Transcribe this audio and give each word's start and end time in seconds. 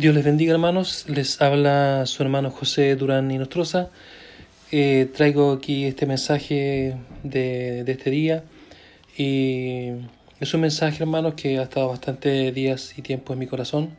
Dios 0.00 0.14
les 0.14 0.24
bendiga 0.24 0.54
hermanos, 0.54 1.04
les 1.08 1.42
habla 1.42 2.06
su 2.06 2.22
hermano 2.22 2.50
José 2.50 2.96
Durán 2.96 3.30
y 3.30 3.36
Nostroza. 3.36 3.90
Eh, 4.72 5.10
traigo 5.14 5.52
aquí 5.52 5.84
este 5.84 6.06
mensaje 6.06 6.96
de, 7.22 7.84
de, 7.84 7.92
este 7.92 8.08
día 8.08 8.42
y 9.18 9.90
es 10.40 10.54
un 10.54 10.62
mensaje 10.62 11.02
hermanos 11.02 11.34
que 11.34 11.58
ha 11.58 11.64
estado 11.64 11.88
bastante 11.88 12.50
días 12.50 12.96
y 12.96 13.02
tiempo 13.02 13.34
en 13.34 13.40
mi 13.40 13.46
corazón. 13.46 13.90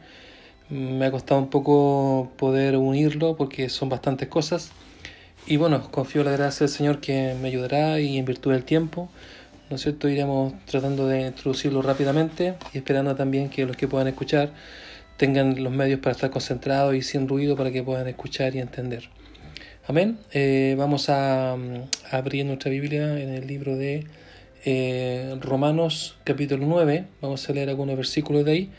Me 0.71 1.05
ha 1.05 1.11
costado 1.11 1.39
un 1.39 1.51
poco 1.51 2.31
poder 2.35 2.77
unirlo 2.77 3.37
porque 3.37 3.69
son 3.69 3.89
bastantes 3.89 4.27
cosas 4.27 4.71
y 5.45 5.57
bueno, 5.57 5.91
confío 5.91 6.21
en 6.21 6.31
la 6.31 6.33
gracia 6.33 6.65
del 6.65 6.75
Señor 6.75 6.99
que 6.99 7.35
me 7.39 7.49
ayudará 7.49 7.99
y 7.99 8.17
en 8.17 8.25
virtud 8.25 8.53
del 8.53 8.63
tiempo, 8.63 9.11
¿no 9.69 9.75
es 9.75 9.83
cierto? 9.83 10.09
Iremos 10.09 10.53
tratando 10.65 11.05
de 11.05 11.27
introducirlo 11.27 11.83
rápidamente 11.83 12.55
y 12.73 12.79
esperando 12.79 13.15
también 13.15 13.49
que 13.49 13.67
los 13.67 13.77
que 13.77 13.87
puedan 13.87 14.07
escuchar 14.07 14.49
tengan 15.21 15.63
los 15.63 15.71
medios 15.71 15.99
para 15.99 16.13
estar 16.13 16.31
concentrados 16.31 16.95
y 16.95 17.03
sin 17.03 17.27
ruido 17.27 17.55
para 17.55 17.69
que 17.71 17.83
puedan 17.83 18.07
escuchar 18.07 18.55
y 18.55 18.59
entender. 18.59 19.07
Amén. 19.85 20.17
Eh, 20.33 20.73
vamos 20.79 21.09
a, 21.09 21.55
abrir 22.09 22.43
nuestra 22.43 22.71
Biblia 22.71 23.21
en 23.21 23.29
el 23.29 23.45
libro 23.45 23.77
de 23.77 24.07
eh, 24.65 25.37
Romanos 25.39 26.17
capítulo 26.23 26.65
9. 26.65 27.05
Vamos 27.21 27.47
a 27.47 27.53
leer 27.53 27.69
algunos 27.69 27.97
versículos 27.97 28.45
de 28.45 28.51
ahí. 28.51 28.71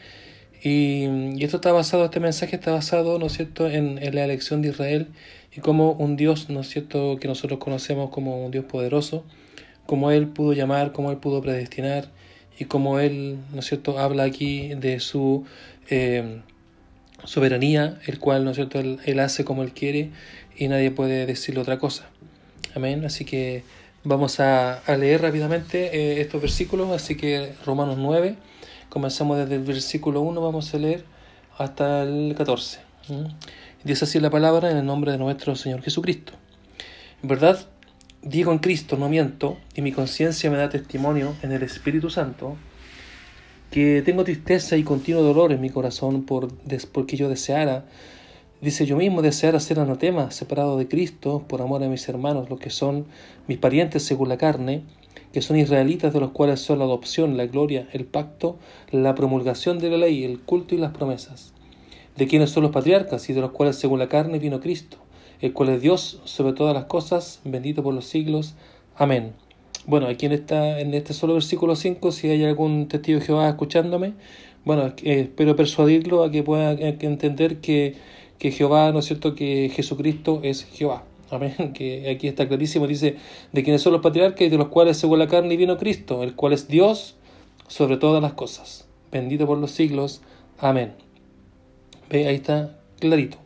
Y, 0.65 1.41
esto 1.45 1.59
está 1.59 1.71
basado, 1.71 2.07
este 2.07 2.19
mensaje 2.19 2.57
está 2.57 2.73
basado, 2.73 3.21
¿no 3.21 3.27
es 3.27 3.35
cierto?, 3.35 3.69
en, 3.69 4.01
la 4.13 4.25
elección 4.25 4.63
de 4.63 4.71
Israel 4.71 5.07
y 5.57 5.61
como 5.61 5.93
un 5.93 6.17
Dios, 6.17 6.51
¿no 6.51 6.63
es 6.63 6.69
cierto?, 6.69 7.19
que 7.21 7.29
nosotros 7.29 7.61
conocemos 7.61 8.11
como 8.11 8.45
un 8.45 8.51
Dios 8.51 8.65
poderoso, 8.65 9.23
como 9.87 10.11
Él 10.11 10.27
pudo 10.27 10.55
llamar, 10.55 10.91
como 10.91 11.13
Él 11.13 11.19
pudo 11.19 11.41
predestinar 11.41 12.09
y 12.59 12.65
como 12.65 12.99
Él, 12.99 13.39
¿no 13.53 13.61
es 13.61 13.67
cierto?, 13.67 14.01
habla 14.01 14.25
aquí 14.25 14.75
de 14.75 14.99
su 14.99 15.45
eh, 15.89 16.41
soberanía, 17.25 17.99
el 18.07 18.19
cual, 18.19 18.45
¿no 18.45 18.51
es 18.51 18.57
cierto?, 18.57 18.81
él, 18.81 19.21
hace 19.21 19.45
como 19.45 19.63
Él 19.63 19.73
quiere 19.73 20.11
y 20.57 20.69
nadie 20.69 20.91
puede 20.91 21.27
decirle 21.27 21.61
otra 21.61 21.79
cosa. 21.79 22.09
Amén. 22.75 23.05
Así 23.05 23.25
que 23.25 23.65
vamos 24.05 24.41
a, 24.41 24.83
leer 24.99 25.23
rápidamente 25.23 25.97
eh, 25.97 26.21
estos 26.21 26.41
versículos. 26.41 26.91
Así 26.91 27.17
que 27.17 27.55
Romanos 27.65 27.97
9, 27.99 28.37
comenzamos 28.89 29.39
desde 29.39 29.57
el 29.57 29.63
versículo 29.63 30.21
1, 30.21 30.41
vamos 30.41 30.73
a 30.75 30.79
leer 30.79 31.05
hasta 31.59 32.03
el 32.03 32.35
14. 32.37 32.81
Dice 33.85 34.05
así 34.05 34.21
la 34.21 34.31
palabra 34.31 34.71
en 34.71 34.77
el 34.77 34.87
nombre 34.87 35.13
de 35.13 35.19
nuestro 35.19 35.57
Señor 35.57 35.83
Jesucristo. 35.83 36.33
En 37.23 37.29
verdad, 37.29 37.67
digo 38.23 38.53
en 38.53 38.59
Cristo, 38.59 38.97
no 38.97 39.09
miento, 39.09 39.59
y 39.75 39.83
mi 39.83 39.93
conciencia 39.93 40.51
me 40.51 40.57
da 40.57 40.69
testimonio 40.69 41.35
en 41.43 41.53
el 41.53 41.63
Espíritu 41.63 42.11
Santo 42.11 42.57
que 43.73 44.03
tengo 44.03 44.23
tristeza 44.23 44.77
y 44.77 44.85
continuo 44.85 45.23
dolor 45.23 45.51
en 45.51 45.63
mi 45.63 45.71
corazón 45.71 46.25
por, 46.25 46.49
porque 46.93 47.17
yo 47.17 47.31
deseara, 47.31 47.87
dice 48.61 48.85
yo 48.85 48.99
mismo, 48.99 49.23
deseara 49.23 49.61
ser 49.61 49.81
anatema, 49.81 50.31
separado 50.31 50.77
de 50.77 50.89
Cristo, 50.89 51.43
por 51.49 51.63
amor 51.63 51.83
a 51.83 51.89
mis 51.89 52.07
hermanos, 52.07 52.51
los 52.51 52.61
que 52.61 52.69
son 52.69 53.07
mis 53.49 53.57
parientes 53.57 54.03
según 54.03 54.29
la 54.29 54.37
carne, 54.37 54.83
que 55.33 55.41
son 55.41 55.57
israelitas 55.57 56.13
de 56.13 56.21
los 56.21 56.33
cuales 56.33 56.61
son 56.61 56.81
la 56.81 56.85
adopción, 56.85 57.39
la 57.39 57.47
gloria, 57.47 57.89
el 57.93 58.05
pacto, 58.05 58.59
la 58.91 59.15
promulgación 59.15 59.79
de 59.79 59.89
la 59.89 59.97
ley, 59.97 60.23
el 60.23 60.39
culto 60.39 60.75
y 60.75 60.79
las 60.79 60.93
promesas, 60.93 61.55
de 62.15 62.27
quienes 62.27 62.51
son 62.51 62.65
los 62.65 62.73
patriarcas 62.73 63.31
y 63.31 63.33
de 63.33 63.41
los 63.41 63.53
cuales 63.53 63.77
según 63.77 64.01
la 64.01 64.11
carne 64.11 64.39
vino 64.39 64.61
Cristo, 64.61 64.99
el 65.41 65.55
cual 65.55 65.71
es 65.71 65.81
Dios 65.81 66.21
sobre 66.25 66.53
todas 66.53 66.75
las 66.75 66.85
cosas, 66.85 67.41
bendito 67.43 67.83
por 67.83 67.95
los 67.95 68.05
siglos. 68.05 68.55
Amén. 68.97 69.33
Bueno, 69.85 70.07
aquí 70.07 70.27
en, 70.27 70.33
esta, 70.33 70.79
en 70.79 70.95
este 70.95 71.13
solo 71.13 71.35
versículo 71.35 71.75
5, 71.75 72.13
si 72.13 72.29
hay 72.29 72.45
algún 72.45 72.87
testigo 72.87 73.19
de 73.19 73.27
Jehová 73.27 73.49
escuchándome, 73.49 74.15
bueno, 74.65 74.87
eh, 75.03 75.21
espero 75.23 75.57
persuadirlo 75.57 76.23
a 76.23 76.31
que 76.31 76.45
pueda 76.45 76.73
entender 76.73 77.61
que, 77.61 77.97
que 78.39 78.53
Jehová, 78.53 78.93
¿no 78.93 79.01
es 79.01 79.07
cierto?, 79.07 79.35
que 79.35 79.73
Jesucristo 79.75 80.41
es 80.45 80.65
Jehová. 80.65 81.05
Amén. 81.31 81.55
Que 81.75 82.09
aquí 82.11 82.29
está 82.29 82.47
clarísimo, 82.47 82.87
dice, 82.87 83.17
de 83.53 83.63
quienes 83.65 83.83
son 83.83 83.93
los 83.93 84.03
patriarcas 84.03 84.43
y 84.43 84.51
de 84.51 84.59
los 84.59 84.69
cuales 84.69 84.99
según 84.99 85.19
la 85.19 85.27
carne 85.27 85.57
vino 85.57 85.77
Cristo, 85.79 86.23
el 86.23 86.37
cual 86.37 86.53
es 86.53 86.69
Dios 86.69 87.17
sobre 87.67 87.97
todas 87.97 88.23
las 88.23 88.35
cosas. 88.35 88.87
Bendito 89.11 89.47
por 89.47 89.59
los 89.59 89.73
siglos. 89.73 90.23
Amén. 90.59 90.93
Ve, 92.09 92.29
ahí 92.29 92.37
está 92.37 92.79
clarito. 93.01 93.42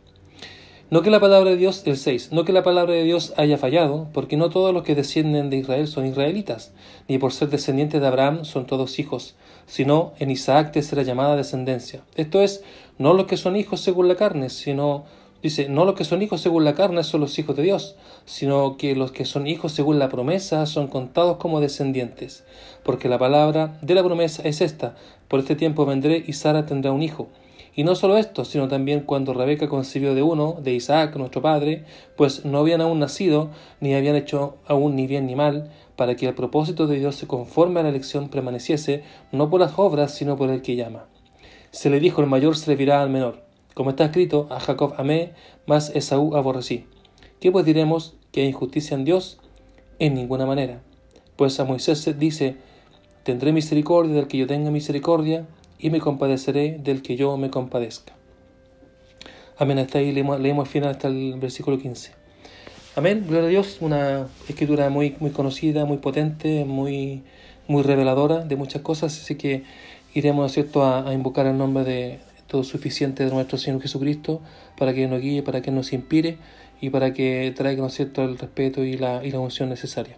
No 0.89 1.03
que 1.03 1.11
la 1.11 1.19
palabra 1.19 1.51
de 1.51 1.57
Dios, 1.57 1.83
el 1.85 1.97
6, 1.97 2.31
no 2.31 2.45
que 2.45 2.53
la 2.53 2.63
palabra 2.63 2.95
de 2.95 3.03
Dios 3.03 3.33
haya 3.37 3.59
fallado, 3.59 4.07
porque 4.13 4.37
no 4.37 4.51
todos 4.51 4.73
los 4.73 4.85
que 4.85 4.95
descienden 4.95 5.51
de 5.51 5.57
Israel 5.57 5.89
son 5.89 6.07
israelitas, 6.07 6.71
ni 7.09 7.19
por 7.19 7.33
ser 7.33 7.51
descendientes 7.51 8.01
de 8.01 8.07
Abraham 8.07 8.45
son 8.45 8.67
todos 8.67 9.01
hijos, 9.01 9.35
sino 9.67 10.13
en 10.21 10.31
Isaac 10.31 10.71
te 10.71 10.83
será 10.83 11.03
llamada 11.03 11.35
descendencia. 11.35 12.03
Esto 12.15 12.41
es, 12.41 12.63
no 12.99 13.15
los 13.15 13.27
que 13.27 13.37
son 13.37 13.57
hijos 13.57 13.81
según 13.81 14.07
la 14.07 14.15
carne, 14.15 14.49
sino, 14.49 15.07
dice, 15.43 15.69
no 15.69 15.85
los 15.85 15.97
que 15.97 16.05
son 16.05 16.23
hijos 16.23 16.41
según 16.41 16.63
la 16.63 16.77
carne 16.77 17.03
son 17.03 17.21
los 17.21 17.37
hijos 17.41 17.57
de 17.57 17.65
Dios, 17.65 17.97
sino 18.25 18.77
que 18.77 18.95
los 18.95 19.11
que 19.11 19.25
son 19.25 19.49
hijos 19.49 19.73
según 19.73 19.99
la 19.99 20.09
promesa 20.09 20.67
son 20.67 20.87
contados 20.87 21.39
como 21.39 21.59
descendientes, 21.59 22.45
porque 22.85 23.09
la 23.09 23.19
palabra 23.19 23.77
de 23.83 23.97
la 23.97 24.05
promesa 24.05 24.43
es 24.45 24.61
esta, 24.61 24.95
por 25.27 25.41
este 25.41 25.57
tiempo 25.57 25.85
vendré 25.85 26.23
y 26.25 26.35
Sara 26.35 26.65
tendrá 26.65 26.93
un 26.93 27.03
hijo. 27.03 27.27
Y 27.79 27.85
no 27.85 27.95
solo 27.95 28.17
esto, 28.17 28.47
sino 28.47 28.69
también 28.69 29.01
cuando 29.01 29.35
Rebeca 29.35 29.69
concibió 29.69 30.15
de 30.15 30.23
uno, 30.23 30.57
de 30.63 30.73
Isaac, 30.73 31.15
nuestro 31.17 31.43
padre, 31.43 31.85
pues 32.17 32.47
no 32.47 32.59
habían 32.59 32.81
aún 32.81 32.99
nacido, 32.99 33.51
ni 33.81 33.95
habían 33.95 34.17
hecho 34.17 34.57
aún 34.67 34.97
ni 34.97 35.07
bien 35.07 35.27
ni 35.27 35.37
mal, 35.37 35.71
para 35.95 36.17
que 36.17 36.27
el 36.27 36.35
propósito 36.35 36.87
de 36.87 36.99
Dios 36.99 37.17
se 37.17 37.27
conforme 37.27 37.81
a 37.81 37.83
la 37.83 37.91
elección 37.91 38.31
permaneciese, 38.31 39.05
no 39.31 39.51
por 39.51 39.61
las 39.61 39.79
obras, 39.79 40.15
sino 40.15 40.39
por 40.39 40.49
el 40.49 40.63
que 40.63 40.75
llama. 40.75 41.05
Se 41.71 41.91
le 41.91 42.01
dijo, 42.01 42.23
el 42.23 42.29
mayor 42.29 42.57
servirá 42.57 43.03
al 43.03 43.11
menor. 43.11 43.45
Como 43.75 43.91
está 43.91 44.07
escrito, 44.07 44.47
a 44.49 44.59
Jacob 44.59 44.95
amé, 44.97 45.35
mas 45.67 45.91
Esaú 45.95 46.35
aborrecí. 46.35 46.87
¿Qué 47.41 47.53
pues 47.53 47.67
diremos? 47.67 48.17
¿Que 48.33 48.41
hay 48.41 48.49
injusticia 48.49 48.95
en 48.95 49.05
Dios? 49.05 49.39
En 49.99 50.15
ninguna 50.15 50.47
manera. 50.47 50.81
Pues 51.37 51.61
a 51.61 51.65
Moisés 51.65 51.99
se 51.99 52.15
dice, 52.15 52.57
tendré 53.23 53.53
misericordia 53.53 54.15
del 54.15 54.29
que 54.29 54.39
yo 54.39 54.47
tenga 54.47 54.71
misericordia, 54.71 55.47
y 55.79 55.91
me 55.91 56.01
compadeceré 56.01 56.79
del 56.83 57.03
que 57.03 57.17
yo 57.17 57.37
me 57.37 57.51
compadezca. 57.51 58.15
Amén. 59.59 59.79
Hasta 59.79 59.99
ahí 59.99 60.13
leemos, 60.13 60.41
leemos 60.41 60.67
al 60.67 60.73
final 60.73 60.91
hasta 60.91 61.09
el 61.09 61.35
versículo 61.39 61.79
15. 61.79 62.13
Amén. 62.95 63.25
Gloria 63.27 63.47
a 63.47 63.51
Dios. 63.51 63.79
Una 63.81 64.27
escritura 64.49 64.91
muy, 64.91 65.17
muy 65.19 65.31
conocida, 65.31 65.85
muy 65.85 65.99
potente, 65.99 66.65
muy, 66.65 67.23
muy 67.69 67.83
reveladora 67.83 68.41
de 68.45 68.57
muchas 68.57 68.83
cosas. 68.83 69.19
Así 69.21 69.37
que 69.37 69.65
iremos 70.15 70.53
¿cierto? 70.53 70.85
A, 70.85 71.13
invocar 71.13 71.47
el 71.47 71.59
nombre 71.59 71.85
de 71.85 72.21
todo 72.47 72.65
suficiente 72.65 73.25
de 73.25 73.31
nuestro 73.33 73.59
Señor 73.59 73.83
Jesucristo 73.83 74.41
para 74.79 74.95
que 74.95 75.09
nos 75.09 75.21
guíe, 75.21 75.43
para 75.43 75.63
que 75.63 75.71
nos 75.71 75.93
inspire 75.93 76.39
y 76.81 76.91
para 76.91 77.13
que 77.13 77.53
traiga 77.57 77.83
¿no 77.83 77.89
cierto? 77.89 78.23
el 78.23 78.39
respeto 78.39 78.85
y 78.85 78.97
la, 78.97 79.25
y 79.25 79.31
la 79.31 79.41
unción 79.41 79.69
necesaria. 79.69 80.17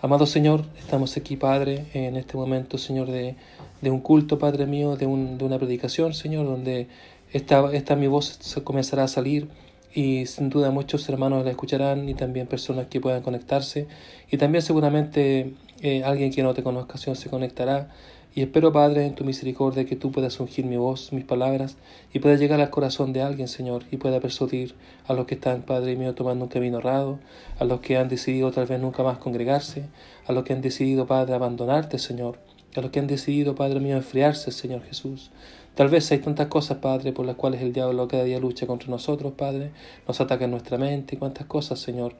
Amado 0.00 0.26
Señor, 0.26 0.64
estamos 0.78 1.16
aquí, 1.16 1.36
Padre, 1.36 1.86
en 1.94 2.16
este 2.16 2.36
momento, 2.36 2.78
Señor, 2.78 3.08
de, 3.08 3.36
de 3.82 3.90
un 3.90 4.00
culto, 4.00 4.38
Padre 4.38 4.64
mío, 4.66 4.96
de, 4.96 5.06
un, 5.06 5.36
de 5.36 5.44
una 5.44 5.58
predicación, 5.58 6.14
Señor, 6.14 6.46
donde 6.46 6.88
esta, 7.32 7.70
esta 7.72 7.96
mi 7.96 8.06
voz 8.06 8.38
se 8.40 8.62
comenzará 8.62 9.04
a 9.04 9.08
salir 9.08 9.48
y 9.94 10.26
sin 10.26 10.48
duda 10.48 10.70
muchos 10.70 11.06
hermanos 11.08 11.44
la 11.44 11.50
escucharán 11.50 12.08
y 12.08 12.14
también 12.14 12.46
personas 12.46 12.86
que 12.86 13.00
puedan 13.00 13.22
conectarse. 13.22 13.86
Y 14.30 14.38
también 14.38 14.62
seguramente 14.62 15.54
eh, 15.82 16.02
alguien 16.04 16.32
que 16.32 16.42
no 16.42 16.54
te 16.54 16.62
conozca 16.62 16.96
Señor 16.96 17.16
se 17.16 17.28
conectará. 17.28 17.90
Y 18.34 18.40
espero 18.40 18.72
Padre 18.72 19.04
en 19.04 19.14
tu 19.14 19.24
misericordia 19.24 19.84
que 19.84 19.94
tú 19.94 20.10
puedas 20.10 20.40
ungir 20.40 20.64
mi 20.64 20.78
voz, 20.78 21.12
mis 21.12 21.24
palabras 21.24 21.76
y 22.14 22.18
pueda 22.18 22.36
llegar 22.36 22.62
al 22.62 22.70
corazón 22.70 23.12
de 23.12 23.20
alguien 23.20 23.46
Señor 23.46 23.84
y 23.90 23.98
pueda 23.98 24.20
persuadir 24.20 24.74
a 25.06 25.12
los 25.12 25.26
que 25.26 25.34
están 25.34 25.60
Padre 25.62 25.96
mío 25.96 26.14
tomando 26.14 26.46
un 26.46 26.50
camino 26.50 26.78
errado, 26.78 27.18
a 27.58 27.64
los 27.64 27.80
que 27.80 27.98
han 27.98 28.08
decidido 28.08 28.50
tal 28.50 28.66
vez 28.66 28.80
nunca 28.80 29.02
más 29.02 29.18
congregarse, 29.18 29.84
a 30.26 30.32
los 30.32 30.44
que 30.44 30.54
han 30.54 30.62
decidido 30.62 31.06
Padre 31.06 31.34
abandonarte 31.34 31.98
Señor, 31.98 32.38
a 32.74 32.80
los 32.80 32.90
que 32.90 33.00
han 33.00 33.06
decidido 33.06 33.54
Padre 33.54 33.80
mío 33.80 33.96
enfriarse 33.96 34.50
Señor 34.50 34.82
Jesús. 34.82 35.30
Tal 35.74 35.88
vez 35.88 36.10
hay 36.12 36.18
tantas 36.18 36.48
cosas, 36.48 36.78
Padre, 36.78 37.12
por 37.12 37.24
las 37.24 37.36
cuales 37.36 37.62
el 37.62 37.72
diablo 37.72 38.06
cada 38.06 38.24
día 38.24 38.38
lucha 38.38 38.66
contra 38.66 38.90
nosotros, 38.90 39.32
Padre, 39.32 39.70
nos 40.06 40.20
ataca 40.20 40.44
en 40.44 40.50
nuestra 40.50 40.76
mente 40.76 41.14
y 41.14 41.18
cuántas 41.18 41.46
cosas, 41.46 41.80
Señor. 41.80 42.14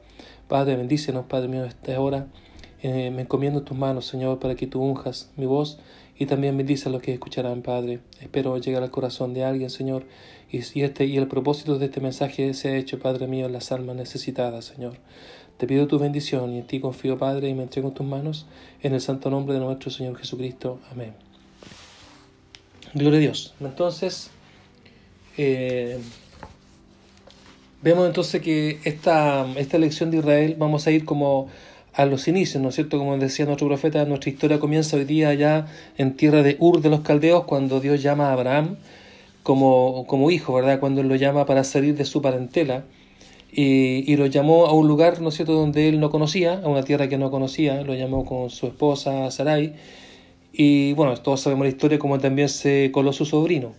Padre, 0.47 0.75
bendícenos, 0.75 1.25
Padre 1.25 1.49
mío, 1.49 1.63
esta 1.63 1.99
hora. 1.99 2.27
Eh, 2.81 3.11
me 3.11 3.21
encomiendo 3.21 3.61
tus 3.61 3.77
manos, 3.77 4.07
Señor, 4.07 4.39
para 4.39 4.55
que 4.55 4.65
tú 4.65 4.81
unjas 4.81 5.31
mi 5.37 5.45
voz 5.45 5.79
y 6.17 6.25
también 6.25 6.57
bendice 6.57 6.89
a 6.89 6.91
los 6.91 7.01
que 7.01 7.13
escucharán, 7.13 7.61
Padre. 7.61 7.99
Espero 8.21 8.57
llegar 8.57 8.81
al 8.81 8.91
corazón 8.91 9.33
de 9.33 9.43
alguien, 9.43 9.69
Señor, 9.69 10.05
y, 10.51 10.57
este, 10.81 11.05
y 11.05 11.17
el 11.17 11.27
propósito 11.27 11.77
de 11.77 11.85
este 11.85 12.01
mensaje 12.01 12.53
se 12.53 12.69
ha 12.69 12.75
hecho, 12.75 12.99
Padre 12.99 13.27
mío, 13.27 13.45
en 13.45 13.53
las 13.53 13.71
almas 13.71 13.95
necesitadas, 13.95 14.65
Señor. 14.65 14.97
Te 15.57 15.67
pido 15.67 15.87
tu 15.87 15.99
bendición 15.99 16.51
y 16.53 16.59
en 16.59 16.67
ti 16.67 16.79
confío, 16.79 17.17
Padre, 17.17 17.49
y 17.49 17.53
me 17.53 17.63
entrego 17.63 17.89
en 17.89 17.93
tus 17.93 18.05
manos, 18.05 18.45
en 18.81 18.93
el 18.93 19.01
santo 19.01 19.29
nombre 19.29 19.53
de 19.53 19.59
nuestro 19.59 19.91
Señor 19.91 20.17
Jesucristo. 20.17 20.79
Amén. 20.91 21.13
Gloria 22.93 23.17
a 23.17 23.21
Dios. 23.21 23.53
Entonces, 23.59 24.29
eh, 25.37 25.99
vemos 27.81 28.07
entonces 28.07 28.41
que 28.41 28.79
esta, 28.83 29.47
esta 29.55 29.77
elección 29.77 30.11
de 30.11 30.17
Israel 30.17 30.55
vamos 30.57 30.85
a 30.87 30.91
ir 30.91 31.05
como 31.05 31.49
a 31.93 32.05
los 32.05 32.27
inicios, 32.27 32.61
¿no 32.61 32.69
es 32.69 32.75
cierto? 32.75 32.97
Como 32.97 33.17
decía 33.17 33.45
nuestro 33.45 33.67
profeta, 33.67 34.03
nuestra 34.05 34.31
historia 34.31 34.59
comienza 34.59 34.97
hoy 34.97 35.05
día 35.05 35.29
allá 35.29 35.67
en 35.97 36.15
tierra 36.15 36.41
de 36.41 36.57
Ur 36.59 36.81
de 36.81 36.89
los 36.89 37.01
Caldeos, 37.01 37.43
cuando 37.45 37.79
Dios 37.79 38.01
llama 38.01 38.29
a 38.29 38.33
Abraham 38.33 38.77
como, 39.43 40.05
como 40.07 40.31
hijo, 40.31 40.53
¿verdad? 40.53 40.79
Cuando 40.79 41.01
él 41.01 41.07
lo 41.07 41.15
llama 41.15 41.45
para 41.45 41.63
salir 41.63 41.95
de 41.95 42.05
su 42.05 42.21
parentela 42.21 42.83
y, 43.55 44.15
lo 44.15 44.25
llamó 44.25 44.65
a 44.65 44.73
un 44.73 44.87
lugar, 44.87 45.21
¿no 45.21 45.31
cierto?, 45.31 45.53
donde 45.53 45.89
él 45.89 45.99
no 45.99 46.09
conocía, 46.09 46.61
a 46.63 46.67
una 46.67 46.83
tierra 46.83 47.07
que 47.07 47.17
no 47.17 47.29
conocía, 47.31 47.81
lo 47.83 47.93
llamó 47.93 48.25
con 48.25 48.49
su 48.49 48.67
esposa 48.67 49.29
Sarai 49.31 49.73
y 50.53 50.93
bueno, 50.93 51.15
todos 51.17 51.41
sabemos 51.41 51.65
la 51.65 51.69
historia 51.69 51.97
como 51.97 52.19
también 52.19 52.47
se 52.47 52.91
coló 52.93 53.11
su 53.11 53.25
sobrino. 53.25 53.73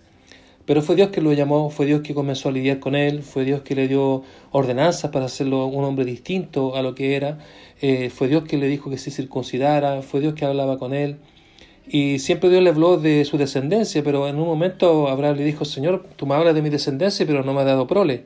Pero 0.67 0.83
fue 0.83 0.97
Dios 0.97 1.11
que 1.11 1.21
lo 1.21 1.33
llamó, 1.33 1.71
fue 1.71 1.87
Dios 1.87 2.01
que 2.01 2.15
comenzó 2.15 2.49
a 2.49 2.53
lidiar 2.53 2.81
con 2.81 2.97
él, 2.97 3.23
fue 3.23 3.45
Dios 3.45 3.63
que 3.63 3.77
le 3.77 3.87
dio 3.87 4.25
ordenanzas 4.51 5.11
para 5.11 5.27
hacerlo 5.27 5.67
un 5.67 5.85
hombre 5.85 6.05
distinto 6.05 6.75
a 6.75 6.83
lo 6.83 6.95
que 6.95 7.17
era, 7.17 7.39
eh, 7.81 8.11
fue 8.11 8.29
Dios 8.29 8.45
que 8.45 8.57
le 8.57 8.67
dijo 8.67 8.91
que 8.91 8.99
se 8.99 9.11
circuncidara, 9.11 10.03
fue 10.03 10.21
Dios 10.21 10.35
que 10.35 10.45
hablaba 10.45 10.79
con 10.79 10.95
él. 10.95 11.19
Y 11.87 12.19
siempre 12.19 12.49
Dios 12.51 12.63
le 12.63 12.71
habló 12.71 12.97
de 12.97 13.25
su 13.25 13.37
descendencia, 13.37 14.03
pero 14.03 14.27
en 14.27 14.37
un 14.37 14.47
momento 14.47 15.09
Abraham 15.09 15.37
le 15.37 15.45
dijo, 15.45 15.65
Señor, 15.65 16.07
tú 16.17 16.27
me 16.27 16.35
hablas 16.35 16.55
de 16.55 16.63
mi 16.63 16.71
descendencia, 16.71 17.27
pero 17.27 17.45
no 17.45 17.53
me 17.53 17.61
has 17.61 17.67
dado 17.67 17.87
prole. 17.87 18.25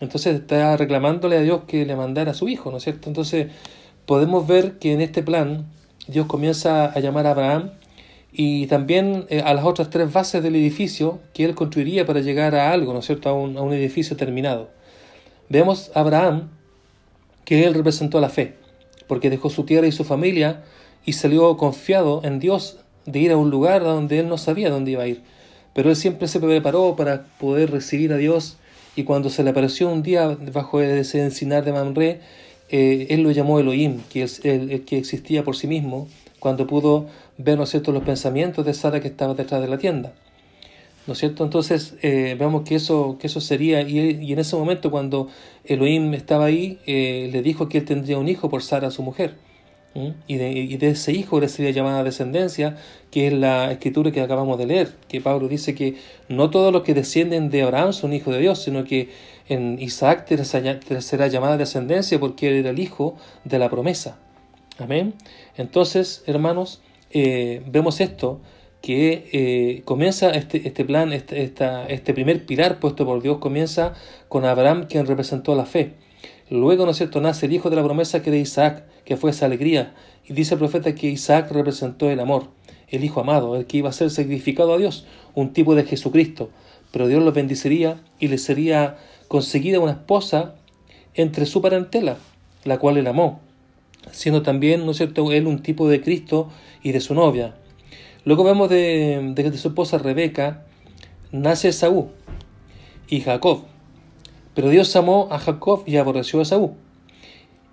Entonces 0.00 0.40
está 0.40 0.76
reclamándole 0.76 1.36
a 1.36 1.40
Dios 1.40 1.62
que 1.66 1.86
le 1.86 1.96
mandara 1.96 2.32
a 2.32 2.34
su 2.34 2.48
hijo, 2.48 2.70
¿no 2.70 2.78
es 2.78 2.84
cierto? 2.84 3.08
Entonces 3.08 3.48
podemos 4.06 4.46
ver 4.46 4.78
que 4.78 4.92
en 4.92 5.00
este 5.00 5.22
plan 5.22 5.66
Dios 6.06 6.26
comienza 6.26 6.86
a 6.86 7.00
llamar 7.00 7.26
a 7.26 7.30
Abraham 7.30 7.70
y 8.32 8.66
también 8.66 9.26
eh, 9.28 9.40
a 9.40 9.54
las 9.54 9.64
otras 9.64 9.90
tres 9.90 10.12
bases 10.12 10.42
del 10.42 10.56
edificio 10.56 11.20
que 11.32 11.44
él 11.44 11.54
construiría 11.54 12.04
para 12.04 12.20
llegar 12.20 12.54
a 12.54 12.72
algo, 12.72 12.92
¿no 12.92 12.98
es 12.98 13.06
cierto?, 13.06 13.28
a 13.28 13.32
un, 13.32 13.56
a 13.56 13.62
un 13.62 13.72
edificio 13.72 14.16
terminado. 14.16 14.70
Vemos 15.48 15.92
a 15.94 16.00
Abraham 16.00 16.50
que 17.44 17.64
él 17.64 17.74
representó 17.74 18.20
la 18.20 18.28
fe, 18.28 18.56
porque 19.06 19.30
dejó 19.30 19.50
su 19.50 19.64
tierra 19.64 19.86
y 19.86 19.92
su 19.92 20.04
familia 20.04 20.64
y 21.04 21.12
salió 21.12 21.56
confiado 21.56 22.22
en 22.24 22.40
Dios 22.40 22.78
de 23.06 23.20
ir 23.20 23.32
a 23.32 23.36
un 23.36 23.50
lugar 23.50 23.84
donde 23.84 24.18
él 24.18 24.28
no 24.28 24.38
sabía 24.38 24.70
dónde 24.70 24.92
iba 24.92 25.04
a 25.04 25.06
ir. 25.06 25.22
Pero 25.74 25.90
él 25.90 25.96
siempre 25.96 26.28
se 26.28 26.40
preparó 26.40 26.96
para 26.96 27.24
poder 27.38 27.70
recibir 27.70 28.12
a 28.12 28.16
Dios 28.16 28.56
y 28.96 29.04
cuando 29.04 29.30
se 29.30 29.42
le 29.42 29.50
apareció 29.50 29.88
un 29.88 30.02
día 30.02 30.36
bajo 30.52 30.80
ese 30.80 31.22
encinar 31.22 31.64
de 31.64 31.72
Mamre, 31.72 32.20
eh, 32.70 33.06
él 33.10 33.22
lo 33.22 33.30
llamó 33.30 33.58
Elohim, 33.58 34.00
que 34.10 34.22
es 34.22 34.44
el, 34.44 34.84
que 34.84 34.98
existía 34.98 35.44
por 35.44 35.56
sí 35.56 35.66
mismo, 35.66 36.08
cuando 36.38 36.66
pudo 36.66 37.06
ver, 37.38 37.58
¿no 37.58 37.66
cierto?, 37.66 37.92
los 37.92 38.04
pensamientos 38.04 38.64
de 38.64 38.74
Sara 38.74 39.00
que 39.00 39.08
estaba 39.08 39.34
detrás 39.34 39.60
de 39.60 39.68
la 39.68 39.78
tienda. 39.78 40.12
¿No 41.06 41.14
cierto? 41.14 41.44
Entonces 41.44 41.96
eh, 42.00 42.34
vemos 42.38 42.62
que 42.62 42.76
eso, 42.76 43.18
que 43.20 43.26
eso 43.26 43.40
sería, 43.40 43.82
y, 43.82 44.32
en 44.32 44.38
ese 44.38 44.56
momento 44.56 44.90
cuando 44.90 45.28
Elohim 45.64 46.14
estaba 46.14 46.46
ahí, 46.46 46.78
eh, 46.86 47.28
le 47.30 47.42
dijo 47.42 47.68
que 47.68 47.78
él 47.78 47.84
tendría 47.84 48.16
un 48.16 48.28
hijo 48.28 48.48
por 48.48 48.62
Sara, 48.62 48.90
su 48.90 49.02
mujer. 49.02 49.34
Y 50.26 50.36
de, 50.38 50.50
y 50.50 50.76
de, 50.76 50.88
ese 50.88 51.12
hijo 51.12 51.38
le 51.38 51.48
sería 51.48 51.70
llamada 51.70 52.02
descendencia, 52.02 52.76
que 53.12 53.28
es 53.28 53.32
la 53.32 53.70
escritura 53.70 54.10
que 54.10 54.20
acabamos 54.20 54.58
de 54.58 54.66
leer, 54.66 54.92
que 55.06 55.20
Pablo 55.20 55.46
dice 55.46 55.76
que 55.76 55.94
no 56.28 56.50
todos 56.50 56.72
los 56.72 56.82
que 56.82 56.94
descienden 56.94 57.48
de 57.48 57.62
Abraham 57.62 57.92
son 57.92 58.12
hijos 58.12 58.34
de 58.34 58.40
Dios, 58.40 58.60
sino 58.60 58.82
que 58.82 59.10
en 59.48 59.78
Isaac 59.80 60.26
será 60.98 61.28
llamada 61.28 61.56
descendencia 61.56 62.18
porque 62.18 62.48
él 62.48 62.54
era 62.54 62.70
el 62.70 62.80
hijo 62.80 63.16
de 63.44 63.60
la 63.60 63.70
promesa. 63.70 64.18
Amén. 64.78 65.14
Entonces, 65.56 66.24
hermanos, 66.26 66.82
eh, 67.10 67.62
vemos 67.66 68.00
esto, 68.00 68.40
que 68.82 69.30
eh, 69.32 69.82
comienza 69.84 70.28
este, 70.30 70.66
este 70.68 70.84
plan, 70.84 71.12
este, 71.12 71.42
esta, 71.42 71.86
este 71.86 72.12
primer 72.12 72.44
pilar 72.44 72.80
puesto 72.80 73.06
por 73.06 73.22
Dios, 73.22 73.38
comienza 73.38 73.94
con 74.28 74.44
Abraham, 74.44 74.86
quien 74.88 75.06
representó 75.06 75.54
la 75.54 75.64
fe. 75.64 75.94
Luego, 76.54 76.84
¿no 76.84 76.92
es 76.92 76.98
cierto?, 76.98 77.20
nace 77.20 77.46
el 77.46 77.52
hijo 77.52 77.70
de 77.70 77.76
la 77.76 77.82
promesa 77.82 78.22
que 78.22 78.30
era 78.30 78.38
Isaac, 78.38 78.84
que 79.04 79.16
fue 79.16 79.30
esa 79.30 79.46
alegría. 79.46 79.94
Y 80.24 80.34
dice 80.34 80.54
el 80.54 80.60
profeta 80.60 80.94
que 80.94 81.08
Isaac 81.08 81.50
representó 81.50 82.08
el 82.08 82.20
amor, 82.20 82.48
el 82.88 83.04
hijo 83.04 83.20
amado, 83.20 83.56
el 83.56 83.66
que 83.66 83.78
iba 83.78 83.90
a 83.90 83.92
ser 83.92 84.10
sacrificado 84.10 84.72
a 84.72 84.78
Dios, 84.78 85.04
un 85.34 85.52
tipo 85.52 85.74
de 85.74 85.84
Jesucristo. 85.84 86.50
Pero 86.92 87.08
Dios 87.08 87.22
lo 87.22 87.32
bendecería 87.32 88.00
y 88.20 88.28
le 88.28 88.38
sería 88.38 88.98
conseguida 89.26 89.80
una 89.80 89.92
esposa 89.92 90.54
entre 91.14 91.44
su 91.46 91.60
parentela, 91.60 92.18
la 92.64 92.78
cual 92.78 92.98
él 92.98 93.06
amó 93.08 93.40
siendo 94.12 94.42
también, 94.42 94.84
¿no 94.84 94.92
es 94.92 94.98
cierto?, 94.98 95.32
él 95.32 95.46
un 95.46 95.62
tipo 95.62 95.88
de 95.88 96.00
Cristo 96.00 96.50
y 96.82 96.92
de 96.92 97.00
su 97.00 97.14
novia. 97.14 97.54
Luego 98.24 98.44
vemos 98.44 98.68
de, 98.70 99.32
de, 99.34 99.50
de 99.50 99.58
su 99.58 99.68
esposa 99.68 99.98
Rebeca, 99.98 100.64
nace 101.32 101.72
Saúl 101.72 102.06
y 103.08 103.20
Jacob. 103.20 103.64
Pero 104.54 104.70
Dios 104.70 104.94
amó 104.96 105.28
a 105.30 105.38
Jacob 105.38 105.82
y 105.86 105.96
aborreció 105.96 106.40
a 106.40 106.44
Saúl. 106.44 106.72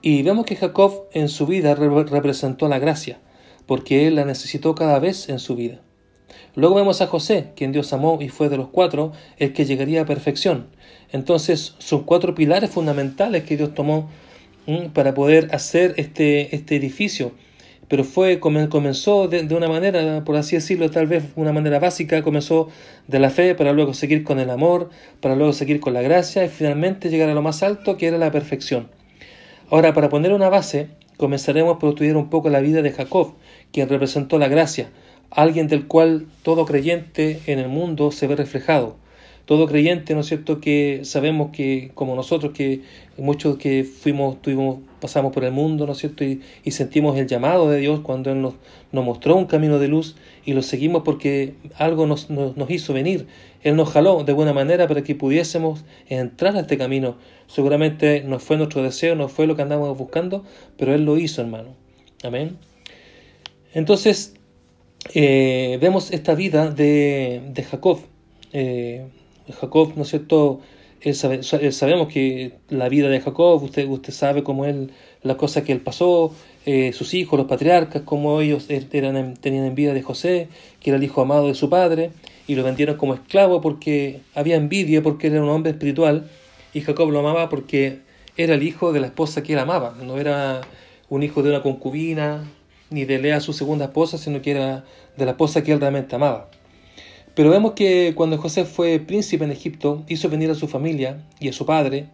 Y 0.01 0.23
vemos 0.23 0.45
que 0.45 0.55
Jacob 0.55 1.05
en 1.13 1.29
su 1.29 1.45
vida 1.45 1.75
representó 1.75 2.67
la 2.67 2.79
gracia, 2.79 3.19
porque 3.67 4.07
él 4.07 4.15
la 4.15 4.25
necesitó 4.25 4.73
cada 4.73 4.97
vez 4.99 5.29
en 5.29 5.39
su 5.39 5.55
vida. 5.55 5.81
Luego 6.55 6.75
vemos 6.75 7.01
a 7.01 7.07
José, 7.07 7.51
quien 7.55 7.71
Dios 7.71 7.93
amó 7.93 8.17
y 8.21 8.29
fue 8.29 8.49
de 8.49 8.57
los 8.57 8.69
cuatro 8.69 9.11
el 9.37 9.53
que 9.53 9.65
llegaría 9.65 10.01
a 10.01 10.05
perfección. 10.05 10.67
Entonces 11.11 11.75
son 11.77 12.03
cuatro 12.03 12.35
pilares 12.35 12.71
fundamentales 12.71 13.43
que 13.43 13.57
Dios 13.57 13.73
tomó 13.73 14.09
para 14.93 15.13
poder 15.13 15.53
hacer 15.53 15.93
este, 15.97 16.55
este 16.55 16.75
edificio. 16.75 17.31
Pero 17.91 18.05
fue, 18.05 18.39
comenzó 18.39 19.27
de, 19.27 19.53
una 19.53 19.67
manera, 19.67 20.23
por 20.23 20.37
así 20.37 20.55
decirlo, 20.55 20.89
tal 20.89 21.07
vez 21.07 21.25
una 21.35 21.51
manera 21.51 21.77
básica, 21.77 22.23
comenzó 22.23 22.69
de 23.09 23.19
la 23.19 23.29
fe 23.29 23.53
para 23.53 23.73
luego 23.73 23.93
seguir 23.93 24.23
con 24.23 24.39
el 24.39 24.49
amor, 24.49 24.89
para 25.19 25.35
luego 25.35 25.51
seguir 25.51 25.81
con 25.81 25.93
la 25.93 26.01
gracia 26.01 26.45
y 26.45 26.47
finalmente 26.47 27.09
llegar 27.09 27.27
a 27.27 27.33
lo 27.33 27.41
más 27.41 27.63
alto 27.63 27.97
que 27.97 28.07
era 28.07 28.17
la 28.17 28.31
perfección. 28.31 28.87
Ahora, 29.69 29.93
para 29.93 30.07
poner 30.07 30.31
una 30.31 30.47
base, 30.47 30.87
comenzaremos 31.17 31.79
por 31.79 31.89
estudiar 31.89 32.15
un 32.15 32.29
poco 32.29 32.49
la 32.49 32.61
vida 32.61 32.81
de 32.81 32.93
Jacob, 32.93 33.33
quien 33.73 33.89
representó 33.89 34.39
la 34.39 34.47
gracia, 34.47 34.89
alguien 35.29 35.67
del 35.67 35.85
cual 35.85 36.27
todo 36.43 36.65
creyente 36.65 37.41
en 37.45 37.59
el 37.59 37.67
mundo 37.67 38.13
se 38.13 38.25
ve 38.25 38.37
reflejado 38.37 38.95
todo 39.45 39.67
creyente, 39.67 40.13
¿no 40.13 40.21
es 40.21 40.27
cierto?, 40.27 40.61
que 40.61 41.01
sabemos 41.03 41.49
que, 41.51 41.91
como 41.93 42.15
nosotros, 42.15 42.53
que 42.53 42.83
muchos 43.17 43.57
que 43.57 43.83
fuimos, 43.83 44.41
tuvimos, 44.41 44.77
pasamos 45.01 45.33
por 45.33 45.43
el 45.43 45.51
mundo, 45.51 45.85
¿no 45.85 45.91
es 45.91 45.97
cierto?, 45.97 46.23
y, 46.23 46.41
sentimos 46.71 47.17
el 47.17 47.27
llamado 47.27 47.69
de 47.69 47.79
Dios 47.79 47.99
cuando 47.99 48.31
Él 48.31 48.41
nos, 48.41 48.53
mostró 48.91 49.35
un 49.35 49.45
camino 49.45 49.79
de 49.79 49.89
luz 49.89 50.15
y 50.45 50.53
lo 50.53 50.61
seguimos 50.61 51.01
porque 51.03 51.55
algo 51.75 52.07
nos, 52.07 52.27
hizo 52.69 52.93
venir. 52.93 53.27
Él 53.63 53.75
nos 53.75 53.89
jaló 53.89 54.23
de 54.23 54.31
buena 54.31 54.53
manera 54.53 54.87
para 54.87 55.03
que 55.03 55.15
pudiésemos 55.15 55.83
entrar 56.07 56.55
a 56.55 56.61
este 56.61 56.77
camino. 56.77 57.17
Seguramente 57.47 58.23
no 58.25 58.39
fue 58.39 58.57
nuestro 58.57 58.81
deseo, 58.81 59.15
no 59.15 59.27
fue 59.27 59.47
lo 59.47 59.55
que 59.55 59.63
andábamos 59.63 59.97
buscando, 59.97 60.45
pero 60.77 60.95
Él 60.95 61.03
lo 61.03 61.17
hizo, 61.17 61.41
hermano. 61.41 61.75
Amén. 62.23 62.57
Entonces, 63.73 64.35
eh, 65.13 65.77
vemos 65.81 66.11
esta 66.11 66.35
vida 66.35 66.69
de, 66.69 67.41
de 67.53 67.63
Jacob. 67.63 67.99
Eh, 68.53 69.05
Jacob, 69.59 69.93
¿no 69.95 70.03
es 70.03 70.09
cierto? 70.09 70.61
Él 71.01 71.15
sabe, 71.15 71.43
sabemos 71.43 72.07
que 72.07 72.53
la 72.69 72.87
vida 72.87 73.09
de 73.09 73.19
Jacob, 73.19 73.63
usted, 73.63 73.87
usted 73.87 74.13
sabe 74.13 74.43
cómo 74.43 74.65
él, 74.65 74.91
las 75.23 75.35
cosas 75.37 75.63
que 75.63 75.71
él 75.71 75.79
pasó, 75.79 76.33
eh, 76.65 76.93
sus 76.93 77.15
hijos, 77.15 77.39
los 77.39 77.47
patriarcas, 77.47 78.03
cómo 78.03 78.39
ellos 78.39 78.69
er, 78.69 78.85
eran, 78.91 79.35
tenían 79.35 79.65
envidia 79.65 79.93
de 79.93 80.03
José, 80.03 80.47
que 80.79 80.91
era 80.91 80.97
el 80.97 81.03
hijo 81.03 81.21
amado 81.21 81.47
de 81.47 81.55
su 81.55 81.69
padre, 81.69 82.11
y 82.47 82.55
lo 82.55 82.63
vendieron 82.63 82.97
como 82.97 83.15
esclavo 83.15 83.61
porque 83.61 84.21
había 84.35 84.57
envidia, 84.57 85.01
porque 85.01 85.27
era 85.27 85.41
un 85.41 85.49
hombre 85.49 85.71
espiritual, 85.71 86.29
y 86.73 86.81
Jacob 86.81 87.09
lo 87.09 87.19
amaba 87.19 87.49
porque 87.49 87.99
era 88.37 88.53
el 88.53 88.63
hijo 88.63 88.93
de 88.93 88.99
la 88.99 89.07
esposa 89.07 89.41
que 89.41 89.53
él 89.53 89.59
amaba, 89.59 89.95
no 90.03 90.19
era 90.19 90.61
un 91.09 91.23
hijo 91.23 91.41
de 91.41 91.49
una 91.49 91.63
concubina, 91.63 92.43
ni 92.91 93.05
de 93.05 93.19
Lea 93.19 93.39
su 93.39 93.53
segunda 93.53 93.85
esposa, 93.85 94.17
sino 94.17 94.41
que 94.41 94.51
era 94.51 94.83
de 95.17 95.25
la 95.25 95.31
esposa 95.31 95.63
que 95.63 95.71
él 95.71 95.79
realmente 95.79 96.15
amaba. 96.15 96.49
Pero 97.35 97.49
vemos 97.49 97.73
que 97.73 98.13
cuando 98.15 98.37
José 98.37 98.65
fue 98.65 98.99
príncipe 98.99 99.45
en 99.45 99.51
Egipto, 99.51 100.03
hizo 100.07 100.29
venir 100.29 100.51
a 100.51 100.55
su 100.55 100.67
familia 100.67 101.23
y 101.39 101.49
a 101.49 101.53
su 101.53 101.65
padre 101.65 102.07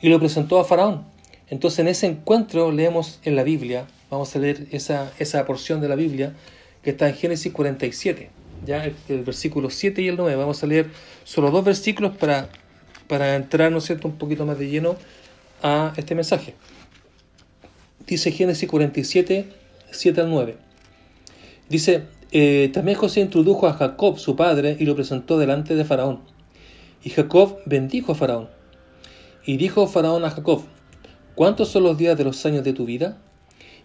y 0.00 0.08
lo 0.08 0.18
presentó 0.18 0.58
a 0.58 0.64
Faraón. 0.64 1.04
Entonces 1.48 1.80
en 1.80 1.88
ese 1.88 2.06
encuentro 2.06 2.72
leemos 2.72 3.20
en 3.24 3.36
la 3.36 3.44
Biblia, 3.44 3.86
vamos 4.10 4.34
a 4.34 4.38
leer 4.38 4.66
esa, 4.72 5.12
esa 5.18 5.44
porción 5.44 5.80
de 5.80 5.88
la 5.88 5.94
Biblia 5.94 6.34
que 6.82 6.90
está 6.90 7.08
en 7.08 7.14
Génesis 7.14 7.52
47, 7.52 8.30
ya 8.66 8.84
el, 8.84 9.22
versículo 9.24 9.70
7 9.70 10.02
y 10.02 10.08
el 10.08 10.16
9. 10.16 10.36
Vamos 10.36 10.62
a 10.62 10.66
leer 10.66 10.90
solo 11.24 11.50
dos 11.50 11.64
versículos 11.64 12.16
para, 12.16 12.48
para 13.08 13.36
entrar, 13.36 13.72
¿no 13.72 13.78
es 13.78 13.84
cierto?, 13.84 14.08
un 14.08 14.16
poquito 14.16 14.44
más 14.44 14.58
de 14.58 14.68
lleno 14.68 14.96
a 15.62 15.92
este 15.96 16.14
mensaje. 16.14 16.54
Dice 18.06 18.32
Génesis 18.32 18.68
47, 18.68 19.48
7 19.90 20.20
al 20.20 20.30
9. 20.30 20.56
Dice, 21.68 22.02
eh, 22.34 22.68
también 22.74 22.98
José 22.98 23.20
introdujo 23.20 23.66
a 23.66 23.72
Jacob, 23.72 24.18
su 24.18 24.36
padre, 24.36 24.76
y 24.78 24.84
lo 24.84 24.94
presentó 24.94 25.38
delante 25.38 25.74
de 25.74 25.84
Faraón. 25.86 26.20
Y 27.02 27.10
Jacob 27.10 27.60
bendijo 27.64 28.12
a 28.12 28.14
Faraón. 28.14 28.48
Y 29.46 29.56
dijo 29.56 29.86
Faraón 29.86 30.24
a 30.24 30.30
Jacob, 30.30 30.64
¿cuántos 31.34 31.68
son 31.68 31.84
los 31.84 31.96
días 31.96 32.18
de 32.18 32.24
los 32.24 32.44
años 32.44 32.64
de 32.64 32.72
tu 32.72 32.84
vida? 32.84 33.18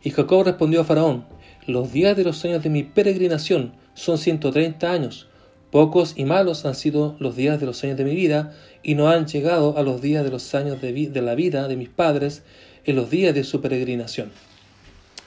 Y 0.03 0.09
Jacob 0.09 0.45
respondió 0.45 0.81
a 0.81 0.83
Faraón, 0.83 1.25
los 1.67 1.91
días 1.91 2.17
de 2.17 2.23
los 2.23 2.43
años 2.43 2.63
de 2.63 2.69
mi 2.69 2.83
peregrinación 2.83 3.73
son 3.93 4.17
ciento 4.17 4.51
treinta 4.51 4.91
años. 4.91 5.27
Pocos 5.69 6.13
y 6.15 6.25
malos 6.25 6.65
han 6.65 6.73
sido 6.73 7.15
los 7.19 7.35
días 7.35 7.59
de 7.59 7.67
los 7.67 7.83
años 7.83 7.97
de 7.97 8.05
mi 8.05 8.15
vida, 8.15 8.55
y 8.81 8.95
no 8.95 9.09
han 9.09 9.27
llegado 9.27 9.77
a 9.77 9.83
los 9.83 10.01
días 10.01 10.23
de 10.23 10.31
los 10.31 10.55
años 10.55 10.81
de, 10.81 10.91
de 10.91 11.21
la 11.21 11.35
vida 11.35 11.67
de 11.67 11.75
mis 11.75 11.89
padres 11.89 12.41
en 12.85 12.95
los 12.95 13.11
días 13.11 13.35
de 13.35 13.43
su 13.43 13.61
peregrinación. 13.61 14.31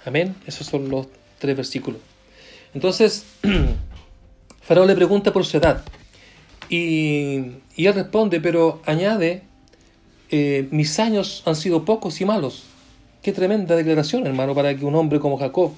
Amén. 0.05 0.35
Esos 0.47 0.67
son 0.67 0.89
los 0.89 1.07
tres 1.39 1.57
versículos. 1.57 2.12
Entonces, 2.75 3.25
Faraón 4.63 4.89
le 4.89 4.95
pregunta 4.95 5.33
por 5.33 5.45
su 5.45 5.57
edad. 5.57 5.83
Y, 6.69 7.59
y 7.77 7.87
él 7.87 7.95
responde, 7.95 8.41
pero 8.41 8.81
añade, 8.87 9.43
eh, 10.31 10.67
mis 10.71 10.99
años 10.99 11.43
han 11.45 11.57
sido 11.57 11.85
pocos 11.85 12.21
y 12.21 12.25
malos. 12.25 12.65
Qué 13.23 13.33
tremenda 13.33 13.77
declaración, 13.77 14.27
hermano, 14.27 14.55
para 14.55 14.75
que 14.77 14.85
un 14.85 14.95
hombre 14.95 15.21
como 15.21 15.37
Jacob 15.37 15.73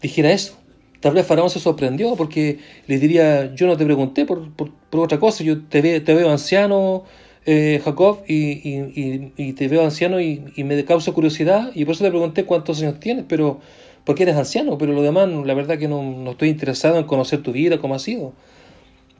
dijera 0.00 0.30
eso. 0.30 0.56
Tal 1.00 1.14
vez 1.14 1.26
Faraón 1.26 1.50
se 1.50 1.60
sorprendió 1.60 2.14
porque 2.14 2.58
le 2.86 2.98
diría, 2.98 3.54
yo 3.54 3.66
no 3.66 3.76
te 3.76 3.84
pregunté 3.84 4.26
por, 4.26 4.50
por, 4.52 4.70
otra 4.92 5.18
cosa, 5.18 5.42
yo 5.42 5.62
te, 5.62 6.00
te 6.00 6.14
veo 6.14 6.30
anciano, 6.30 7.04
eh, 7.46 7.80
Jacob, 7.82 8.20
y, 8.28 8.36
y, 8.36 9.32
y, 9.36 9.52
te 9.54 9.66
veo 9.66 9.82
anciano 9.82 10.20
y, 10.20 10.52
me 10.58 10.84
causa 10.84 11.12
curiosidad, 11.12 11.70
y 11.74 11.86
por 11.86 11.94
eso 11.94 12.04
te 12.04 12.10
pregunté 12.10 12.44
cuántos 12.44 12.80
años 12.82 13.00
tienes, 13.00 13.24
pero 13.26 13.60
porque 14.04 14.22
eres 14.24 14.36
anciano, 14.36 14.78
pero 14.78 14.92
lo 14.92 15.02
demás, 15.02 15.28
la 15.28 15.54
verdad 15.54 15.78
que 15.78 15.88
no, 15.88 16.02
no 16.02 16.32
estoy 16.32 16.48
interesado 16.48 16.98
en 16.98 17.04
conocer 17.04 17.42
tu 17.42 17.52
vida, 17.52 17.78
cómo 17.78 17.94
ha 17.94 17.98
sido. 17.98 18.32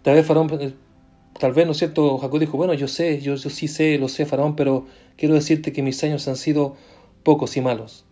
Tal 0.03 0.15
vez 0.15 0.27
Faraón, 0.27 0.51
eh, 0.61 0.73
tal 1.39 1.53
vez, 1.53 1.67
¿no 1.67 1.73
es 1.73 1.79
cierto? 1.79 2.19
Jacob 2.19 2.41
dijo, 2.41 2.57
bueno, 2.57 2.75
yo 2.75 2.89
sé, 2.89 3.21
yo, 3.21 3.35
yo 3.35 3.51
sí 3.51 3.69
sé, 3.69 3.99
lo 3.99 4.09
sé, 4.09 4.27
Faraón, 4.27 4.57
pero 4.57 4.87
quiero 5.17 5.35
decirte 5.35 5.73
que 5.73 5.83
mis 5.83 6.03
años 6.03 6.27
han 6.29 6.37
sido 6.37 6.77
pocos 7.23 7.57
y 7.57 7.61
malos. 7.61 8.05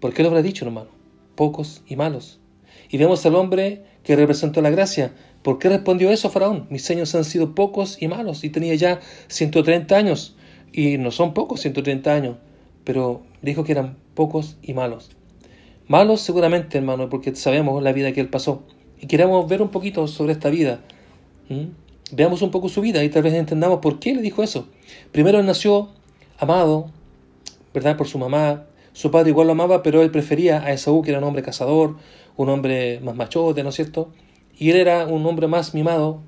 ¿Por 0.00 0.14
qué 0.14 0.22
lo 0.22 0.28
habrá 0.28 0.42
dicho, 0.42 0.64
hermano? 0.64 0.88
Pocos 1.34 1.82
y 1.86 1.96
malos. 1.96 2.40
Y 2.88 2.98
vemos 2.98 3.24
al 3.26 3.34
hombre 3.34 3.84
que 4.02 4.16
representó 4.16 4.62
la 4.62 4.70
gracia. 4.70 5.12
¿Por 5.42 5.58
qué 5.58 5.68
respondió 5.68 6.10
eso 6.10 6.30
Faraón? 6.30 6.66
Mis 6.70 6.90
años 6.90 7.14
han 7.14 7.24
sido 7.24 7.54
pocos 7.54 8.00
y 8.00 8.08
malos. 8.08 8.42
Y 8.44 8.50
tenía 8.50 8.74
ya 8.74 9.00
130 9.28 9.96
años. 9.96 10.36
Y 10.72 10.98
no 10.98 11.10
son 11.10 11.34
pocos 11.34 11.60
130 11.60 12.12
años. 12.12 12.36
Pero 12.84 13.22
dijo 13.42 13.64
que 13.64 13.72
eran 13.72 13.96
pocos 14.14 14.56
y 14.62 14.74
malos. 14.74 15.10
Malos 15.90 16.20
seguramente, 16.20 16.78
hermano, 16.78 17.08
porque 17.08 17.34
sabemos 17.34 17.82
la 17.82 17.92
vida 17.92 18.12
que 18.12 18.20
él 18.20 18.28
pasó. 18.28 18.62
Y 19.00 19.08
queremos 19.08 19.48
ver 19.48 19.60
un 19.60 19.70
poquito 19.70 20.06
sobre 20.06 20.34
esta 20.34 20.48
vida. 20.48 20.82
Veamos 22.12 22.42
un 22.42 22.52
poco 22.52 22.68
su 22.68 22.80
vida 22.80 23.02
y 23.02 23.08
tal 23.08 23.24
vez 23.24 23.34
entendamos 23.34 23.80
por 23.80 23.98
qué 23.98 24.14
le 24.14 24.22
dijo 24.22 24.44
eso. 24.44 24.68
Primero 25.10 25.40
él 25.40 25.46
nació 25.46 25.88
amado, 26.38 26.92
¿verdad? 27.74 27.96
Por 27.96 28.06
su 28.06 28.20
mamá. 28.20 28.66
Su 28.92 29.10
padre 29.10 29.30
igual 29.30 29.48
lo 29.48 29.54
amaba, 29.54 29.82
pero 29.82 30.00
él 30.02 30.12
prefería 30.12 30.62
a 30.62 30.72
Esaú, 30.72 31.02
que 31.02 31.10
era 31.10 31.18
un 31.18 31.24
hombre 31.24 31.42
cazador, 31.42 31.96
un 32.36 32.48
hombre 32.50 33.00
más 33.00 33.16
machote, 33.16 33.64
¿no 33.64 33.70
es 33.70 33.74
cierto? 33.74 34.10
Y 34.56 34.70
él 34.70 34.76
era 34.76 35.08
un 35.08 35.26
hombre 35.26 35.48
más 35.48 35.74
mimado, 35.74 36.20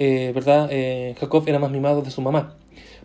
eh, 0.00 0.32
¿verdad? 0.34 0.70
Eh, 0.72 1.14
Jacob 1.20 1.44
era 1.46 1.60
más 1.60 1.70
mimado 1.70 2.02
de 2.02 2.10
su 2.10 2.20
mamá. 2.20 2.56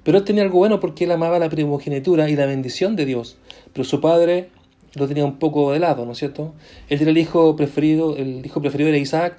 Pero 0.01 0.17
él 0.17 0.23
tenía 0.23 0.41
algo 0.41 0.57
bueno 0.57 0.79
porque 0.79 1.03
él 1.03 1.11
amaba 1.11 1.37
la 1.37 1.49
primogenitura 1.49 2.31
y 2.31 2.35
la 2.35 2.47
bendición 2.47 2.95
de 2.95 3.05
Dios. 3.05 3.37
Pero 3.73 3.83
su 3.83 4.01
padre 4.01 4.49
lo 4.95 5.07
tenía 5.07 5.25
un 5.25 5.39
poco 5.39 5.71
de 5.71 5.79
lado, 5.79 6.05
¿no 6.05 6.11
es 6.11 6.19
cierto? 6.19 6.53
Él 6.89 7.01
era 7.01 7.11
el 7.11 7.17
hijo 7.17 7.55
preferido, 7.55 8.15
el 8.15 8.45
hijo 8.45 8.61
preferido 8.61 8.91
de 8.91 8.99
Isaac, 8.99 9.37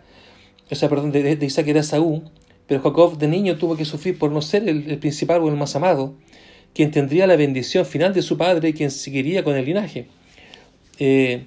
o 0.70 0.74
sea, 0.74 0.88
perdón, 0.88 1.12
de, 1.12 1.38
Isaac 1.40 1.68
era 1.68 1.82
Saúl, 1.82 2.22
pero 2.66 2.80
Jacob 2.82 3.18
de 3.18 3.28
niño 3.28 3.56
tuvo 3.56 3.76
que 3.76 3.84
sufrir 3.84 4.18
por 4.18 4.30
no 4.30 4.42
ser 4.42 4.68
el, 4.68 4.98
principal 4.98 5.42
o 5.42 5.48
el 5.48 5.56
más 5.56 5.76
amado, 5.76 6.14
quien 6.74 6.90
tendría 6.90 7.26
la 7.26 7.36
bendición 7.36 7.86
final 7.86 8.14
de 8.14 8.22
su 8.22 8.36
padre 8.36 8.70
y 8.70 8.72
quien 8.72 8.90
seguiría 8.90 9.44
con 9.44 9.56
el 9.56 9.64
linaje. 9.64 10.08
Eh, 10.98 11.44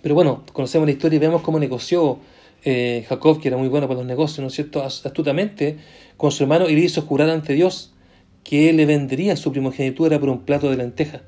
pero 0.00 0.14
bueno, 0.14 0.44
conocemos 0.52 0.86
la 0.86 0.92
historia 0.92 1.16
y 1.16 1.20
vemos 1.20 1.42
cómo 1.42 1.58
negoció 1.58 2.18
eh, 2.64 3.04
Jacob, 3.08 3.40
que 3.40 3.48
era 3.48 3.56
muy 3.56 3.68
bueno 3.68 3.86
para 3.88 3.98
los 3.98 4.06
negocios, 4.06 4.40
¿no 4.40 4.46
es 4.46 4.54
cierto?, 4.54 4.82
astutamente 4.82 5.76
con 6.16 6.30
su 6.30 6.44
hermano 6.44 6.68
y 6.68 6.74
le 6.74 6.82
hizo 6.82 7.02
jurar 7.02 7.28
ante 7.28 7.52
Dios 7.52 7.92
que 8.44 8.70
él 8.70 8.76
le 8.76 8.86
vendería 8.86 9.36
su 9.36 9.50
primogenitura 9.50 10.20
por 10.20 10.28
un 10.28 10.44
plato 10.44 10.70
de 10.70 10.76
lenteja. 10.76 11.22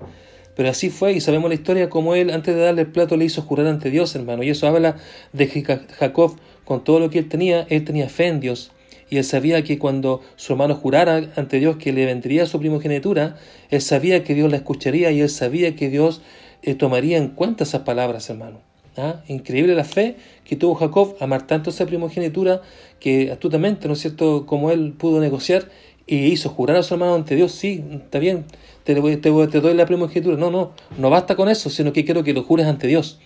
Pero 0.59 0.71
así 0.71 0.91
fue 0.91 1.13
y 1.13 1.21
sabemos 1.21 1.49
la 1.51 1.55
historia 1.55 1.89
como 1.89 2.17
él 2.17 2.31
antes 2.31 2.53
de 2.53 2.61
darle 2.61 2.83
el 2.83 2.89
plato 2.89 3.17
le 3.17 3.25
hizo 3.25 3.43
jurar 3.43 3.69
ante 3.69 3.93
Dios, 3.93 4.17
hermano. 4.17 4.43
Y 4.43 4.51
eso 4.51 4.67
habla 4.67 4.97
de 5.33 5.47
que 5.47 5.63
Jacob, 5.63 6.37
con 6.65 6.83
todo 6.83 6.99
lo 6.99 7.11
que 7.11 7.21
él 7.21 7.29
tenía, 7.29 7.65
él 7.71 7.85
tenía 7.85 8.09
fe 8.09 8.27
en 8.27 8.41
Dios. 8.41 8.73
Y 9.09 9.19
él 9.19 9.25
sabía 9.25 9.63
que 9.63 9.79
cuando 9.79 10.21
su 10.35 10.55
hermano 10.55 10.75
jurara 10.75 11.31
ante 11.37 11.61
Dios 11.61 11.77
que 11.77 11.93
le 11.93 12.07
vendría 12.07 12.45
su 12.47 12.59
primogenitura, 12.59 13.37
él 13.71 13.81
sabía 13.81 14.25
que 14.25 14.35
Dios 14.35 14.51
la 14.51 14.57
escucharía 14.57 15.13
y 15.13 15.21
él 15.21 15.29
sabía 15.29 15.77
que 15.77 15.91
Dios 15.91 16.23
eh, 16.63 16.75
tomaría 16.75 17.19
en 17.19 17.29
cuenta 17.29 17.63
esas 17.63 17.83
palabras, 17.83 18.29
hermano. 18.29 18.59
¿Ah? 18.97 19.23
Increíble 19.29 19.77
la 19.77 19.85
fe 19.85 20.17
que 20.45 20.57
tuvo 20.57 20.75
Jacob, 20.75 21.15
amar 21.21 21.47
tanto 21.47 21.71
esa 21.71 21.87
primogenitura, 21.87 22.63
que 22.99 23.31
astutamente, 23.31 23.87
¿no 23.87 23.95
es 23.95 24.01
cierto?, 24.01 24.45
como 24.45 24.73
él 24.73 24.93
pudo 24.99 25.21
negociar 25.21 25.69
y 26.09 26.17
hizo 26.25 26.49
jurar 26.49 26.79
a 26.79 26.83
su 26.83 26.95
hermano 26.95 27.15
ante 27.15 27.37
Dios, 27.37 27.53
sí, 27.53 27.85
está 27.93 28.19
bien, 28.19 28.47
te, 28.95 29.61
doy 29.61 29.75
la 29.75 29.87
primogenitura. 29.87 30.37
No, 30.37 30.51
no, 30.51 30.73
no 30.97 31.11
basta 31.11 31.37
con 31.37 31.49
eso, 31.49 31.69
sino 31.71 31.93
que 31.93 32.05
quiero 32.05 32.25
que 32.25 32.33
lo 32.33 32.43
jures 32.43 32.67
ante 32.67 32.87
Dios. 32.87 33.19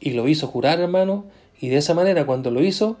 Y 0.00 0.10
lo 0.10 0.26
hizo 0.28 0.46
jurar, 0.48 0.80
hermano, 0.80 1.24
y 1.60 1.68
de 1.68 1.76
esa 1.76 1.94
manera, 1.94 2.26
cuando 2.26 2.50
lo 2.50 2.62
hizo, 2.62 2.96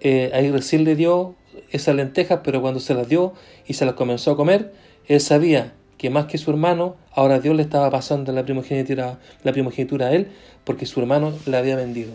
eh, 0.00 0.30
ahí 0.32 0.50
recién 0.50 0.84
le 0.84 0.94
dio 0.94 1.34
esas 1.70 1.96
lentejas, 1.96 2.40
pero 2.44 2.62
cuando 2.62 2.80
se 2.80 2.94
las 2.94 3.08
dio 3.08 3.34
y 3.66 3.74
se 3.74 3.84
las 3.84 3.94
comenzó 3.94 4.30
a 4.30 4.36
comer, 4.36 4.72
él 5.06 5.20
sabía 5.20 5.74
que 5.96 6.10
más 6.10 6.26
que 6.26 6.38
su 6.38 6.50
hermano, 6.50 6.96
ahora 7.12 7.40
Dios 7.40 7.56
le 7.56 7.62
estaba 7.62 7.90
pasando 7.90 8.32
la 8.32 8.44
primogenitura, 8.44 9.18
la 9.42 10.06
a 10.06 10.12
él, 10.12 10.28
porque 10.62 10.86
su 10.86 11.00
hermano 11.00 11.32
la 11.46 11.58
había 11.58 11.74
vendido. 11.74 12.12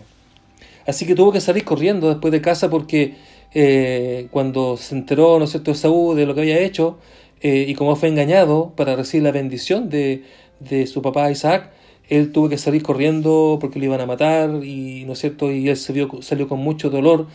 Así 0.86 1.06
que 1.06 1.14
tuvo 1.14 1.32
que 1.32 1.40
salir 1.40 1.64
corriendo 1.64 2.08
después 2.08 2.32
de 2.32 2.40
casa 2.40 2.70
porque 2.70 3.16
eh, 3.52 4.28
cuando 4.30 4.78
se 4.78 4.94
enteró, 4.94 5.38
¿no 5.38 5.44
es 5.44 5.50
cierto?, 5.50 5.74
Saúl 5.74 6.16
de 6.16 6.24
lo 6.24 6.34
que 6.34 6.40
había 6.40 6.58
hecho 6.60 6.98
eh, 7.44 7.66
y 7.68 7.74
como 7.74 7.94
fue 7.94 8.08
engañado 8.08 8.72
para 8.74 8.96
recibir 8.96 9.22
la 9.22 9.30
bendición 9.30 9.90
de, 9.90 10.24
de 10.60 10.86
su 10.86 11.02
papá 11.02 11.30
Isaac, 11.30 11.70
él 12.08 12.32
tuvo 12.32 12.48
que 12.48 12.56
salir 12.56 12.82
corriendo 12.82 13.58
porque 13.60 13.78
lo 13.78 13.84
iban 13.84 14.00
a 14.00 14.06
matar 14.06 14.64
y, 14.64 15.04
¿no 15.04 15.12
es 15.12 15.18
cierto?, 15.18 15.52
y 15.52 15.68
él 15.68 15.76
salió 15.76 16.48
con 16.48 16.58
mucho 16.60 16.88
dolor 16.88 17.26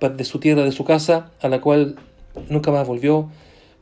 de 0.00 0.24
su 0.24 0.40
tierra, 0.40 0.64
de 0.64 0.72
su 0.72 0.84
casa, 0.84 1.32
a 1.42 1.50
la 1.50 1.60
cual 1.60 1.96
nunca 2.48 2.72
más 2.72 2.88
volvió 2.88 3.28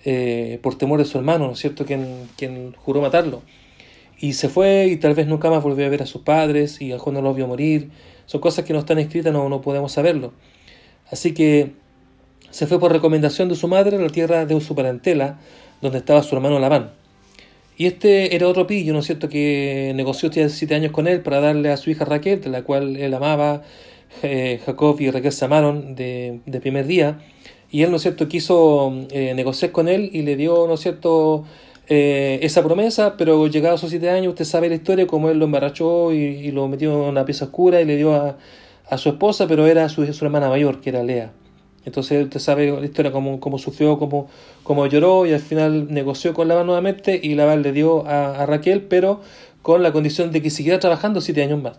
eh, 0.05 0.59
por 0.61 0.76
temor 0.76 0.99
de 0.99 1.05
su 1.05 1.19
hermano, 1.19 1.47
¿no 1.47 1.52
es 1.52 1.61
cierto?, 1.61 1.85
quien, 1.85 2.28
quien 2.37 2.75
juró 2.76 3.00
matarlo. 3.00 3.43
Y 4.19 4.33
se 4.33 4.49
fue 4.49 4.88
y 4.88 4.97
tal 4.97 5.14
vez 5.14 5.28
nunca 5.28 5.50
más 5.50 5.62
volvió 5.62 5.87
a 5.87 5.88
ver 5.88 6.02
a 6.02 6.07
sus 6.07 6.23
padres 6.23 6.81
y 6.81 6.90
a 6.90 6.97
no 6.97 7.23
lo 7.23 7.33
vio 7.33 7.47
morir. 7.47 7.90
Son 8.26 8.40
cosas 8.40 8.64
que 8.64 8.73
no 8.73 8.81
están 8.81 8.99
escritas, 8.99 9.33
no, 9.33 9.49
no 9.49 9.61
podemos 9.61 9.93
saberlo. 9.93 10.33
Así 11.12 11.33
que 11.33 11.75
se 12.56 12.66
fue 12.66 12.80
por 12.80 12.90
recomendación 12.90 13.50
de 13.50 13.54
su 13.54 13.68
madre 13.68 13.98
a 13.98 14.00
la 14.00 14.08
tierra 14.08 14.46
de 14.46 14.58
su 14.62 14.75
parentela, 14.75 15.38
donde 15.82 15.98
estaba 15.98 16.22
su 16.22 16.34
hermano 16.34 16.58
Labán. 16.58 16.90
Y 17.76 17.84
este 17.84 18.34
era 18.34 18.48
otro 18.48 18.66
pillo, 18.66 18.94
¿no 18.94 19.00
es 19.00 19.04
cierto?, 19.04 19.28
que 19.28 19.92
negoció 19.94 20.30
siete 20.32 20.75
años 20.75 20.90
con 20.90 21.06
él 21.06 21.20
para 21.20 21.40
darle 21.40 21.70
a 21.70 21.76
su 21.76 21.90
hija 21.90 22.06
Raquel, 22.06 22.40
de 22.40 22.48
la 22.48 22.62
cual 22.62 22.96
él 22.96 23.12
amaba, 23.12 23.62
eh, 24.22 24.58
Jacob 24.64 24.98
y 25.02 25.10
Raquel 25.10 25.32
se 25.32 25.44
amaron 25.44 25.94
de, 25.96 26.40
primer 26.62 26.86
día 26.86 27.18
y 27.70 27.82
él, 27.82 27.90
¿no 27.90 27.96
es 27.96 28.02
cierto?, 28.02 28.26
quiso 28.26 29.04
eh, 29.10 29.34
negociar 29.34 29.70
con 29.70 29.86
él 29.86 30.08
y 30.14 30.22
le 30.22 30.36
dio, 30.36 30.66
¿no 30.66 30.75
es 30.75 30.80
cierto?, 30.80 31.44
eh, 31.90 32.38
esa 32.40 32.64
promesa, 32.64 33.18
pero 33.18 33.48
llegados 33.48 33.80
a 33.80 33.82
sus 33.82 33.90
siete 33.90 34.08
años, 34.08 34.30
usted 34.30 34.46
sabe 34.46 34.70
la 34.70 34.76
historia, 34.76 35.06
como 35.06 35.28
él 35.28 35.38
lo 35.38 35.44
embarrachó 35.44 36.10
y, 36.10 36.50
lo 36.52 36.68
metió 36.68 36.94
en 36.94 37.10
una 37.10 37.26
pieza 37.26 37.44
oscura 37.44 37.82
y 37.82 37.84
le 37.84 37.96
dio 37.98 38.14
a, 38.14 38.38
a 38.88 38.96
su 38.96 39.10
esposa, 39.10 39.46
pero 39.46 39.66
era 39.66 39.90
su, 39.90 40.10
su, 40.10 40.25
hermana 40.25 40.48
mayor, 40.48 40.80
que 40.80 40.88
era 40.88 41.02
Lea. 41.02 41.32
Entonces 41.87 42.25
usted 42.25 42.40
sabe 42.40 42.71
la 42.71 42.85
historia, 42.85 43.11
cómo, 43.12 43.40
cómo 43.40 43.59
sufrió, 43.59 43.99
cómo, 43.99 44.28
cómo 44.62 44.87
lloró 44.87 45.25
y 45.25 45.33
al 45.33 45.40
final 45.40 45.87
negoció 45.90 46.35
con 46.35 46.49
Labán 46.49 46.66
nuevamente 46.66 47.19
y 47.23 47.35
Labán 47.35 47.62
le 47.62 47.73
dio 47.73 48.07
a, 48.07 48.43
a 48.43 48.45
Raquel, 48.45 48.83
pero 48.83 49.23
con 49.62 49.83
la 49.83 49.93
condición 49.93 50.33
de 50.33 50.43
que 50.43 50.50
siguiera 50.50 50.78
trabajando 50.78 51.23
siete 51.23 51.43
años 51.43 51.62
más. 51.62 51.78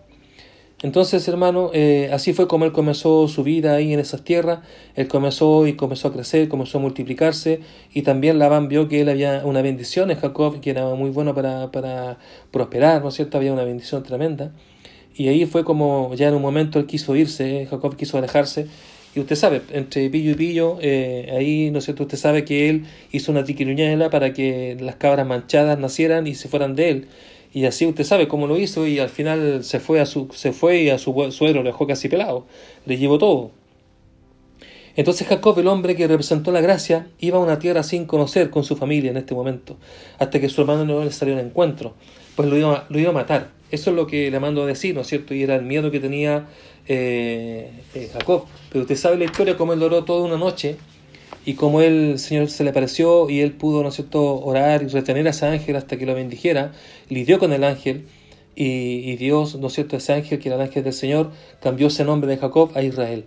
Entonces, 0.84 1.28
hermano, 1.28 1.72
eh, 1.74 2.12
así 2.14 2.34
fue 2.34 2.48
como 2.48 2.64
él 2.66 2.72
comenzó 2.72 3.28
su 3.28 3.44
vida 3.44 3.74
ahí 3.74 3.94
en 3.94 4.00
esas 4.00 4.24
tierras. 4.24 4.60
Él 4.96 5.08
comenzó 5.08 5.66
y 5.66 5.74
comenzó 5.74 6.10
a 6.10 6.14
crecer, 6.14 6.48
comenzó 6.50 6.78
a 6.78 6.82
multiplicarse. 6.82 7.62
Y 7.94 8.04
también 8.04 8.38
Labán 8.38 8.68
vio 8.68 8.88
que 8.88 9.02
él 9.02 9.10
había 9.10 9.42
una 9.44 9.64
bendición 9.64 10.12
en 10.12 10.20
Jacob, 10.20 10.60
que 10.62 10.70
era 10.70 10.94
muy 10.94 11.10
bueno 11.10 11.34
para, 11.34 11.72
para 11.72 12.20
prosperar, 12.52 13.02
¿no 13.02 13.10
es 13.10 13.16
cierto? 13.16 13.38
Había 13.38 13.54
una 13.54 13.64
bendición 13.64 14.04
tremenda. 14.04 14.52
Y 15.16 15.30
ahí 15.30 15.48
fue 15.48 15.64
como 15.64 16.14
ya 16.14 16.28
en 16.28 16.36
un 16.36 16.44
momento 16.44 16.78
él 16.78 16.86
quiso 16.86 17.16
irse, 17.16 17.64
eh, 17.64 17.66
Jacob 17.66 17.96
quiso 17.96 18.20
alejarse. 18.20 18.68
Y 19.18 19.20
usted 19.20 19.36
sabe, 19.36 19.64
entre 19.72 20.12
pillo 20.12 20.30
y 20.30 20.36
pillo, 20.36 20.78
eh, 20.80 21.34
ahí, 21.36 21.72
¿no 21.72 21.80
es 21.80 21.86
cierto? 21.86 22.04
Usted 22.04 22.20
sabe 22.20 22.46
que 22.46 22.70
él 22.70 22.86
hizo 23.12 23.32
una 23.32 23.44
tiquiruñela 23.44 24.12
para 24.12 24.32
que 24.32 24.78
las 24.80 24.98
cabras 24.98 25.26
manchadas 25.26 25.80
nacieran 25.80 26.28
y 26.28 26.36
se 26.36 26.48
fueran 26.48 26.76
de 26.76 26.90
él. 26.92 27.08
Y 27.52 27.66
así 27.66 27.88
usted 27.88 28.04
sabe 28.04 28.28
cómo 28.28 28.46
lo 28.46 28.60
hizo 28.60 28.86
y 28.86 29.00
al 29.00 29.10
final 29.10 29.64
se 29.64 29.80
fue, 29.80 30.02
a 30.02 30.06
su, 30.06 30.30
se 30.36 30.52
fue 30.52 30.84
y 30.84 30.92
a 30.92 31.00
su 31.00 31.16
suegro 31.32 31.64
le 31.64 31.70
dejó 31.70 31.88
casi 31.88 32.10
pelado. 32.10 32.46
Le 32.86 32.98
llevó 32.98 33.18
todo. 33.18 33.50
Entonces 34.96 35.28
Jacob, 35.28 35.58
el 35.58 35.68
hombre 35.68 35.96
que 35.96 36.08
representó 36.08 36.52
la 36.52 36.62
gracia, 36.62 37.08
iba 37.18 37.40
a 37.40 37.42
una 37.42 37.58
tierra 37.58 37.82
sin 37.82 38.06
conocer 38.06 38.52
con 38.52 38.64
su 38.64 38.76
familia 38.76 39.10
en 39.10 39.18
este 39.18 39.34
momento, 39.34 39.78
hasta 40.20 40.40
que 40.40 40.48
su 40.48 40.62
hermano 40.62 40.86
no 40.86 41.04
le 41.04 41.12
salió 41.12 41.34
al 41.34 41.44
encuentro, 41.44 41.96
pues 42.36 42.48
lo 42.48 42.56
iba, 42.56 42.86
lo 42.88 43.00
iba 43.00 43.10
a 43.10 43.14
matar. 43.14 43.57
Eso 43.72 43.90
es 43.90 43.96
lo 43.96 44.08
que 44.08 44.32
le 44.32 44.40
mando 44.40 44.64
a 44.64 44.66
decir, 44.66 44.96
¿no 44.96 45.02
es 45.02 45.08
cierto? 45.08 45.34
Y 45.34 45.44
era 45.44 45.56
el 45.56 45.64
miedo 45.64 45.92
que 45.92 46.00
tenía 46.00 46.48
eh, 46.88 47.72
eh, 47.94 48.10
Jacob. 48.14 48.46
Pero 48.72 48.84
usted 48.84 48.96
sabe 48.96 49.18
la 49.18 49.26
historia, 49.26 49.58
cómo 49.58 49.74
él 49.74 49.80
duró 49.80 50.04
toda 50.06 50.26
una 50.26 50.38
noche 50.38 50.78
y 51.46 51.54
como 51.54 51.82
el 51.82 52.20
Señor 52.20 52.50
se 52.50 52.64
le 52.64 52.70
apareció 52.70 53.30
y 53.30 53.42
él 53.42 53.54
pudo, 53.54 53.84
¿no 53.84 53.90
es 53.90 53.96
cierto?, 53.96 54.40
orar 54.40 54.84
y 54.84 54.88
retener 54.88 55.28
a 55.28 55.32
ese 55.32 55.46
ángel 55.46 55.76
hasta 55.76 55.98
que 55.98 56.06
lo 56.06 56.14
bendijera, 56.14 56.74
lidió 57.10 57.40
con 57.40 57.54
el 57.54 57.64
ángel 57.64 58.06
y, 58.56 59.16
Dios, 59.18 59.56
¿no 59.56 59.68
es 59.68 59.74
cierto?, 59.74 59.98
ese 59.98 60.14
ángel 60.14 60.40
que 60.40 60.50
era 60.50 60.56
el 60.56 60.64
ángel 60.64 60.84
del 60.84 60.94
Señor, 60.94 61.32
cambió 61.62 61.88
ese 61.88 62.04
nombre 62.04 62.30
de 62.30 62.38
Jacob 62.38 62.72
a 62.76 62.82
Israel. 62.82 63.26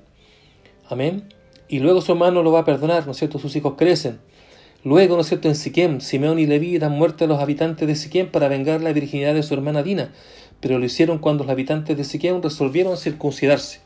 Amén. 0.88 1.22
y 1.68 1.78
luego 1.78 2.00
su 2.00 2.12
hermano 2.12 2.42
lo 2.42 2.50
va 2.50 2.60
a 2.60 2.64
perdonar, 2.64 3.06
¿no 3.06 3.12
es 3.12 3.18
cierto? 3.18 3.38
Sus 3.38 3.54
hijos 3.54 3.74
crecen. 3.78 4.18
Luego, 4.82 5.14
¿no 5.14 5.20
es 5.20 5.28
cierto?, 5.28 5.46
en 5.46 5.56
Siquem, 5.56 6.00
Simeón 6.00 6.38
y 6.38 6.46
Leví 6.46 6.78
dan 6.78 6.92
muerte 6.92 7.24
a 7.24 7.26
los 7.26 7.38
habitantes 7.38 7.86
de 7.86 7.94
Siquem 7.94 8.28
para 8.30 8.48
vengar 8.48 8.80
la 8.80 8.94
virginidad 8.94 9.34
de 9.34 9.42
su 9.42 9.52
hermana 9.52 9.82
Dina, 9.82 10.10
pero 10.60 10.78
lo 10.78 10.86
hicieron 10.86 11.18
cuando 11.18 11.44
los 11.44 11.50
habitantes 11.50 11.98
de 11.98 12.04
Siquem 12.04 12.40
resolvieron 12.40 12.96
circuncidarse, 12.96 13.80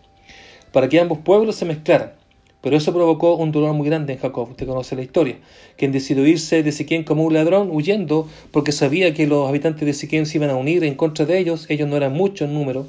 para 0.71 0.89
que 0.89 1.01
ambos 1.01 1.19
pueblos 1.19 1.57
se 1.57 1.65
mezclaran. 1.65 2.13
Pero 2.61 2.77
eso 2.77 2.95
provocó 2.95 3.35
un 3.35 3.51
dolor 3.51 3.75
muy 3.75 3.89
grande 3.89 4.13
en 4.13 4.21
Jacob, 4.21 4.51
usted 4.51 4.69
conoce 4.69 4.95
la 4.95 5.03
historia, 5.03 5.39
quien 5.77 5.91
decidió 5.91 6.25
irse 6.29 6.63
de 6.63 6.71
Siquem 6.71 7.03
como 7.03 7.25
un 7.25 7.35
ladrón, 7.35 7.71
huyendo, 7.73 8.29
porque 8.53 8.71
sabía 8.71 9.13
que 9.15 9.27
los 9.27 9.49
habitantes 9.49 9.85
de 9.85 9.95
Siquem 9.95 10.27
se 10.27 10.39
iban 10.39 10.51
a 10.51 10.57
unir 10.57 10.85
en 10.85 10.95
contra 10.95 11.27
de 11.27 11.37
ellos, 11.41 11.67
ellos 11.71 11.89
no 11.89 11.97
eran 11.97 12.13
muchos 12.13 12.47
en 12.47 12.55
número, 12.55 12.87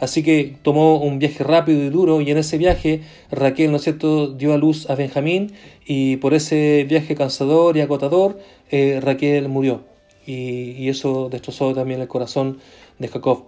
Así 0.00 0.22
que 0.22 0.56
tomó 0.62 0.96
un 0.96 1.18
viaje 1.18 1.44
rápido 1.44 1.82
y 1.82 1.90
duro 1.90 2.20
y 2.20 2.30
en 2.30 2.38
ese 2.38 2.58
viaje 2.58 3.02
Raquel, 3.30 3.70
¿no 3.70 3.76
es 3.76 3.84
cierto?, 3.84 4.28
dio 4.28 4.52
a 4.52 4.58
luz 4.58 4.90
a 4.90 4.94
Benjamín 4.94 5.52
y 5.86 6.16
por 6.16 6.34
ese 6.34 6.84
viaje 6.88 7.14
cansador 7.14 7.76
y 7.76 7.80
agotador 7.80 8.38
eh, 8.70 9.00
Raquel 9.02 9.48
murió 9.48 9.84
y, 10.26 10.88
eso 10.88 11.28
destrozó 11.30 11.74
también 11.74 12.00
el 12.00 12.08
corazón 12.08 12.58
de 12.98 13.08
Jacob. 13.08 13.44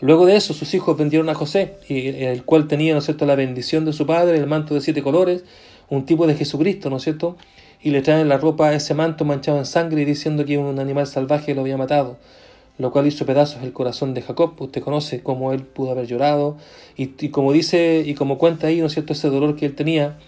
Luego 0.00 0.26
de 0.26 0.36
eso 0.36 0.54
sus 0.54 0.72
hijos 0.74 0.96
vendieron 0.96 1.28
a 1.30 1.34
José, 1.34 1.74
y, 1.88 2.08
el 2.08 2.44
cual 2.44 2.68
tenía, 2.68 2.92
¿no 2.92 2.98
es 2.98 3.06
cierto?, 3.06 3.26
la 3.26 3.34
bendición 3.34 3.84
de 3.84 3.92
su 3.92 4.06
padre, 4.06 4.36
el 4.36 4.46
manto 4.46 4.74
de 4.74 4.80
siete 4.80 5.02
colores, 5.02 5.44
un 5.88 6.04
tipo 6.04 6.26
de 6.26 6.34
Jesucristo, 6.34 6.90
¿no 6.90 6.98
es 6.98 7.04
cierto?, 7.04 7.36
y 7.82 7.90
le 7.90 8.02
traen 8.02 8.28
la 8.28 8.36
ropa, 8.36 8.74
ese 8.74 8.92
manto 8.92 9.24
manchado 9.24 9.58
en 9.58 9.64
sangre 9.64 10.04
diciendo 10.04 10.44
que 10.44 10.58
un 10.58 10.78
animal 10.78 11.06
salvaje 11.06 11.54
lo 11.54 11.62
había 11.62 11.76
matado 11.76 12.18
lo 12.78 12.92
cual 12.92 13.06
hizo 13.06 13.26
pedazos 13.26 13.62
el 13.62 13.72
corazón 13.72 14.14
de 14.14 14.22
Jacob. 14.22 14.54
Usted 14.58 14.82
conoce 14.82 15.22
cómo 15.22 15.52
él 15.52 15.62
pudo 15.62 15.90
haber 15.90 16.06
llorado 16.06 16.56
y, 16.96 17.06
como 17.28 17.52
dice 17.52 18.02
y 18.06 18.14
como 18.14 18.38
cuenta 18.38 18.68
ahí, 18.68 18.80
¿no 18.80 18.86
es 18.86 18.94
cierto?, 18.94 19.12
ese 19.12 19.28
dolor 19.28 19.56
que 19.56 19.66
él 19.66 19.74
tenía, 19.74 20.18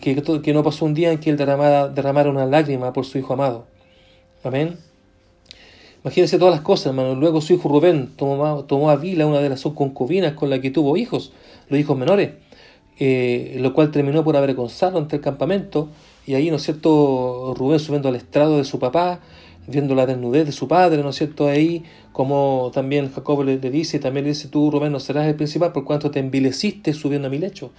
que, 0.00 0.22
que 0.42 0.54
no 0.54 0.62
pasó 0.62 0.84
un 0.84 0.94
día 0.94 1.12
en 1.12 1.18
que 1.18 1.30
él 1.30 1.36
derramara, 1.36 2.30
una 2.30 2.46
lágrima 2.46 2.92
por 2.92 3.04
su 3.04 3.18
hijo 3.18 3.34
amado. 3.34 3.66
Amén. 4.44 4.78
Imagínense 6.04 6.38
todas 6.38 6.54
las 6.54 6.62
cosas, 6.62 6.86
hermano. 6.86 7.14
Luego 7.14 7.40
su 7.40 7.52
hijo 7.52 7.68
Rubén 7.68 8.10
tomó, 8.16 8.64
tomó 8.64 8.90
a 8.90 8.96
Vila, 8.96 9.26
una 9.26 9.40
de 9.40 9.48
las 9.48 9.62
concubinas 9.62 10.32
con 10.34 10.50
la 10.50 10.60
que 10.60 10.70
tuvo 10.70 10.96
hijos, 10.96 11.32
los 11.68 11.78
hijos 11.78 11.96
menores, 11.96 12.30
eh, 12.98 13.56
lo 13.60 13.72
cual 13.72 13.90
terminó 13.90 14.24
por 14.24 14.36
avergonzarlo 14.36 14.98
ante 14.98 15.16
el 15.16 15.22
campamento. 15.22 15.88
Y 16.26 16.34
ahí, 16.34 16.50
¿no 16.50 16.56
es 16.56 16.62
cierto?, 16.62 17.54
Rubén 17.56 17.78
subiendo 17.78 18.08
al 18.08 18.16
estrado 18.16 18.58
de 18.58 18.64
su 18.64 18.78
papá, 18.78 19.20
viendo 19.66 19.94
la 19.94 20.06
desnudez 20.06 20.46
de 20.46 20.52
su 20.52 20.68
padre, 20.68 21.02
¿no 21.02 21.10
es 21.10 21.16
cierto? 21.16 21.46
Ahí, 21.46 21.84
como 22.12 22.70
también 22.74 23.12
Jacob 23.12 23.44
le, 23.44 23.58
dice, 23.58 23.98
también 23.98 24.24
le 24.24 24.30
dice, 24.30 24.48
tú, 24.48 24.70
Rubén, 24.70 24.92
no 24.92 25.00
serás 25.00 25.26
el 25.26 25.34
principal 25.34 25.72
por 25.72 25.84
cuanto 25.84 26.10
te 26.10 26.18
envileciste 26.18 26.92
subiendo 26.92 27.28
a 27.28 27.30
mi 27.30 27.38
lecho. 27.38 27.70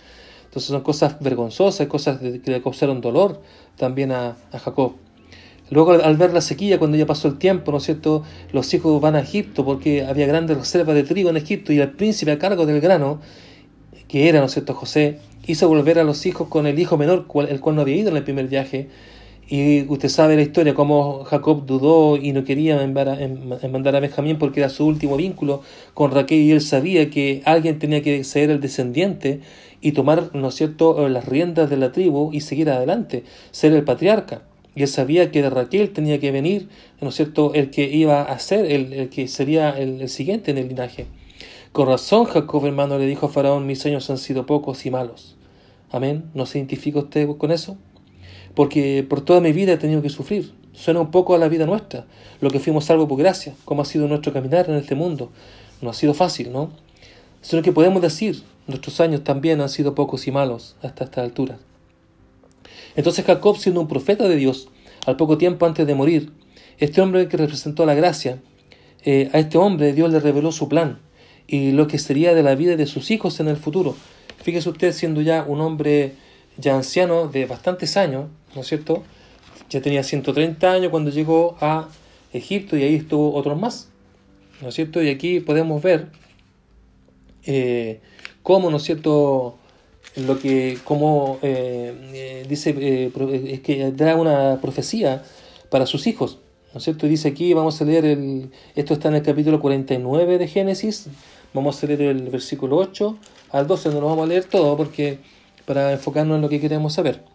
Entonces 0.45 0.69
son 0.69 0.81
cosas 0.81 1.17
vergonzosas, 1.19 1.87
cosas 1.87 2.19
que 2.19 2.51
le 2.51 2.61
causaron 2.61 3.01
dolor 3.01 3.41
también 3.75 4.11
a, 4.11 4.37
Jacob. 4.51 4.93
Luego, 5.71 5.93
al 5.93 6.17
ver 6.17 6.33
la 6.33 6.41
sequía, 6.41 6.77
cuando 6.77 6.97
ya 6.97 7.07
pasó 7.07 7.27
el 7.27 7.39
tiempo, 7.39 7.71
¿no 7.71 7.77
es 7.77 7.83
cierto?, 7.83 8.23
los 8.51 8.71
hijos 8.73 9.01
van 9.01 9.15
a 9.15 9.21
Egipto 9.21 9.65
porque 9.65 10.05
había 10.05 10.27
grandes 10.27 10.57
reservas 10.57 10.93
de 10.93 11.03
trigo 11.03 11.31
en 11.31 11.37
Egipto 11.37 11.73
y 11.73 11.79
el 11.79 11.91
príncipe 11.91 12.31
a 12.31 12.37
cargo 12.37 12.67
del 12.67 12.79
grano, 12.79 13.19
que 14.07 14.29
era, 14.29 14.39
¿no 14.39 14.45
es 14.45 14.51
cierto?, 14.51 14.75
José, 14.75 15.19
hizo 15.47 15.67
volver 15.67 15.97
a 15.97 16.03
los 16.03 16.25
hijos 16.27 16.47
con 16.47 16.67
el 16.67 16.77
hijo 16.77 16.97
menor, 16.97 17.25
el 17.49 17.59
cual 17.59 17.75
no 17.75 17.81
había 17.81 17.95
ido 17.95 18.09
en 18.09 18.17
el 18.17 18.23
primer 18.23 18.47
viaje, 18.47 18.89
y 19.49 19.85
usted 19.87 20.09
sabe 20.09 20.35
la 20.35 20.41
historia, 20.41 20.73
cómo 20.73 21.23
Jacob 21.25 21.65
dudó 21.65 22.17
y 22.17 22.31
no 22.31 22.43
quería 22.43 22.77
mandar 22.87 23.95
a 23.95 23.99
Benjamín 23.99 24.37
porque 24.37 24.61
era 24.61 24.69
su 24.69 24.85
último 24.85 25.17
vínculo 25.17 25.61
con 25.93 26.11
Raquel 26.11 26.39
y 26.39 26.51
él 26.51 26.61
sabía 26.61 27.09
que 27.09 27.41
alguien 27.45 27.77
tenía 27.77 28.01
que 28.01 28.23
ser 28.23 28.49
el 28.49 28.61
descendiente 28.61 29.41
y 29.81 29.91
tomar, 29.91 30.33
¿no 30.33 30.47
es 30.47 30.55
cierto?, 30.55 31.09
las 31.09 31.25
riendas 31.25 31.69
de 31.69 31.77
la 31.77 31.91
tribu 31.91 32.31
y 32.31 32.39
seguir 32.39 32.69
adelante, 32.69 33.25
ser 33.51 33.73
el 33.73 33.83
patriarca. 33.83 34.43
Y 34.75 34.81
él 34.81 34.87
sabía 34.87 35.29
que 35.29 35.41
de 35.41 35.49
Raquel 35.49 35.91
tenía 35.91 36.19
que 36.19 36.31
venir, 36.31 36.69
¿no 37.01 37.09
es 37.09 37.15
cierto?, 37.15 37.53
el 37.53 37.69
que 37.69 37.83
iba 37.83 38.23
a 38.23 38.39
ser, 38.39 38.65
el, 38.65 39.09
que 39.09 39.27
sería 39.27 39.71
el, 39.71 40.01
el, 40.01 40.09
siguiente 40.09 40.51
en 40.51 40.57
el 40.57 40.69
linaje. 40.69 41.05
Con 41.73 41.87
razón, 41.87 42.25
Jacob, 42.25 42.65
hermano, 42.65 42.97
le 42.97 43.05
dijo 43.05 43.25
a 43.25 43.29
Faraón, 43.29 43.67
mis 43.67 43.85
años 43.85 44.09
han 44.09 44.17
sido 44.17 44.45
pocos 44.45 44.85
y 44.85 44.91
malos. 44.91 45.35
Amén. 45.91 46.23
¿No 46.33 46.45
se 46.45 46.59
identifica 46.59 46.99
usted 46.99 47.27
con 47.37 47.51
eso? 47.51 47.77
Porque 48.55 49.05
por 49.07 49.21
toda 49.21 49.41
mi 49.41 49.51
vida 49.51 49.73
he 49.73 49.77
tenido 49.77 50.01
que 50.01 50.09
sufrir. 50.09 50.53
Suena 50.73 50.99
un 50.99 51.11
poco 51.11 51.35
a 51.35 51.37
la 51.37 51.47
vida 51.47 51.65
nuestra, 51.65 52.05
lo 52.41 52.49
que 52.49 52.59
fuimos 52.59 52.85
salvos 52.85 53.07
por 53.07 53.17
gracia, 53.17 53.53
cómo 53.65 53.83
ha 53.83 53.85
sido 53.85 54.07
nuestro 54.07 54.33
caminar 54.33 54.69
en 54.69 54.75
este 54.75 54.95
mundo. 54.95 55.31
No 55.81 55.89
ha 55.89 55.93
sido 55.93 56.13
fácil, 56.13 56.51
¿no? 56.51 56.71
Sino 57.41 57.61
que 57.61 57.71
podemos 57.71 58.01
decir, 58.01 58.41
nuestros 58.67 58.99
años 58.99 59.23
también 59.23 59.61
han 59.61 59.69
sido 59.69 59.93
pocos 59.93 60.27
y 60.27 60.31
malos 60.31 60.75
hasta 60.81 61.03
esta 61.03 61.21
altura. 61.21 61.59
Entonces 62.95 63.25
Jacob, 63.25 63.57
siendo 63.57 63.81
un 63.81 63.87
profeta 63.87 64.27
de 64.27 64.35
Dios, 64.35 64.69
al 65.05 65.17
poco 65.17 65.37
tiempo 65.37 65.65
antes 65.65 65.85
de 65.85 65.95
morir, 65.95 66.31
este 66.77 67.01
hombre 67.01 67.27
que 67.27 67.37
representó 67.37 67.85
la 67.85 67.93
gracia, 67.93 68.39
eh, 69.03 69.29
a 69.33 69.39
este 69.39 69.57
hombre 69.57 69.93
Dios 69.93 70.11
le 70.11 70.19
reveló 70.19 70.51
su 70.51 70.69
plan 70.69 70.99
y 71.47 71.71
lo 71.71 71.87
que 71.87 71.99
sería 71.99 72.33
de 72.33 72.43
la 72.43 72.55
vida 72.55 72.75
de 72.75 72.85
sus 72.85 73.11
hijos 73.11 73.39
en 73.39 73.47
el 73.47 73.57
futuro. 73.57 73.95
Fíjese 74.41 74.69
usted, 74.69 74.93
siendo 74.93 75.21
ya 75.21 75.43
un 75.47 75.61
hombre 75.61 76.13
ya 76.57 76.75
anciano 76.75 77.27
de 77.27 77.45
bastantes 77.45 77.97
años, 77.97 78.25
¿no 78.55 78.61
es 78.61 78.67
cierto? 78.67 79.03
Ya 79.69 79.81
tenía 79.81 80.03
130 80.03 80.71
años 80.71 80.91
cuando 80.91 81.09
llegó 81.09 81.57
a 81.61 81.89
Egipto 82.31 82.77
y 82.77 82.83
ahí 82.83 82.95
estuvo 82.95 83.33
otros 83.33 83.59
más, 83.59 83.89
¿no 84.61 84.69
es 84.69 84.75
cierto? 84.75 85.01
Y 85.01 85.09
aquí 85.09 85.39
podemos 85.39 85.81
ver 85.81 86.09
eh, 87.45 88.01
cómo, 88.41 88.69
¿no 88.69 88.77
es 88.77 88.83
cierto?, 88.83 89.57
lo 90.15 90.39
que, 90.39 90.77
como 90.83 91.39
eh, 91.41 91.93
eh, 92.13 92.45
dice, 92.47 93.11
es 93.47 93.61
que 93.61 93.91
da 93.91 94.15
una 94.15 94.59
profecía 94.61 95.23
para 95.69 95.85
sus 95.85 96.05
hijos, 96.07 96.39
¿no 96.71 96.77
es 96.77 96.83
cierto? 96.83 97.07
Y 97.07 97.09
dice 97.09 97.29
aquí, 97.29 97.53
vamos 97.53 97.81
a 97.81 97.85
leer, 97.85 98.05
el, 98.05 98.51
esto 98.75 98.93
está 98.93 99.07
en 99.07 99.15
el 99.15 99.23
capítulo 99.23 99.59
49 99.59 100.37
de 100.37 100.47
Génesis, 100.47 101.07
vamos 101.53 101.83
a 101.83 101.87
leer 101.87 102.01
el 102.01 102.29
versículo 102.29 102.77
8 102.77 103.17
al 103.51 103.65
12, 103.65 103.89
no 103.89 104.01
lo 104.01 104.07
vamos 104.07 104.25
a 104.25 104.27
leer 104.27 104.43
todo 104.43 104.77
porque 104.77 105.19
para 105.65 105.93
enfocarnos 105.93 106.35
en 106.35 106.41
lo 106.41 106.49
que 106.49 106.59
queremos 106.59 106.93
saber. 106.93 107.32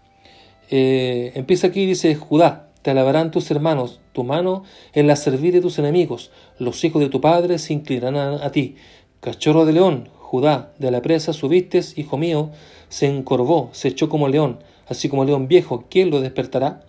Eh, 0.71 1.33
empieza 1.35 1.69
aquí 1.69 1.83
y 1.83 1.87
dice, 1.87 2.15
Judá, 2.15 2.69
te 2.83 2.91
alabarán 2.91 3.31
tus 3.31 3.51
hermanos, 3.51 4.01
tu 4.13 4.25
mano 4.25 4.65
en 4.93 5.07
la 5.07 5.17
servir 5.17 5.53
de 5.53 5.61
tus 5.61 5.79
enemigos, 5.79 6.31
los 6.59 6.83
hijos 6.85 7.01
de 7.01 7.09
tu 7.09 7.21
padre 7.21 7.59
se 7.59 7.73
inclinarán 7.73 8.41
a, 8.43 8.51
ti. 8.53 8.77
Cachorro 9.21 9.65
de 9.65 9.73
león, 9.73 10.09
Judá, 10.19 10.73
de 10.79 10.91
la 10.91 11.03
presa 11.03 11.33
subiste, 11.33 11.81
hijo 11.97 12.17
mío, 12.19 12.51
se 12.89 13.07
encorvó, 13.07 13.71
se 13.73 13.89
echó 13.89 14.09
como 14.09 14.29
león, 14.29 14.61
así 14.87 15.09
como 15.09 15.25
león 15.25 15.49
viejo, 15.49 15.85
¿quién 15.91 16.11
lo 16.11 16.21
despertará? 16.21 16.85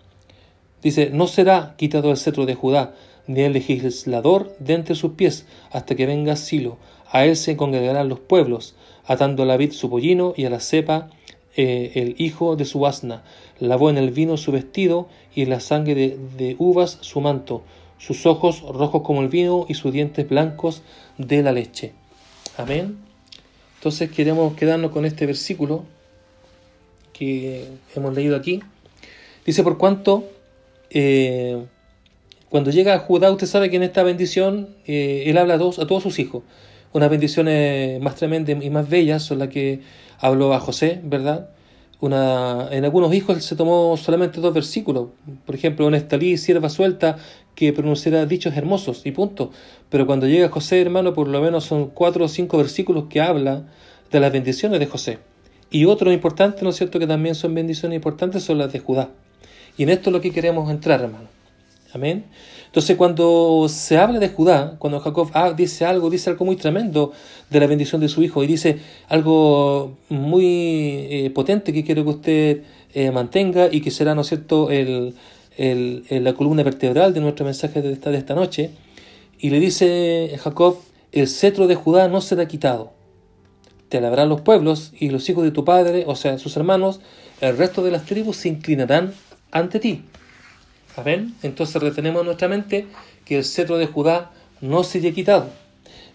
Dice, 0.81 1.09
no 1.11 1.27
será 1.27 1.75
quitado 1.77 2.11
el 2.11 2.17
cetro 2.17 2.45
de 2.45 2.55
Judá, 2.55 2.95
ni 3.27 3.41
el 3.41 3.53
legislador 3.53 4.55
de 4.59 4.73
entre 4.73 4.95
sus 4.95 5.13
pies, 5.13 5.45
hasta 5.71 5.95
que 5.95 6.05
venga 6.05 6.35
Silo. 6.35 6.77
A 7.11 7.25
él 7.25 7.35
se 7.35 7.57
congregarán 7.57 8.09
los 8.09 8.19
pueblos, 8.19 8.75
atando 9.05 9.43
a 9.43 9.45
la 9.45 9.57
vid 9.57 9.71
su 9.71 9.89
pollino 9.89 10.33
y 10.35 10.45
a 10.45 10.49
la 10.49 10.59
cepa 10.59 11.09
eh, 11.55 11.91
el 11.95 12.15
hijo 12.19 12.55
de 12.55 12.65
su 12.65 12.85
asna, 12.85 13.23
lavó 13.59 13.89
en 13.89 13.97
el 13.97 14.11
vino 14.11 14.37
su 14.37 14.51
vestido 14.51 15.07
y 15.35 15.43
en 15.43 15.49
la 15.49 15.59
sangre 15.59 16.17
de, 16.37 16.55
uvas 16.59 16.97
su 17.01 17.21
manto, 17.21 17.63
sus 17.97 18.25
ojos 18.25 18.61
rojos 18.61 19.01
como 19.03 19.21
el 19.21 19.27
vino 19.27 19.65
y 19.67 19.73
sus 19.73 19.91
dientes 19.91 20.27
blancos 20.27 20.81
de 21.17 21.43
la 21.43 21.51
leche. 21.51 21.93
Amén. 22.57 22.97
Entonces 23.77 24.11
queremos 24.11 24.55
quedarnos 24.55 24.91
con 24.91 25.05
este 25.05 25.25
versículo 25.25 25.85
que 27.13 27.67
hemos 27.95 28.13
leído 28.13 28.35
aquí. 28.35 28.61
Dice, 29.45 29.63
por 29.63 29.77
cuanto, 29.77 30.25
eh, 30.89 31.63
cuando 32.49 32.71
llega 32.71 32.93
a 32.93 32.99
Judá, 32.99 33.31
usted 33.31 33.47
sabe 33.47 33.69
que 33.69 33.75
en 33.75 33.83
esta 33.83 34.03
bendición 34.03 34.75
eh, 34.85 35.23
él 35.27 35.37
habla 35.37 35.55
a 35.55 35.57
todos, 35.57 35.79
a 35.79 35.87
todos 35.87 36.03
sus 36.03 36.19
hijos. 36.19 36.43
Unas 36.91 37.09
bendiciones 37.09 38.01
más 38.01 38.15
tremendas 38.15 38.63
y 38.63 38.69
más 38.69 38.89
bellas 38.89 39.23
son 39.23 39.39
las 39.39 39.49
que 39.49 39.81
habló 40.19 40.53
a 40.53 40.59
José, 40.59 40.99
¿verdad? 41.03 41.49
Una, 42.01 42.69
en 42.71 42.85
algunos 42.85 43.13
hijos 43.13 43.43
se 43.43 43.57
tomó 43.57 43.97
solamente 43.97 44.39
dos 44.39 44.53
versículos, 44.53 45.09
por 45.45 45.55
ejemplo, 45.55 45.87
en 45.87 45.95
Estalí, 45.95 46.37
sierva 46.37 46.69
suelta, 46.69 47.17
que 47.55 47.73
pronunciará 47.73 48.25
dichos 48.25 48.55
hermosos 48.55 49.05
y 49.05 49.11
punto. 49.11 49.51
Pero 49.89 50.05
cuando 50.05 50.25
llega 50.25 50.47
José, 50.47 50.79
hermano, 50.81 51.13
por 51.13 51.27
lo 51.27 51.41
menos 51.41 51.65
son 51.65 51.87
cuatro 51.87 52.23
o 52.25 52.27
cinco 52.29 52.57
versículos 52.57 53.05
que 53.09 53.19
habla 53.19 53.65
de 54.11 54.19
las 54.21 54.31
bendiciones 54.31 54.79
de 54.79 54.85
José. 54.85 55.19
Y 55.69 55.85
otro 55.85 56.11
importante, 56.11 56.63
¿no 56.63 56.69
es 56.69 56.77
cierto?, 56.77 56.99
que 56.99 57.07
también 57.07 57.35
son 57.35 57.53
bendiciones 57.53 57.97
importantes, 57.97 58.43
son 58.43 58.59
las 58.59 58.71
de 58.71 58.79
Judá. 58.79 59.09
Y 59.77 59.83
en 59.83 59.89
esto 59.89 60.09
es 60.09 60.13
lo 60.13 60.21
que 60.21 60.31
queremos 60.31 60.71
entrar, 60.71 61.01
hermano. 61.01 61.38
Amén. 61.91 62.25
Entonces, 62.67 62.95
cuando 62.97 63.65
se 63.67 63.97
habla 63.97 64.19
de 64.19 64.29
Judá, 64.29 64.75
cuando 64.77 64.99
Jacob 64.99 65.31
ah, 65.33 65.53
dice 65.53 65.85
algo, 65.85 66.09
dice 66.11 66.29
algo 66.29 66.45
muy 66.45 66.55
tremendo 66.55 67.13
de 67.49 67.59
la 67.59 67.65
bendición 67.65 67.99
de 67.99 68.09
su 68.09 68.21
hijo 68.21 68.43
y 68.43 68.47
dice 68.47 68.77
algo 69.07 69.97
muy 70.09 70.45
eh, 70.45 71.31
potente 71.33 71.73
que 71.73 71.83
quiero 71.83 72.03
que 72.03 72.09
usted 72.09 72.63
eh, 72.93 73.09
mantenga 73.09 73.69
y 73.71 73.81
que 73.81 73.89
será, 73.89 74.13
¿no 74.13 74.21
es 74.21 74.27
cierto?, 74.27 74.69
el, 74.69 75.15
la 75.57 76.33
columna 76.33 76.63
vertebral 76.63 77.13
de 77.13 77.19
nuestro 77.21 77.43
mensaje 77.43 77.81
de 77.81 77.91
esta, 77.91 78.11
de 78.11 78.17
esta 78.19 78.35
noche. 78.35 78.69
Y 79.39 79.49
le 79.49 79.59
dice 79.59 80.37
Jacob: 80.39 80.77
El 81.11 81.27
cetro 81.27 81.67
de 81.67 81.75
Judá 81.75 82.07
no 82.07 82.21
será 82.21 82.47
quitado. 82.47 82.93
Te 83.89 83.97
alabarán 83.97 84.29
los 84.29 84.41
pueblos 84.41 84.93
y 84.99 85.09
los 85.09 85.27
hijos 85.29 85.43
de 85.43 85.51
tu 85.51 85.65
padre, 85.65 86.03
o 86.05 86.15
sea, 86.15 86.37
sus 86.37 86.55
hermanos, 86.55 87.01
el 87.41 87.57
resto 87.57 87.83
de 87.83 87.89
las 87.89 88.05
tribus 88.05 88.37
se 88.37 88.49
inclinarán 88.49 89.13
ante 89.51 89.79
ti. 89.79 90.03
Amén. 90.95 91.35
Entonces 91.43 91.81
retenemos 91.81 92.21
en 92.21 92.25
nuestra 92.25 92.47
mente 92.47 92.87
que 93.25 93.37
el 93.37 93.45
cetro 93.45 93.77
de 93.77 93.87
Judá 93.87 94.31
no 94.61 94.83
sería 94.83 95.13
quitado. 95.13 95.47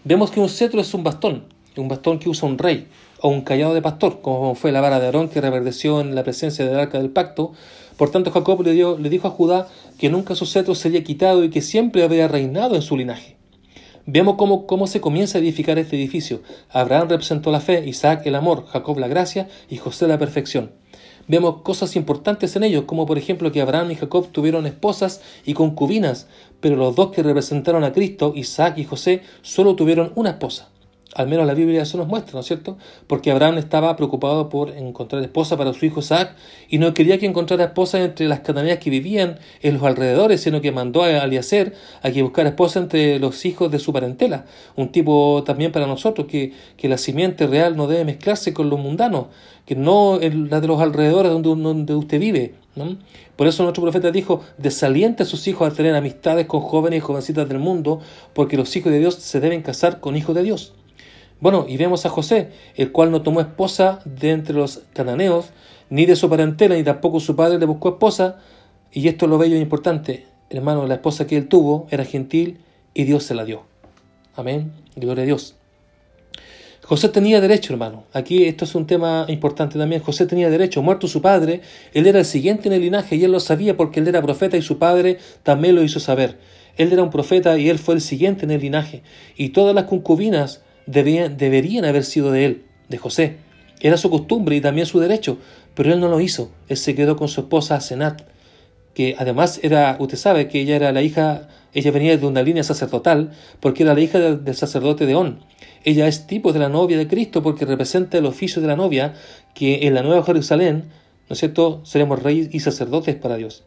Vemos 0.03 0.31
que 0.31 0.39
un 0.39 0.49
cetro 0.49 0.81
es 0.81 0.93
un 0.93 1.03
bastón, 1.03 1.45
un 1.77 1.87
bastón 1.87 2.19
que 2.19 2.29
usa 2.29 2.47
un 2.47 2.57
rey 2.57 2.87
o 3.21 3.29
un 3.29 3.41
callado 3.41 3.73
de 3.73 3.81
pastor, 3.81 4.21
como 4.21 4.53
fue 4.55 4.71
la 4.71 4.81
vara 4.81 4.99
de 4.99 5.07
Aarón 5.07 5.29
que 5.29 5.41
reverdeció 5.41 6.01
en 6.01 6.13
la 6.13 6.23
presencia 6.23 6.65
del 6.65 6.77
arca 6.77 6.99
del 6.99 7.09
pacto. 7.09 7.53
Por 7.97 8.11
tanto, 8.11 8.31
Jacob 8.31 8.61
le, 8.61 9.09
dijo 9.09 9.27
a 9.27 9.31
Judá 9.31 9.67
que 9.97 10.09
nunca 10.09 10.35
su 10.35 10.45
cetro 10.45 10.75
sería 10.75 11.03
quitado 11.03 11.43
y 11.43 11.49
que 11.49 11.61
siempre 11.61 12.03
habría 12.03 12.27
reinado 12.27 12.75
en 12.75 12.81
su 12.81 12.97
linaje. 12.97 13.37
Vemos 14.05 14.35
cómo, 14.35 14.67
cómo 14.67 14.85
se 14.85 15.01
comienza 15.01 15.39
a 15.39 15.41
edificar 15.41 15.79
este 15.79 15.95
edificio. 15.95 16.41
Abraham 16.69 17.09
representó 17.09 17.51
la 17.51 17.61
fe, 17.61 17.87
Isaac 17.87 18.21
el 18.25 18.35
amor, 18.35 18.67
Jacob 18.67 18.99
la 18.99 19.07
gracia 19.07 19.47
y 19.67 19.77
José 19.77 20.07
la 20.07 20.19
perfección 20.19 20.71
vemos 21.27 21.61
cosas 21.61 21.95
importantes 21.95 22.55
en 22.55 22.63
ellos, 22.63 22.83
como 22.85 23.05
por 23.05 23.17
ejemplo 23.17 23.51
que 23.51 23.61
Abraham 23.61 23.91
y 23.91 23.95
Jacob 23.95 24.27
tuvieron 24.31 24.65
esposas 24.65 25.21
y 25.45 25.53
concubinas, 25.53 26.27
pero 26.59 26.75
los 26.75 26.95
dos 26.95 27.11
que 27.11 27.23
representaron 27.23 27.83
a 27.83 27.93
Cristo, 27.93 28.33
Isaac 28.35 28.77
y 28.77 28.85
José, 28.85 29.21
solo 29.41 29.75
tuvieron 29.75 30.11
una 30.15 30.31
esposa. 30.31 30.69
Al 31.15 31.29
menos 31.29 31.47
la 31.47 31.53
Biblia 31.53 31.81
eso 31.81 31.97
nos 31.97 32.07
muestra, 32.07 32.33
¿no 32.33 32.41
es 32.41 32.45
cierto? 32.45 32.77
Porque 33.07 33.31
Abraham 33.31 33.57
estaba 33.57 33.95
preocupado 33.95 34.49
por 34.49 34.71
encontrar 34.71 35.21
esposa 35.23 35.55
para 35.55 35.71
su 35.71 35.85
hijo 35.85 36.01
Isaac 36.01 36.35
y 36.67 36.77
no 36.77 36.93
quería 36.93 37.17
que 37.17 37.25
encontrara 37.25 37.63
esposa 37.63 38.03
entre 38.03 38.27
las 38.27 38.41
cananeas 38.41 38.79
que 38.79 38.89
vivían 38.89 39.39
en 39.61 39.75
los 39.75 39.83
alrededores, 39.83 40.41
sino 40.41 40.59
que 40.59 40.73
mandó 40.73 41.03
a 41.03 41.23
Eliezer 41.23 41.73
a 42.01 42.11
que 42.11 42.21
buscara 42.21 42.49
esposa 42.49 42.79
entre 42.79 43.17
los 43.17 43.45
hijos 43.45 43.71
de 43.71 43.79
su 43.79 43.93
parentela. 43.93 44.43
Un 44.75 44.91
tipo 44.91 45.41
también 45.45 45.71
para 45.71 45.87
nosotros, 45.87 46.27
que, 46.27 46.51
que 46.75 46.89
la 46.89 46.97
simiente 46.97 47.47
real 47.47 47.77
no 47.77 47.87
debe 47.87 48.03
mezclarse 48.03 48.53
con 48.53 48.69
los 48.69 48.81
mundanos, 48.81 49.27
que 49.65 49.75
no 49.77 50.19
la 50.19 50.59
de 50.59 50.67
los 50.67 50.81
alrededores 50.81 51.31
donde, 51.31 51.49
donde 51.49 51.95
usted 51.95 52.19
vive. 52.19 52.55
¿no? 52.75 52.97
Por 53.37 53.47
eso 53.47 53.63
nuestro 53.63 53.83
profeta 53.83 54.11
dijo, 54.11 54.41
desaliente 54.57 55.23
a 55.23 55.25
sus 55.25 55.47
hijos 55.47 55.71
a 55.71 55.73
tener 55.73 55.95
amistades 55.95 56.45
con 56.45 56.59
jóvenes 56.59 56.97
y 56.97 57.01
jovencitas 57.01 57.47
del 57.47 57.59
mundo, 57.59 58.01
porque 58.33 58.57
los 58.57 58.75
hijos 58.75 58.91
de 58.91 58.99
Dios 58.99 59.15
se 59.15 59.39
deben 59.39 59.61
casar 59.61 60.01
con 60.01 60.17
hijos 60.17 60.35
de 60.35 60.43
Dios. 60.43 60.73
Bueno, 61.39 61.65
y 61.67 61.77
vemos 61.77 62.05
a 62.05 62.09
José, 62.09 62.49
el 62.75 62.91
cual 62.91 63.11
no 63.11 63.21
tomó 63.21 63.41
esposa 63.41 63.99
de 64.05 64.31
entre 64.31 64.55
los 64.55 64.83
cananeos, 64.93 65.51
ni 65.89 66.05
de 66.05 66.15
su 66.15 66.29
parentela, 66.29 66.75
ni 66.75 66.83
tampoco 66.83 67.19
su 67.19 67.35
padre 67.35 67.59
le 67.59 67.65
buscó 67.65 67.89
esposa, 67.89 68.39
y 68.91 69.07
esto 69.07 69.25
es 69.25 69.29
lo 69.29 69.37
bello 69.37 69.55
e 69.55 69.59
importante, 69.59 70.25
hermano, 70.49 70.87
la 70.87 70.95
esposa 70.95 71.27
que 71.27 71.37
él 71.37 71.47
tuvo 71.47 71.87
era 71.91 72.05
gentil 72.05 72.59
y 72.93 73.03
Dios 73.03 73.23
se 73.23 73.35
la 73.35 73.43
dio. 73.43 73.63
Amén, 74.35 74.71
gloria 74.95 75.23
a 75.23 75.25
Dios. 75.25 75.55
José 76.85 77.09
tenía 77.09 77.41
derecho, 77.41 77.73
hermano. 77.73 78.03
Aquí 78.13 78.45
esto 78.45 78.63
es 78.63 78.75
un 78.75 78.85
tema 78.85 79.25
importante 79.27 79.79
también. 79.79 80.03
José 80.03 80.27
tenía 80.27 80.51
derecho. 80.51 80.83
Muerto 80.83 81.07
su 81.07 81.19
padre, 81.19 81.61
él 81.93 82.05
era 82.05 82.19
el 82.19 82.25
siguiente 82.25 82.67
en 82.67 82.73
el 82.73 82.81
linaje 82.81 83.15
y 83.15 83.23
él 83.23 83.31
lo 83.31 83.39
sabía 83.39 83.75
porque 83.75 84.01
él 84.01 84.07
era 84.07 84.21
profeta 84.21 84.55
y 84.55 84.61
su 84.61 84.77
padre 84.77 85.17
también 85.41 85.73
lo 85.73 85.81
hizo 85.81 85.99
saber. 85.99 86.37
Él 86.77 86.93
era 86.93 87.01
un 87.01 87.09
profeta 87.09 87.57
y 87.57 87.69
él 87.69 87.79
fue 87.79 87.95
el 87.95 88.01
siguiente 88.01 88.45
en 88.45 88.51
el 88.51 88.61
linaje. 88.61 89.01
Y 89.35 89.49
todas 89.49 89.73
las 89.73 89.85
concubinas 89.85 90.61
deberían 90.85 91.85
haber 91.85 92.03
sido 92.03 92.31
de 92.31 92.45
él, 92.45 92.63
de 92.89 92.97
José. 92.97 93.37
Era 93.81 93.97
su 93.97 94.09
costumbre 94.09 94.55
y 94.55 94.61
también 94.61 94.87
su 94.87 94.99
derecho, 94.99 95.37
pero 95.73 95.93
él 95.93 95.99
no 95.99 96.07
lo 96.07 96.19
hizo. 96.19 96.51
Él 96.67 96.77
se 96.77 96.95
quedó 96.95 97.15
con 97.15 97.27
su 97.27 97.41
esposa 97.41 97.79
Senat, 97.81 98.21
que 98.93 99.15
además 99.17 99.59
era, 99.61 99.97
usted 99.99 100.17
sabe 100.17 100.47
que 100.47 100.61
ella 100.61 100.77
era 100.77 100.91
la 100.93 101.01
hija, 101.01 101.49
ella 101.73 101.91
venía 101.91 102.17
de 102.17 102.25
una 102.25 102.41
línea 102.41 102.63
sacerdotal, 102.63 103.31
porque 103.59 103.83
era 103.83 103.93
la 103.93 103.99
hija 103.99 104.19
del, 104.19 104.55
sacerdote 104.55 105.05
de 105.05 105.15
On. 105.15 105.39
Ella 105.83 106.07
es 106.07 106.25
tipo 106.27 106.53
de 106.53 106.59
la 106.59 106.69
novia 106.69 106.97
de 106.97 107.07
Cristo 107.07 107.43
porque 107.43 107.65
representa 107.65 108.17
el 108.17 108.25
oficio 108.25 108.61
de 108.61 108.69
la 108.69 108.77
novia, 108.77 109.13
que 109.53 109.85
en 109.85 109.93
la 109.93 110.01
Nueva 110.01 110.23
Jerusalén, 110.23 110.85
¿no 111.29 111.33
es 111.33 111.39
cierto?, 111.39 111.81
seremos 111.83 112.23
reyes 112.23 112.49
y 112.53 112.61
sacerdotes 112.61 113.15
para 113.15 113.35
Dios. 113.35 113.63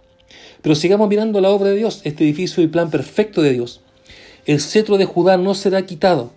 Pero 0.62 0.74
sigamos 0.74 1.08
mirando 1.08 1.40
la 1.40 1.50
obra 1.50 1.68
de 1.68 1.76
Dios, 1.76 2.00
este 2.04 2.24
edificio 2.24 2.62
y 2.62 2.68
plan 2.68 2.90
perfecto 2.90 3.42
de 3.42 3.52
Dios. 3.52 3.82
El 4.46 4.60
cetro 4.60 4.96
de 4.96 5.04
Judá 5.04 5.36
no 5.36 5.54
será 5.54 5.84
quitado, 5.84 6.32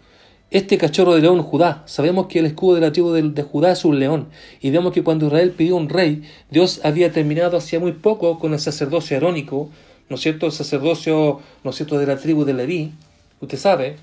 este 0.51 0.77
cachorro 0.77 1.15
de 1.15 1.21
león 1.21 1.41
Judá. 1.41 1.83
Sabemos 1.85 2.27
que 2.27 2.39
el 2.39 2.45
escudo 2.45 2.75
de 2.75 2.81
la 2.81 2.91
tribu 2.91 3.11
de, 3.11 3.43
Judá 3.43 3.71
es 3.71 3.85
un 3.85 3.99
león. 3.99 4.27
Y 4.59 4.69
vemos 4.69 4.91
que 4.91 5.01
cuando 5.01 5.27
Israel 5.27 5.51
pidió 5.51 5.77
un 5.77 5.87
rey, 5.87 6.23
Dios 6.49 6.81
había 6.83 7.11
terminado 7.11 7.57
hacía 7.57 7.79
muy 7.79 7.93
poco 7.93 8.37
con 8.37 8.53
el 8.53 8.59
sacerdocio 8.59 9.15
arónico, 9.15 9.69
¿no 10.09 10.17
es 10.17 10.21
cierto? 10.21 10.45
El 10.45 10.51
sacerdocio, 10.51 11.39
¿no 11.63 11.69
es 11.71 11.77
cierto?, 11.77 11.97
de 11.97 12.05
la 12.05 12.17
tribu 12.17 12.43
de 12.43 12.53
Leví. 12.53 12.91
Usted 13.39 13.57
sabe, 13.57 13.95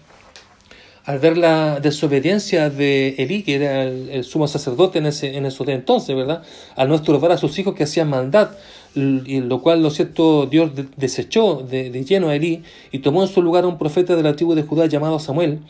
al 1.05 1.19
ver 1.19 1.37
la 1.37 1.81
desobediencia 1.81 2.71
de 2.71 3.15
Elí, 3.19 3.43
que 3.43 3.57
era 3.57 3.85
el, 3.85 4.25
sumo 4.25 4.49
sacerdote 4.49 4.99
en 4.99 5.07
ese, 5.07 5.37
en 5.37 5.45
ese 5.45 5.71
entonces, 5.71 6.17
¿verdad? 6.17 6.43
Al 6.77 6.89
no 6.89 6.95
estorbar 6.95 7.31
a 7.31 7.37
sus 7.37 7.59
hijos 7.59 7.75
que 7.75 7.85
hacían 7.85 8.09
maldad, 8.09 8.53
y 8.95 9.41
lo 9.41 9.61
cual, 9.61 9.83
¿no 9.83 9.89
es 9.89 9.95
cierto?, 9.95 10.47
Dios 10.47 10.71
desechó 10.97 11.57
de, 11.57 11.91
de 11.91 12.05
lleno 12.05 12.31
a 12.31 12.37
Elí 12.37 12.63
y 12.91 13.01
tomó 13.01 13.23
en 13.23 13.29
su 13.29 13.43
lugar 13.43 13.65
a 13.65 13.69
un 13.69 13.77
profeta 13.77 14.17
de 14.17 14.23
la 14.23 14.35
tribu 14.35 14.55
de 14.55 14.63
Judá 14.63 14.87
llamado 14.87 15.19
Samuel, 15.19 15.61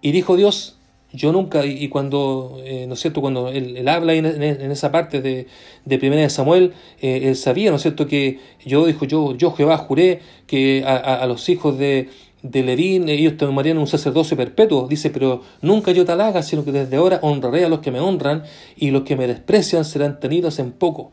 y 0.00 0.12
dijo 0.12 0.36
Dios, 0.36 0.78
yo 1.12 1.32
nunca, 1.32 1.64
y 1.64 1.88
cuando, 1.88 2.60
eh, 2.64 2.84
¿no 2.86 2.94
es 2.94 3.00
cierto?, 3.00 3.22
cuando 3.22 3.48
él, 3.48 3.86
habla 3.88 4.12
en, 4.12 4.26
esa 4.26 4.92
parte 4.92 5.22
de, 5.22 5.46
de 5.86 5.98
Primera 5.98 6.20
de 6.20 6.28
Samuel, 6.28 6.74
eh, 7.00 7.22
él 7.24 7.36
sabía, 7.36 7.70
¿no 7.70 7.76
es 7.76 7.82
cierto?, 7.82 8.06
que 8.06 8.40
yo, 8.64 8.84
dijo, 8.84 9.06
yo, 9.06 9.34
yo 9.34 9.52
Jehová 9.52 9.78
juré 9.78 10.20
que 10.46 10.84
a, 10.86 11.24
los 11.26 11.48
hijos 11.48 11.78
de, 11.78 12.10
de 12.42 12.62
Levín 12.62 13.08
ellos 13.08 13.38
tomarían 13.38 13.78
un 13.78 13.86
sacerdocio 13.86 14.36
perpetuo. 14.36 14.86
Dice, 14.86 15.08
pero 15.08 15.42
nunca 15.62 15.92
yo 15.92 16.04
tal 16.04 16.20
haga, 16.20 16.42
sino 16.42 16.62
que 16.62 16.72
desde 16.72 16.96
ahora 16.96 17.20
honraré 17.22 17.64
a 17.64 17.70
los 17.70 17.80
que 17.80 17.90
me 17.90 18.00
honran 18.00 18.44
y 18.76 18.90
los 18.90 19.02
que 19.02 19.16
me 19.16 19.26
desprecian 19.26 19.86
serán 19.86 20.20
tenidos 20.20 20.58
en 20.58 20.72
poco. 20.72 21.12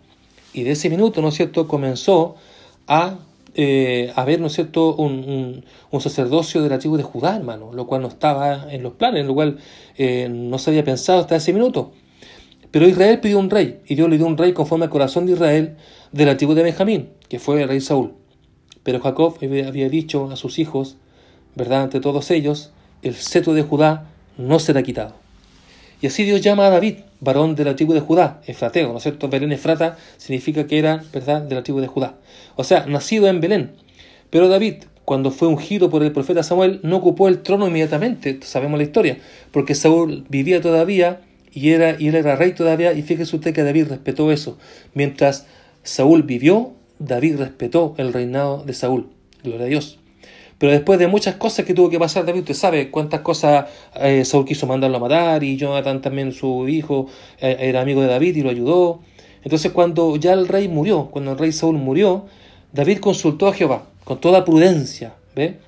Y 0.54 0.64
de 0.64 0.72
ese 0.72 0.90
minuto, 0.90 1.22
¿no 1.22 1.30
es 1.30 1.36
cierto?, 1.36 1.70
comenzó 1.70 2.36
a 2.88 3.20
eh, 3.56 4.12
haber, 4.16 4.42
¿no 4.42 4.48
es 4.48 4.54
cierto?, 4.54 4.96
un, 4.96 5.64
un, 5.90 6.02
sacerdocio 6.02 6.62
de 6.62 6.70
la 6.70 6.78
tribu 6.78 6.98
de 6.98 7.04
Judá, 7.04 7.36
hermano, 7.36 7.72
lo 7.74 7.88
cual 7.88 8.02
no 8.02 8.10
estaba 8.10 8.72
en 8.72 8.84
los 8.84 8.94
planes, 8.94 9.26
lo 9.26 9.34
cual 9.34 9.60
eh, 9.98 10.28
no 10.30 10.58
se 10.60 10.72
había 10.72 10.84
pensado 10.84 11.22
hasta 11.22 11.38
ese 11.38 11.54
minuto. 11.54 11.94
Pero 12.72 12.88
Israel 12.88 13.22
pidió 13.22 13.40
un 13.40 13.50
rey, 13.50 13.80
y 13.88 13.96
Dios 13.96 14.10
le 14.10 14.18
dio 14.18 14.28
un 14.28 14.38
rey 14.38 14.52
conforme 14.52 14.86
al 14.86 14.92
corazón 14.92 15.26
de 15.26 15.34
Israel 15.34 15.78
de 16.12 16.26
la 16.26 16.36
tribu 16.36 16.54
de 16.54 16.64
Benjamín, 16.64 17.10
que 17.30 17.40
fue 17.40 17.62
el 17.62 17.70
rey 17.70 17.80
Saúl. 17.80 18.14
Pero 18.84 19.00
Jacob 19.00 19.38
había 19.42 19.90
dicho 19.90 20.30
a 20.32 20.36
sus 20.36 20.60
hijos, 20.60 20.98
¿verdad?, 21.56 21.84
ante 21.84 22.02
todos 22.02 22.32
ellos, 22.32 22.72
el 23.02 23.16
cetro 23.16 23.54
de 23.54 23.64
Judá 23.64 24.10
no 24.38 24.60
será 24.60 24.84
quitado. 24.84 25.25
Y 26.06 26.08
así 26.08 26.24
Dios 26.24 26.42
llama 26.42 26.68
a 26.68 26.70
David, 26.70 26.98
varón 27.20 27.56
de 27.56 27.66
la 27.66 27.76
tribu 27.76 27.94
de 27.94 28.00
Judá, 28.00 28.40
Efrateo, 28.46 28.92
¿no 28.92 28.98
es 28.98 29.02
cierto? 29.02 29.28
Belén 29.28 29.52
Efrata 29.52 29.98
significa 30.18 30.68
que 30.68 30.78
era, 30.78 31.04
¿verdad?, 31.12 31.42
de 31.42 31.56
la 31.56 31.64
tribu 31.64 31.80
de 31.80 31.88
Judá. 31.88 32.14
O 32.56 32.64
sea, 32.64 32.86
nacido 32.86 33.28
en 33.28 33.42
Belén. 33.42 33.72
Pero 34.30 34.48
David, 34.48 34.84
cuando 35.04 35.32
fue 35.32 35.48
ungido 35.48 35.90
por 35.90 36.04
el 36.04 36.12
profeta 36.12 36.44
Samuel, 36.44 36.80
no 36.84 36.98
ocupó 36.98 37.28
el 37.28 37.42
trono 37.42 37.68
inmediatamente, 37.68 38.38
sabemos 38.44 38.78
la 38.78 38.84
historia, 38.84 39.18
porque 39.50 39.74
Saúl 39.74 40.28
vivía 40.30 40.62
todavía 40.62 41.22
y, 41.52 41.72
era, 41.72 42.00
y 42.00 42.10
él 42.10 42.14
era 42.14 42.36
rey 42.36 42.52
todavía, 42.52 42.94
y 42.94 43.02
fíjese 43.02 43.36
usted 43.36 43.52
que 43.52 43.64
David 43.64 43.88
respetó 43.90 44.32
eso. 44.32 44.60
Mientras 44.94 45.48
Saúl 45.82 46.22
vivió, 46.22 46.74
David 47.00 47.38
respetó 47.38 47.96
el 47.98 48.14
reinado 48.14 48.64
de 48.64 48.74
Saúl. 48.74 49.10
Gloria 49.44 49.66
a 49.66 49.70
Dios. 49.70 49.98
Pero 50.58 50.72
después 50.72 50.98
de 51.00 51.08
muchas 51.08 51.36
cosas 51.36 51.66
que 51.66 51.74
tuvo 51.74 51.90
que 51.90 52.00
pasar 52.00 52.26
David, 52.26 52.42
usted 52.42 52.54
sabe 52.54 52.90
cuántas 52.90 53.22
cosas 53.22 53.66
eh, 53.96 54.24
Saúl 54.24 54.46
quiso 54.46 54.68
mandarlo 54.68 54.98
a 54.98 55.00
matar 55.02 55.44
y 55.44 55.58
Jonathan 55.58 56.02
también, 56.02 56.32
su 56.32 56.68
hijo, 56.68 57.08
eh, 57.40 57.58
era 57.60 57.82
amigo 57.82 58.02
de 58.02 58.08
David 58.08 58.38
y 58.38 58.42
lo 58.42 58.50
ayudó. 58.50 59.02
Entonces 59.44 59.72
cuando 59.72 60.16
ya 60.16 60.34
el 60.34 60.48
rey 60.48 60.68
murió, 60.68 61.10
cuando 61.12 61.34
el 61.34 61.38
rey 61.38 61.52
Saúl 61.52 61.76
murió, 61.76 62.26
David 62.72 63.00
consultó 63.00 63.48
a 63.48 63.54
Jehová 63.54 63.84
con 64.06 64.22
toda 64.22 64.46
prudencia. 64.46 65.16
¿ve? 65.36 65.60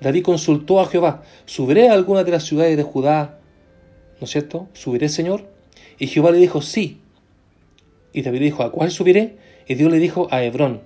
David 0.00 0.22
consultó 0.22 0.80
a 0.80 0.86
Jehová, 0.86 1.22
¿subiré 1.46 1.88
a 1.88 1.94
alguna 1.94 2.24
de 2.24 2.32
las 2.32 2.44
ciudades 2.44 2.76
de 2.76 2.82
Judá? 2.82 3.38
¿No 4.20 4.26
es 4.26 4.30
cierto? 4.30 4.68
¿Subiré, 4.74 5.08
Señor? 5.08 5.44
Y 5.98 6.08
Jehová 6.08 6.30
le 6.30 6.38
dijo, 6.38 6.60
sí. 6.60 7.00
Y 8.12 8.22
David 8.22 8.40
dijo, 8.40 8.62
¿a 8.62 8.70
cuál 8.70 8.90
subiré? 8.90 9.36
Y 9.66 9.74
Dios 9.74 9.90
le 9.90 9.98
dijo, 9.98 10.28
a 10.30 10.42
Hebrón. 10.42 10.82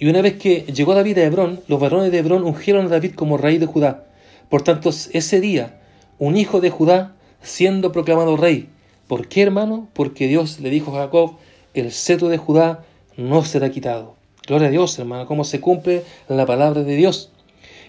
Y 0.00 0.08
una 0.08 0.22
vez 0.22 0.38
que 0.38 0.64
llegó 0.72 0.94
David 0.94 1.18
a 1.18 1.24
Hebrón, 1.24 1.60
los 1.68 1.78
varones 1.78 2.10
de 2.10 2.16
Hebrón 2.16 2.42
ungieron 2.42 2.86
a 2.86 2.88
David 2.88 3.12
como 3.14 3.36
rey 3.36 3.58
de 3.58 3.66
Judá. 3.66 4.06
Por 4.48 4.62
tanto, 4.62 4.88
ese 4.88 5.40
día, 5.42 5.78
un 6.18 6.38
hijo 6.38 6.62
de 6.62 6.70
Judá 6.70 7.16
siendo 7.42 7.92
proclamado 7.92 8.38
rey. 8.38 8.70
¿Por 9.08 9.28
qué, 9.28 9.42
hermano? 9.42 9.90
Porque 9.92 10.26
Dios 10.26 10.58
le 10.60 10.70
dijo 10.70 10.96
a 10.96 11.02
Jacob, 11.02 11.36
el 11.74 11.92
cetro 11.92 12.30
de 12.30 12.38
Judá 12.38 12.82
no 13.18 13.44
será 13.44 13.70
quitado. 13.70 14.16
Gloria 14.46 14.68
a 14.68 14.70
Dios, 14.70 14.98
hermano, 14.98 15.26
cómo 15.26 15.44
se 15.44 15.60
cumple 15.60 16.02
la 16.28 16.46
palabra 16.46 16.82
de 16.82 16.96
Dios. 16.96 17.30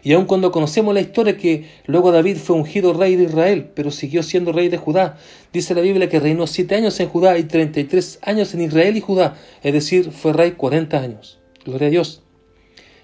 Y 0.04 0.12
aun 0.12 0.26
cuando 0.26 0.52
conocemos 0.52 0.94
la 0.94 1.00
historia 1.00 1.38
que 1.38 1.70
luego 1.86 2.12
David 2.12 2.36
fue 2.36 2.58
ungido 2.58 2.92
rey 2.92 3.16
de 3.16 3.24
Israel, 3.24 3.72
pero 3.74 3.90
siguió 3.90 4.22
siendo 4.22 4.52
rey 4.52 4.68
de 4.68 4.76
Judá, 4.76 5.18
dice 5.54 5.74
la 5.76 5.82
Biblia 5.82 6.10
que 6.10 6.20
reinó 6.20 6.46
siete 6.46 6.76
años 6.76 7.00
en 7.00 7.08
Judá 7.08 7.38
y 7.38 7.44
treinta 7.44 7.80
y 7.80 7.86
tres 7.86 8.20
años 8.22 8.54
en 8.54 8.64
Israel 8.64 8.98
y 8.98 9.00
Judá, 9.00 9.38
es 9.64 9.72
decir, 9.72 10.12
fue 10.12 10.34
rey 10.34 10.52
cuarenta 10.52 11.00
años. 11.00 11.41
Gloria 11.66 11.88
a 11.88 11.92
Dios. 11.92 12.24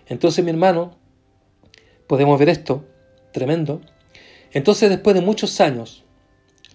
Entonces, 0.08 0.44
mi 0.44 0.52
hermano, 0.52 0.98
podemos 2.08 2.40
ver 2.40 2.50
esto, 2.50 2.86
tremendo. 3.32 3.82
Entonces, 4.52 4.90
después 4.90 5.16
de 5.16 5.22
muchos 5.22 5.60
años, 5.62 6.04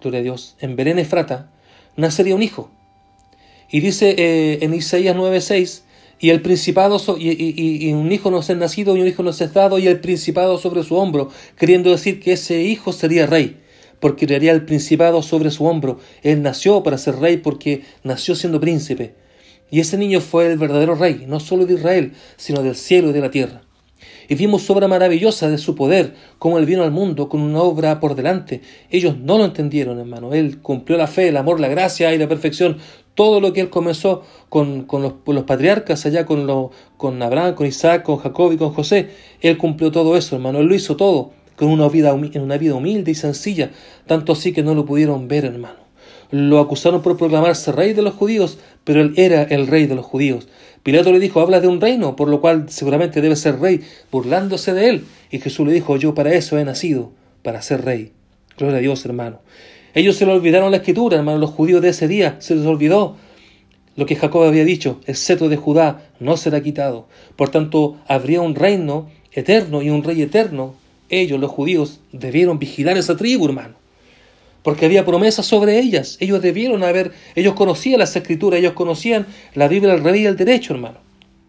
gloria 0.01 0.19
a 0.19 0.23
Dios, 0.23 0.55
en 0.59 0.75
Belén 0.75 0.99
Efrata, 0.99 1.51
nacería 1.95 2.35
un 2.35 2.43
hijo. 2.43 2.71
Y 3.71 3.79
dice 3.79 4.15
eh, 4.17 4.59
en 4.61 4.73
Isaías 4.73 5.15
9:6, 5.15 5.83
y 6.19 6.29
el 6.29 6.41
principado 6.41 6.97
y, 7.17 7.91
un 7.91 8.11
hijo 8.11 8.31
no 8.31 8.39
es 8.39 8.49
nacido 8.55 8.95
y 8.95 9.01
un 9.01 9.07
hijo 9.07 9.23
no 9.23 9.31
es 9.31 9.53
dado 9.53 9.77
y 9.79 9.87
el 9.87 9.99
principado 9.99 10.57
sobre 10.57 10.83
su 10.83 10.95
hombro, 10.95 11.29
queriendo 11.57 11.89
decir 11.91 12.21
que 12.21 12.33
ese 12.33 12.61
hijo 12.61 12.93
sería 12.93 13.25
rey, 13.25 13.57
porque 13.99 14.25
crearía 14.25 14.53
el 14.53 14.63
principado 14.63 15.21
sobre 15.21 15.51
su 15.51 15.65
hombro. 15.65 15.99
Él 16.21 16.41
nació 16.41 16.81
para 16.81 16.97
ser 16.97 17.17
rey 17.17 17.37
porque 17.37 17.81
nació 18.03 18.35
siendo 18.35 18.61
príncipe. 18.61 19.15
Y 19.71 19.79
ese 19.79 19.97
niño 19.97 20.21
fue 20.21 20.51
el 20.51 20.57
verdadero 20.57 20.95
rey, 20.95 21.25
no 21.27 21.39
solo 21.39 21.65
de 21.65 21.73
Israel, 21.75 22.13
sino 22.37 22.61
del 22.61 22.75
cielo 22.75 23.09
y 23.09 23.13
de 23.13 23.21
la 23.21 23.31
tierra 23.31 23.63
y 24.27 24.35
vimos 24.35 24.69
obra 24.69 24.87
maravillosa 24.87 25.49
de 25.49 25.57
su 25.57 25.75
poder, 25.75 26.15
como 26.39 26.57
Él 26.57 26.65
vino 26.65 26.83
al 26.83 26.91
mundo 26.91 27.29
con 27.29 27.41
una 27.41 27.61
obra 27.61 27.99
por 27.99 28.15
delante. 28.15 28.61
Ellos 28.89 29.17
no 29.17 29.37
lo 29.37 29.45
entendieron, 29.45 29.99
hermano. 29.99 30.33
Él 30.33 30.61
cumplió 30.61 30.97
la 30.97 31.07
fe, 31.07 31.29
el 31.29 31.37
amor, 31.37 31.59
la 31.59 31.67
gracia 31.67 32.13
y 32.13 32.17
la 32.17 32.27
perfección. 32.27 32.77
Todo 33.15 33.39
lo 33.39 33.53
que 33.53 33.61
Él 33.61 33.69
comenzó 33.69 34.23
con, 34.49 34.87
los, 34.89 35.43
patriarcas 35.43 36.05
allá, 36.05 36.25
con, 36.25 36.47
lo, 36.47 36.71
con 36.97 37.21
Abraham, 37.21 37.55
con 37.55 37.67
Isaac, 37.67 38.03
con 38.03 38.17
Jacob 38.17 38.53
y 38.53 38.57
con 38.57 38.73
José. 38.73 39.09
Él 39.41 39.57
cumplió 39.57 39.91
todo 39.91 40.17
eso, 40.17 40.35
hermano. 40.35 40.59
Él 40.59 40.67
lo 40.67 40.75
hizo 40.75 40.95
todo 40.95 41.31
con 41.55 41.67
una 41.67 41.87
vida, 41.87 42.09
en 42.09 42.41
una 42.41 42.57
vida 42.57 42.73
humilde 42.73 43.11
y 43.11 43.15
sencilla, 43.15 43.71
tanto 44.07 44.33
así 44.33 44.53
que 44.53 44.63
no 44.63 44.73
lo 44.73 44.85
pudieron 44.85 45.27
ver, 45.27 45.45
hermano. 45.45 45.82
Lo 46.33 46.59
acusaron 46.59 47.03
por 47.03 47.15
proclamarse 47.15 47.71
rey 47.71 47.93
de 47.93 48.01
los 48.01 48.15
judíos, 48.15 48.57
pero 48.83 49.01
él 49.01 49.13
era 49.17 49.43
el 49.43 49.67
rey 49.67 49.85
de 49.85 49.93
los 49.93 50.03
judíos. 50.03 50.47
Pilato 50.81 51.11
le 51.11 51.19
dijo, 51.19 51.39
hablas 51.39 51.61
de 51.61 51.67
un 51.67 51.79
reino, 51.79 52.15
por 52.15 52.27
lo 52.27 52.41
cual 52.41 52.65
seguramente 52.69 53.21
debe 53.21 53.35
ser 53.35 53.59
rey, 53.59 53.81
burlándose 54.11 54.73
de 54.73 54.89
él. 54.89 55.05
Y 55.29 55.37
Jesús 55.37 55.67
le 55.67 55.73
dijo, 55.73 55.95
yo 55.95 56.15
para 56.15 56.33
eso 56.33 56.57
he 56.57 56.65
nacido, 56.65 57.11
para 57.43 57.61
ser 57.61 57.85
rey. 57.85 58.13
Gloria 58.57 58.77
a 58.77 58.81
Dios, 58.81 59.05
hermano. 59.05 59.41
Ellos 59.93 60.15
se 60.15 60.25
le 60.25 60.31
olvidaron 60.31 60.71
la 60.71 60.77
escritura, 60.77 61.17
hermano, 61.17 61.37
los 61.37 61.51
judíos 61.51 61.83
de 61.83 61.89
ese 61.89 62.07
día, 62.07 62.37
se 62.39 62.55
les 62.55 62.65
olvidó 62.65 63.15
lo 63.95 64.07
que 64.07 64.15
Jacob 64.15 64.41
había 64.41 64.65
dicho, 64.65 65.01
el 65.05 65.15
cetro 65.15 65.49
de 65.49 65.57
Judá 65.57 66.09
no 66.19 66.35
será 66.35 66.63
quitado. 66.63 67.07
Por 67.35 67.49
tanto, 67.49 67.97
habría 68.07 68.41
un 68.41 68.55
reino 68.55 69.07
eterno 69.33 69.83
y 69.83 69.91
un 69.91 70.03
rey 70.03 70.19
eterno. 70.23 70.73
Ellos, 71.09 71.39
los 71.39 71.51
judíos, 71.51 71.99
debieron 72.11 72.57
vigilar 72.57 72.97
esa 72.97 73.15
tribu, 73.15 73.45
hermano 73.45 73.82
porque 74.63 74.85
había 74.85 75.05
promesas 75.05 75.45
sobre 75.45 75.79
ellas. 75.79 76.17
Ellos 76.19 76.41
debieron 76.41 76.83
haber, 76.83 77.11
ellos 77.35 77.53
conocían 77.53 77.99
las 77.99 78.15
escrituras, 78.15 78.59
ellos 78.59 78.73
conocían 78.73 79.27
la 79.53 79.67
Biblia 79.67 79.93
al 79.93 80.03
revés 80.03 80.21
y 80.21 80.25
al 80.25 80.37
derecho, 80.37 80.73
hermano. 80.73 80.99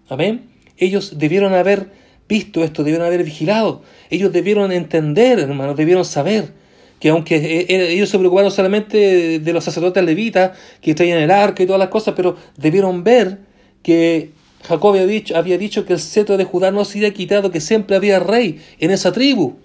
Amén. 0.09 0.50
Ellos 0.77 1.16
debieron 1.16 1.55
haber 1.55 1.90
visto 2.29 2.64
esto, 2.64 2.83
debieron 2.83 3.07
haber 3.07 3.22
vigilado. 3.22 3.83
Ellos 4.11 4.33
debieron 4.33 4.72
entender, 4.72 5.38
hermano, 5.38 5.74
debieron 5.74 6.05
saber 6.05 6.53
que 6.98 7.11
aunque 7.11 7.37
eh, 7.37 7.66
eh, 7.68 7.92
ellos 7.92 8.09
se 8.09 8.18
preocuparon 8.18 8.50
solamente 8.50 9.38
de 9.38 9.53
los 9.53 9.64
sacerdotes 9.64 10.03
levitas 10.03 10.53
que 10.81 10.94
traían 10.94 11.18
el 11.18 11.31
arca 11.31 11.62
y 11.62 11.66
todas 11.66 11.79
las 11.79 11.88
cosas, 11.88 12.14
pero 12.16 12.37
debieron 12.57 13.05
ver 13.05 13.40
que 13.83 14.31
Jacob 14.62 14.90
había 14.90 15.07
dicho, 15.07 15.37
había 15.37 15.59
dicho 15.59 15.85
que 15.85 15.92
el 15.92 16.00
cetro 16.00 16.37
de 16.37 16.44
Judá 16.44 16.70
no 16.70 16.85
se 16.85 16.98
había 16.98 17.12
quitado, 17.12 17.50
que 17.50 17.61
siempre 17.61 17.94
había 17.94 18.18
rey 18.18 18.61
en 18.81 18.90
esa 18.90 19.12
tribu. 19.12 19.57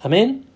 Amén 0.00 0.47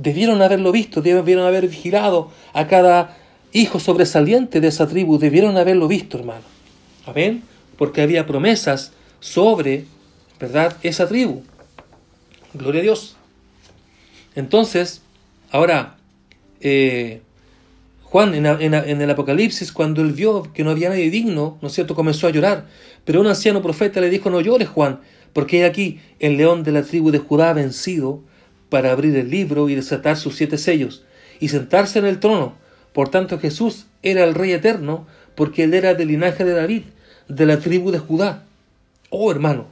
debieron 0.00 0.40
haberlo 0.40 0.72
visto, 0.72 1.02
debieron 1.02 1.46
haber 1.46 1.68
vigilado 1.68 2.30
a 2.54 2.66
cada 2.66 3.16
hijo 3.52 3.78
sobresaliente 3.78 4.60
de 4.60 4.68
esa 4.68 4.86
tribu, 4.86 5.18
debieron 5.18 5.56
haberlo 5.56 5.88
visto, 5.88 6.18
hermano. 6.18 6.42
Amén. 7.06 7.42
Porque 7.76 8.00
había 8.00 8.26
promesas 8.26 8.92
sobre, 9.20 9.84
¿verdad?, 10.38 10.76
esa 10.82 11.06
tribu. 11.06 11.42
Gloria 12.54 12.80
a 12.80 12.82
Dios. 12.82 13.16
Entonces, 14.34 15.02
ahora, 15.50 15.96
eh, 16.60 17.20
Juan 18.02 18.34
en, 18.34 18.44
el 19.02 19.10
Apocalipsis, 19.10 19.70
cuando 19.70 20.02
él 20.02 20.12
vio 20.12 20.52
que 20.52 20.64
no 20.64 20.70
había 20.70 20.88
nadie 20.88 21.10
digno, 21.10 21.58
¿no 21.60 21.68
es 21.68 21.74
cierto?, 21.74 21.94
comenzó 21.94 22.26
a 22.26 22.30
llorar. 22.30 22.66
Pero 23.04 23.20
un 23.20 23.26
anciano 23.26 23.62
profeta 23.62 24.00
le 24.00 24.10
dijo, 24.10 24.30
no 24.30 24.40
llores, 24.40 24.68
Juan, 24.68 25.00
porque 25.32 25.64
aquí 25.64 26.00
el 26.18 26.36
león 26.36 26.62
de 26.62 26.72
la 26.72 26.82
tribu 26.82 27.10
de 27.10 27.18
Judá 27.18 27.52
vencido 27.52 28.22
para 28.70 28.92
abrir 28.92 29.14
el 29.16 29.30
libro 29.30 29.68
y 29.68 29.74
desatar 29.74 30.16
sus 30.16 30.36
siete 30.36 30.56
sellos, 30.56 31.04
y 31.38 31.48
sentarse 31.48 31.98
en 31.98 32.06
el 32.06 32.20
trono. 32.20 32.54
Por 32.94 33.10
tanto 33.10 33.38
Jesús 33.38 33.86
era 34.02 34.24
el 34.24 34.34
Rey 34.34 34.52
eterno, 34.52 35.06
porque 35.34 35.64
él 35.64 35.74
era 35.74 35.94
del 35.94 36.08
linaje 36.08 36.44
de 36.44 36.54
David, 36.54 36.84
de 37.28 37.46
la 37.46 37.58
tribu 37.58 37.90
de 37.90 37.98
Judá. 37.98 38.44
Oh 39.10 39.30
hermano, 39.30 39.66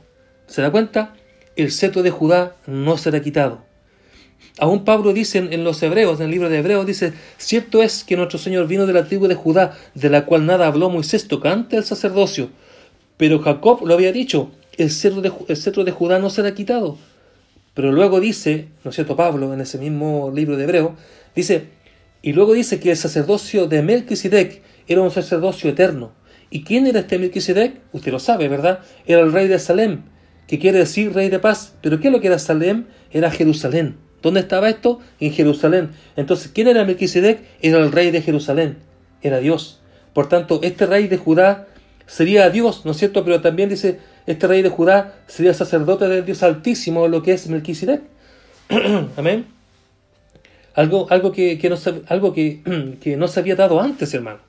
¿se 0.47 0.63
da 0.63 0.71
cuenta? 0.71 1.15
El 1.57 1.73
seto 1.73 2.03
de 2.03 2.11
Judá 2.11 2.57
no 2.67 2.99
será 2.99 3.21
quitado. 3.23 3.67
Aún 4.61 4.85
Pablo 4.85 5.13
dice 5.13 5.39
en 5.39 5.65
los 5.65 5.83
Hebreos, 5.83 6.19
en 6.19 6.27
el 6.27 6.33
libro 6.33 6.49
de 6.49 6.59
Hebreos, 6.59 6.85
dice, 6.85 7.13
cierto 7.37 7.83
es 7.83 8.03
que 8.03 8.17
nuestro 8.17 8.39
Señor 8.39 8.67
vino 8.67 8.87
de 8.87 8.93
la 8.93 9.05
tribu 9.05 9.29
de 9.29 9.37
Judá, 9.37 9.77
de 9.95 10.11
la 10.11 10.25
cual 10.25 10.47
nada 10.47 10.67
habló 10.67 10.91
Moisés 10.91 11.29
tocante 11.29 11.77
al 11.77 11.85
sacerdocio. 11.85 12.51
Pero 13.17 13.41
Jacob 13.41 13.87
lo 13.87 13.95
había 13.95 14.13
dicho, 14.13 14.51
el 14.77 14.91
cetro 14.91 15.23
el 15.49 15.57
cetro 15.57 15.85
de 15.85 15.93
Judá 15.93 16.19
no 16.19 16.31
será 16.31 16.55
quitado. 16.55 16.99
Pero 17.79 17.93
luego 17.93 18.19
dice, 18.19 18.71
¿no 18.83 18.88
es 18.88 18.97
cierto? 18.97 19.14
Pablo, 19.14 19.55
en 19.55 19.61
ese 19.61 19.79
mismo 19.79 20.33
libro 20.35 20.57
de 20.57 20.64
Hebreo, 20.64 20.97
dice, 21.37 21.67
y 22.23 22.33
luego 22.33 22.55
dice 22.55 22.81
que 22.81 22.91
el 22.91 22.97
sacerdocio 22.97 23.69
de 23.69 23.83
Melquisedec 23.83 24.62
era 24.88 25.01
un 25.01 25.12
sacerdocio 25.12 25.71
eterno. 25.71 26.11
¿Y 26.51 26.64
quién 26.64 26.88
era 26.88 26.99
este 26.99 27.21
Melquisedec? 27.21 27.77
Usted 27.93 28.11
lo 28.11 28.19
sabe, 28.19 28.49
¿verdad? 28.49 28.81
Era 29.07 29.21
el 29.21 29.33
rey 29.33 29.47
de 29.47 29.61
Salem, 29.61 30.03
que 30.49 30.59
quiere 30.59 30.79
decir 30.79 31.14
rey 31.14 31.29
de 31.29 31.38
paz. 31.38 31.77
¿Pero 31.81 32.01
qué 32.01 32.11
lo 32.11 32.21
que 32.21 32.27
era 32.27 32.41
Salem? 32.41 32.87
Era 33.12 33.31
Jerusalén. 33.31 33.95
¿Dónde 34.23 34.41
estaba 34.41 34.69
esto? 34.69 34.99
En 35.21 35.33
Jerusalén. 35.33 35.91
Entonces, 36.17 36.51
¿quién 36.53 36.67
era 36.67 36.85
Melquisedec? 36.85 37.45
Era 37.62 37.79
el 37.79 37.93
rey 37.93 38.11
de 38.11 38.23
Jerusalén. 38.23 38.79
Era 39.23 39.38
Dios. 39.38 39.83
Por 40.14 40.29
tanto, 40.29 40.59
este 40.64 40.85
rey 40.85 41.07
de 41.07 41.17
Judá 41.17 41.69
sería 42.09 42.51
Dios, 42.51 42.85
¿no 42.85 42.91
es 42.91 42.97
cierto? 42.97 43.25
Pero 43.25 43.41
también 43.41 43.69
dice, 43.69 44.01
este 44.29 44.47
rey 44.47 44.61
de 44.61 44.69
Judá 44.69 45.14
sería 45.27 45.55
sacerdote 45.55 46.07
del 46.07 46.23
Dios 46.23 46.43
Altísimo, 46.43 47.09
lo 47.09 47.23
que 47.23 47.33
es 47.33 47.49
Melquisedec. 47.49 48.03
Amén. 49.17 49.47
Algo, 50.75 51.07
algo, 51.09 51.33
que, 51.33 51.59
no 51.71 51.79
se, 51.79 52.03
algo 52.09 52.35
que, 52.35 52.61
que 53.01 53.17
no 53.17 53.27
se 53.27 53.41
había 53.41 53.57
dado 53.57 53.81
antes, 53.81 54.12
hermano. 54.12 54.41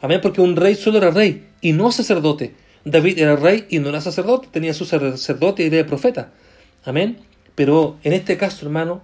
Amén, 0.00 0.20
porque 0.22 0.40
un 0.40 0.54
rey 0.54 0.76
solo 0.76 0.98
era 0.98 1.10
rey 1.10 1.48
y 1.60 1.72
no 1.72 1.90
sacerdote. 1.90 2.54
David 2.84 3.18
era 3.18 3.34
rey 3.34 3.66
y 3.68 3.80
no 3.80 3.88
era 3.88 4.00
sacerdote, 4.00 4.46
tenía 4.48 4.74
su 4.74 4.84
sacerdote 4.84 5.64
y 5.64 5.66
era 5.66 5.84
profeta. 5.88 6.30
Amén. 6.84 7.18
Pero 7.56 7.98
en 8.04 8.12
este 8.12 8.36
caso, 8.36 8.64
hermano, 8.64 9.02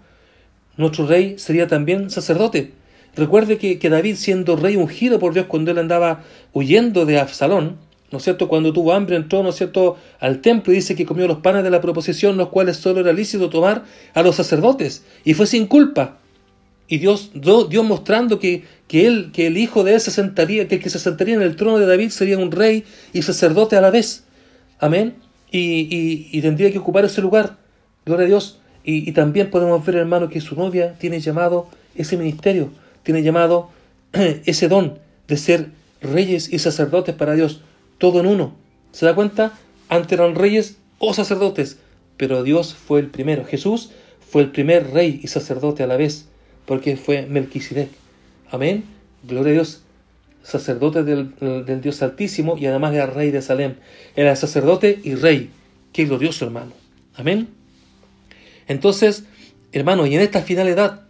nuestro 0.76 1.08
rey 1.08 1.36
sería 1.36 1.66
también 1.66 2.10
sacerdote. 2.10 2.70
Recuerde 3.16 3.58
que, 3.58 3.80
que, 3.80 3.90
David, 3.90 4.14
siendo 4.14 4.54
rey 4.54 4.76
ungido 4.76 5.18
por 5.18 5.34
Dios 5.34 5.46
cuando 5.46 5.72
él 5.72 5.78
andaba 5.78 6.22
huyendo 6.52 7.06
de 7.06 7.18
Absalón, 7.18 7.84
¿no 8.10 8.20
cierto? 8.20 8.48
Cuando 8.48 8.72
tuvo 8.72 8.92
hambre 8.92 9.16
entró, 9.16 9.42
¿no 9.42 9.52
cierto?, 9.52 9.96
al 10.20 10.40
templo 10.40 10.72
y 10.72 10.76
dice 10.76 10.94
que 10.94 11.06
comió 11.06 11.26
los 11.26 11.38
panes 11.38 11.64
de 11.64 11.70
la 11.70 11.80
proposición, 11.80 12.36
los 12.36 12.48
cuales 12.48 12.76
solo 12.76 13.00
era 13.00 13.12
lícito 13.12 13.50
tomar 13.50 13.84
a 14.14 14.22
los 14.22 14.36
sacerdotes, 14.36 15.04
y 15.24 15.34
fue 15.34 15.46
sin 15.46 15.66
culpa. 15.66 16.18
Y 16.88 16.98
Dios, 16.98 17.32
Dios 17.34 17.84
mostrando 17.84 18.38
que, 18.38 18.64
que, 18.86 19.06
él, 19.06 19.30
que 19.32 19.48
el 19.48 19.58
hijo 19.58 19.82
de 19.82 19.94
él 19.94 20.00
se 20.00 20.12
sentaría, 20.12 20.68
que 20.68 20.76
el 20.76 20.80
que 20.80 20.90
se 20.90 21.00
sentaría 21.00 21.34
en 21.34 21.42
el 21.42 21.56
trono 21.56 21.78
de 21.78 21.86
David 21.86 22.10
sería 22.10 22.38
un 22.38 22.52
rey 22.52 22.84
y 23.12 23.22
sacerdote 23.22 23.76
a 23.76 23.80
la 23.80 23.90
vez. 23.90 24.24
Amén. 24.78 25.16
Y, 25.50 26.28
y, 26.30 26.40
tendría 26.42 26.70
que 26.70 26.78
ocupar 26.78 27.04
ese 27.04 27.22
lugar. 27.22 27.56
Gloria 28.04 28.26
a 28.26 28.28
Dios. 28.28 28.60
Y, 28.84 29.08
y 29.08 29.12
también 29.12 29.50
podemos 29.50 29.84
ver, 29.84 29.96
hermano, 29.96 30.28
que 30.28 30.40
su 30.40 30.54
novia 30.54 30.94
tiene 30.98 31.18
llamado 31.18 31.68
ese 31.96 32.16
ministerio, 32.16 32.70
tiene 33.02 33.24
llamado 33.24 33.70
ese 34.12 34.68
don 34.68 34.98
de 35.26 35.36
ser 35.36 35.70
reyes 36.00 36.52
y 36.52 36.60
sacerdotes 36.60 37.16
para 37.16 37.34
Dios 37.34 37.62
todo 37.98 38.20
en 38.20 38.26
uno. 38.26 38.54
¿Se 38.92 39.06
da 39.06 39.14
cuenta? 39.14 39.52
Antes 39.88 40.12
eran 40.12 40.34
reyes 40.34 40.78
o 40.98 41.14
sacerdotes, 41.14 41.78
pero 42.16 42.42
Dios 42.42 42.74
fue 42.74 43.00
el 43.00 43.08
primero. 43.08 43.44
Jesús 43.44 43.90
fue 44.20 44.42
el 44.42 44.50
primer 44.50 44.92
rey 44.92 45.20
y 45.22 45.28
sacerdote 45.28 45.82
a 45.82 45.86
la 45.86 45.96
vez, 45.96 46.26
porque 46.64 46.96
fue 46.96 47.26
Melquisedec. 47.26 47.90
Amén. 48.50 48.84
Gloria 49.22 49.50
a 49.50 49.54
Dios. 49.54 49.82
Sacerdote 50.42 51.02
del, 51.02 51.34
del 51.40 51.80
Dios 51.80 52.02
Altísimo 52.02 52.56
y 52.56 52.66
además 52.66 52.94
era 52.94 53.06
rey 53.06 53.30
de 53.30 53.42
Salem. 53.42 53.74
Era 54.14 54.36
sacerdote 54.36 55.00
y 55.02 55.14
rey. 55.14 55.50
Qué 55.92 56.04
glorioso, 56.04 56.44
hermano. 56.44 56.72
Amén. 57.14 57.48
Entonces, 58.68 59.24
hermano, 59.72 60.06
y 60.06 60.14
en 60.14 60.20
esta 60.20 60.42
final 60.42 60.68
edad, 60.68 61.02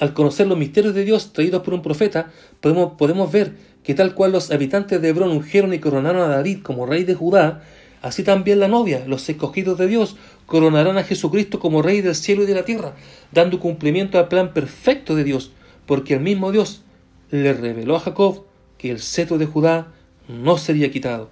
al 0.00 0.14
conocer 0.14 0.46
los 0.46 0.58
misterios 0.58 0.94
de 0.94 1.04
Dios 1.04 1.32
traídos 1.32 1.62
por 1.62 1.74
un 1.74 1.82
profeta, 1.82 2.32
podemos, 2.60 2.94
podemos 2.96 3.30
ver 3.30 3.52
que 3.82 3.94
tal 3.94 4.14
cual 4.14 4.32
los 4.32 4.50
habitantes 4.50 5.00
de 5.00 5.08
Hebrón 5.08 5.30
ungieron 5.30 5.72
y 5.74 5.78
coronaron 5.78 6.22
a 6.22 6.34
David 6.34 6.60
como 6.62 6.86
rey 6.86 7.04
de 7.04 7.14
Judá, 7.14 7.62
así 8.02 8.22
también 8.22 8.60
la 8.60 8.68
novia, 8.68 9.04
los 9.06 9.28
escogidos 9.28 9.78
de 9.78 9.86
Dios, 9.86 10.16
coronarán 10.46 10.98
a 10.98 11.04
Jesucristo 11.04 11.60
como 11.60 11.82
rey 11.82 12.00
del 12.00 12.14
cielo 12.14 12.42
y 12.42 12.46
de 12.46 12.54
la 12.54 12.64
tierra, 12.64 12.94
dando 13.32 13.60
cumplimiento 13.60 14.18
al 14.18 14.28
plan 14.28 14.52
perfecto 14.52 15.14
de 15.14 15.24
Dios, 15.24 15.52
porque 15.86 16.14
el 16.14 16.20
mismo 16.20 16.52
Dios 16.52 16.82
le 17.30 17.52
reveló 17.52 17.96
a 17.96 18.00
Jacob 18.00 18.44
que 18.78 18.90
el 18.90 19.00
cetro 19.00 19.38
de 19.38 19.46
Judá 19.46 19.88
no 20.28 20.58
sería 20.58 20.90
quitado. 20.90 21.30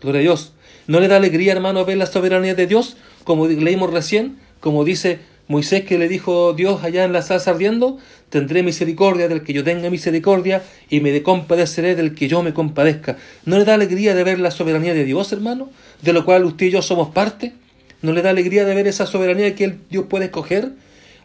Gloria 0.00 0.20
a 0.20 0.22
Dios. 0.22 0.52
¿No 0.86 1.00
le 1.00 1.08
da 1.08 1.16
alegría, 1.16 1.52
hermano, 1.52 1.84
ver 1.84 1.98
la 1.98 2.06
soberanía 2.06 2.54
de 2.54 2.66
Dios, 2.66 2.96
como 3.24 3.46
leímos 3.46 3.92
recién? 3.92 4.38
Como 4.60 4.84
dice 4.84 5.20
Moisés 5.50 5.82
que 5.82 5.98
le 5.98 6.06
dijo 6.06 6.52
Dios 6.52 6.84
allá 6.84 7.02
en 7.02 7.12
la 7.12 7.22
salsa 7.22 7.50
ardiendo, 7.50 7.98
tendré 8.28 8.62
misericordia 8.62 9.26
del 9.26 9.42
que 9.42 9.52
yo 9.52 9.64
tenga 9.64 9.90
misericordia 9.90 10.62
y 10.88 11.00
me 11.00 11.24
compadeceré 11.24 11.96
del 11.96 12.14
que 12.14 12.28
yo 12.28 12.40
me 12.44 12.54
compadezca. 12.54 13.16
¿No 13.46 13.58
le 13.58 13.64
da 13.64 13.74
alegría 13.74 14.14
de 14.14 14.22
ver 14.22 14.38
la 14.38 14.52
soberanía 14.52 14.94
de 14.94 15.04
Dios, 15.04 15.32
hermano? 15.32 15.68
De 16.02 16.12
lo 16.12 16.24
cual 16.24 16.44
usted 16.44 16.66
y 16.66 16.70
yo 16.70 16.82
somos 16.82 17.08
parte. 17.08 17.52
¿No 18.00 18.12
le 18.12 18.22
da 18.22 18.30
alegría 18.30 18.64
de 18.64 18.76
ver 18.76 18.86
esa 18.86 19.06
soberanía 19.06 19.56
que 19.56 19.74
Dios 19.90 20.04
puede 20.08 20.26
escoger? 20.26 20.70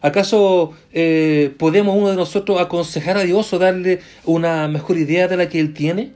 ¿Acaso 0.02 0.72
eh, 0.92 1.52
podemos 1.56 1.96
uno 1.96 2.10
de 2.10 2.16
nosotros 2.16 2.60
aconsejar 2.60 3.18
a 3.18 3.22
Dios 3.22 3.52
o 3.52 3.60
darle 3.60 4.00
una 4.24 4.66
mejor 4.66 4.98
idea 4.98 5.28
de 5.28 5.36
la 5.36 5.48
que 5.48 5.60
Él 5.60 5.72
tiene? 5.72 6.10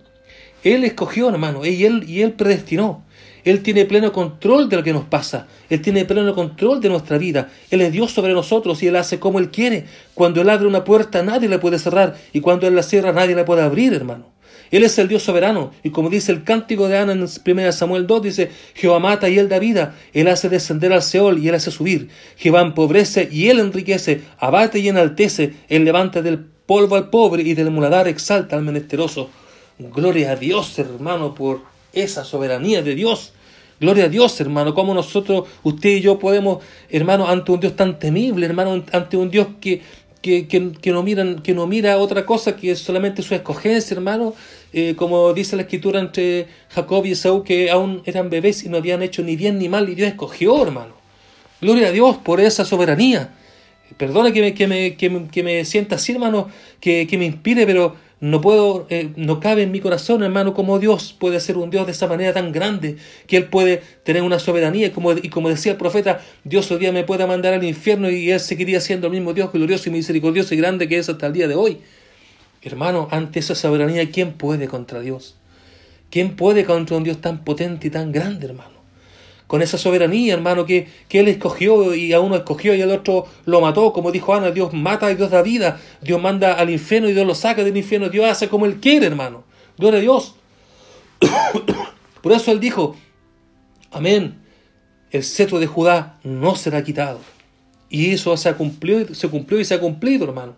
Él 0.64 0.82
escogió, 0.82 1.28
hermano, 1.28 1.64
y 1.64 1.84
Él, 1.84 2.02
y 2.08 2.22
él 2.22 2.32
predestinó. 2.32 3.04
Él 3.44 3.62
tiene 3.62 3.85
pleno 3.85 4.12
control 4.12 4.68
de 4.68 4.76
lo 4.76 4.83
que 4.83 4.92
nos 4.92 5.05
pasa. 5.05 5.46
Él 5.68 5.81
tiene 5.81 6.05
pleno 6.05 6.35
control 6.35 6.81
de 6.81 6.88
nuestra 6.88 7.18
vida. 7.18 7.48
Él 7.70 7.81
es 7.81 7.92
Dios 7.92 8.12
sobre 8.12 8.33
nosotros 8.33 8.83
y 8.83 8.88
Él 8.88 8.96
hace 8.96 9.18
como 9.18 9.38
Él 9.38 9.50
quiere. 9.50 9.85
Cuando 10.14 10.40
Él 10.40 10.50
abre 10.50 10.66
una 10.66 10.85
puerta 10.85 11.22
nadie 11.22 11.48
la 11.48 11.61
puede 11.61 11.79
cerrar 11.79 12.16
y 12.33 12.40
cuando 12.40 12.66
Él 12.66 12.74
la 12.74 12.83
cierra 12.83 13.12
nadie 13.12 13.35
la 13.35 13.44
puede 13.44 13.62
abrir, 13.62 13.92
hermano. 13.94 14.26
Él 14.70 14.85
es 14.85 14.98
el 14.98 15.09
Dios 15.09 15.24
soberano 15.24 15.72
y 15.83 15.90
como 15.90 16.11
dice 16.11 16.31
el 16.31 16.44
cántico 16.44 16.87
de 16.88 16.96
Ana 16.96 17.12
en 17.12 17.22
1 17.22 17.72
Samuel 17.72 18.07
2, 18.07 18.22
dice, 18.22 18.50
Jehová 18.74 19.00
mata 19.00 19.29
y 19.29 19.38
Él 19.38 19.48
da 19.48 19.59
vida, 19.59 19.96
Él 20.12 20.29
hace 20.29 20.48
descender 20.48 20.92
al 20.92 21.03
Seol 21.03 21.38
y 21.38 21.48
Él 21.48 21.57
hace 21.57 21.70
subir. 21.72 22.09
Jehová 22.37 22.61
empobrece 22.61 23.29
y 23.31 23.48
Él 23.48 23.59
enriquece, 23.59 24.22
abate 24.38 24.79
y 24.79 24.88
enaltece, 24.88 25.55
Él 25.68 25.85
levanta 25.85 26.22
del 26.22 26.38
polvo 26.38 26.94
al 26.94 27.11
pobre 27.11 27.42
y 27.42 27.55
del 27.55 27.70
muladar 27.70 28.07
exalta 28.07 28.55
al 28.55 28.62
menesteroso. 28.62 29.29
Gloria 29.79 30.33
a 30.33 30.37
Dios, 30.37 30.79
hermano, 30.79 31.35
por 31.35 31.62
esa 31.92 32.24
soberanía 32.24 32.83
de 32.83 32.94
Dios. 32.94 33.33
Gloria 33.81 34.05
a 34.05 34.09
Dios, 34.09 34.38
hermano, 34.40 34.74
como 34.74 34.92
nosotros, 34.92 35.48
usted 35.62 35.90
y 35.90 36.00
yo 36.03 36.18
podemos, 36.18 36.62
hermano, 36.90 37.26
ante 37.26 37.50
un 37.50 37.61
Dios 37.61 37.76
tan 37.76 37.98
temible, 37.98 38.44
hermano, 38.44 38.85
ante 38.92 39.16
un 39.16 39.31
Dios 39.31 39.48
que, 39.59 39.81
que, 40.20 40.46
que, 40.46 40.90
no, 40.90 41.03
miran, 41.03 41.40
que 41.40 41.55
no 41.55 41.66
mira 41.66 41.96
otra 41.96 42.26
cosa 42.26 42.57
que 42.57 42.76
solamente 42.76 43.22
su 43.22 43.35
escogencia, 43.35 43.94
hermano, 43.94 44.35
eh, 44.74 44.94
como 44.96 45.33
dice 45.33 45.57
la 45.57 45.62
escritura 45.62 45.98
entre 45.98 46.46
Jacob 46.68 47.07
y 47.07 47.12
Esaú, 47.12 47.42
que 47.42 47.70
aún 47.70 48.03
eran 48.05 48.29
bebés 48.29 48.64
y 48.64 48.68
no 48.68 48.76
habían 48.76 49.03
hecho 49.03 49.22
ni 49.22 49.37
bien 49.37 49.59
ni 49.59 49.70
mal, 49.70 49.88
y 49.88 49.94
Dios 49.94 50.09
escogió, 50.09 50.62
hermano. 50.62 50.94
Gloria 51.62 51.88
a 51.88 51.90
Dios 51.90 52.18
por 52.18 52.40
esa 52.40 52.66
soberanía. 52.66 53.35
Me, 53.98 54.33
que 54.33 54.66
me, 54.66 54.94
que 54.94 55.11
me, 55.11 55.29
que 55.29 55.42
me 55.42 55.64
sienta 55.64 55.96
así, 55.96 56.12
hermano, 56.12 56.48
que, 56.81 57.07
que 57.07 57.18
me 57.18 57.24
inspire, 57.24 57.66
pero 57.66 57.96
no 58.20 58.42
puedo, 58.42 58.87
eh, 58.90 59.12
no 59.16 59.40
cabe 59.40 59.62
en 59.62 59.72
mi 59.72 59.80
corazón, 59.80 60.22
hermano, 60.22 60.52
cómo 60.52 60.78
Dios 60.78 61.16
puede 61.18 61.40
ser 61.40 61.56
un 61.56 61.70
Dios 61.70 61.87
de 61.87 61.92
esa 61.92 62.06
manera 62.06 62.35
tan 62.35 62.52
grande, 62.52 62.96
que 63.26 63.38
Él 63.38 63.46
puede 63.46 63.83
tener 64.04 64.22
una 64.22 64.38
soberanía, 64.38 64.88
y 64.88 64.90
como, 64.90 65.12
y 65.12 65.30
como 65.30 65.48
decía 65.48 65.72
el 65.72 65.78
profeta, 65.78 66.20
Dios 66.44 66.70
hoy 66.70 66.78
día 66.78 66.92
me 66.92 67.04
puede 67.04 67.26
mandar 67.26 67.54
al 67.54 67.64
infierno 67.64 68.11
y 68.11 68.30
Él 68.30 68.40
seguiría 68.40 68.80
siendo 68.80 69.06
el 69.06 69.14
mismo 69.14 69.33
Dios 69.33 69.50
glorioso 69.52 69.88
y 69.88 69.92
misericordioso 69.92 70.54
y 70.54 70.59
grande 70.59 70.87
que 70.87 70.98
es 70.98 71.09
hasta 71.09 71.26
el 71.26 71.33
día 71.33 71.48
de 71.48 71.54
hoy. 71.54 71.78
Hermano, 72.62 73.09
ante 73.11 73.38
esa 73.38 73.54
soberanía, 73.54 74.11
¿quién 74.11 74.35
puede 74.35 74.68
contra 74.68 75.00
Dios? 75.00 75.37
¿Quién 76.11 76.37
puede 76.37 76.64
contra 76.66 76.98
un 76.98 77.04
Dios 77.04 77.22
tan 77.22 77.42
potente 77.42 77.87
y 77.87 77.90
tan 77.90 78.12
grande, 78.12 78.46
hermano? 78.46 78.79
Con 79.50 79.62
esa 79.62 79.78
soberanía, 79.78 80.34
hermano, 80.34 80.64
que, 80.64 80.86
que 81.08 81.18
Él 81.18 81.26
escogió 81.26 81.92
y 81.92 82.12
a 82.12 82.20
uno 82.20 82.36
escogió 82.36 82.72
y 82.72 82.82
al 82.82 82.92
otro 82.92 83.26
lo 83.46 83.60
mató, 83.60 83.92
como 83.92 84.12
dijo 84.12 84.32
Ana, 84.32 84.52
Dios 84.52 84.72
mata 84.72 85.10
y 85.10 85.16
Dios 85.16 85.28
da 85.32 85.42
vida, 85.42 85.80
Dios 86.00 86.22
manda 86.22 86.52
al 86.52 86.70
infierno 86.70 87.08
y 87.08 87.14
Dios 87.14 87.26
lo 87.26 87.34
saca 87.34 87.64
del 87.64 87.76
infierno, 87.76 88.10
Dios 88.10 88.26
hace 88.26 88.48
como 88.48 88.64
Él 88.64 88.76
quiere, 88.76 89.06
hermano. 89.06 89.42
Gloria 89.76 89.98
a 89.98 90.02
Dios. 90.02 90.36
Por 92.22 92.30
eso 92.30 92.52
Él 92.52 92.60
dijo, 92.60 92.94
amén, 93.90 94.38
el 95.10 95.24
cetro 95.24 95.58
de 95.58 95.66
Judá 95.66 96.20
no 96.22 96.54
será 96.54 96.84
quitado. 96.84 97.18
Y 97.88 98.12
eso 98.12 98.36
se 98.36 98.54
cumplió, 98.54 99.12
se 99.16 99.26
cumplió 99.26 99.58
y 99.58 99.64
se 99.64 99.74
ha 99.74 99.80
cumplido, 99.80 100.26
hermano. 100.26 100.54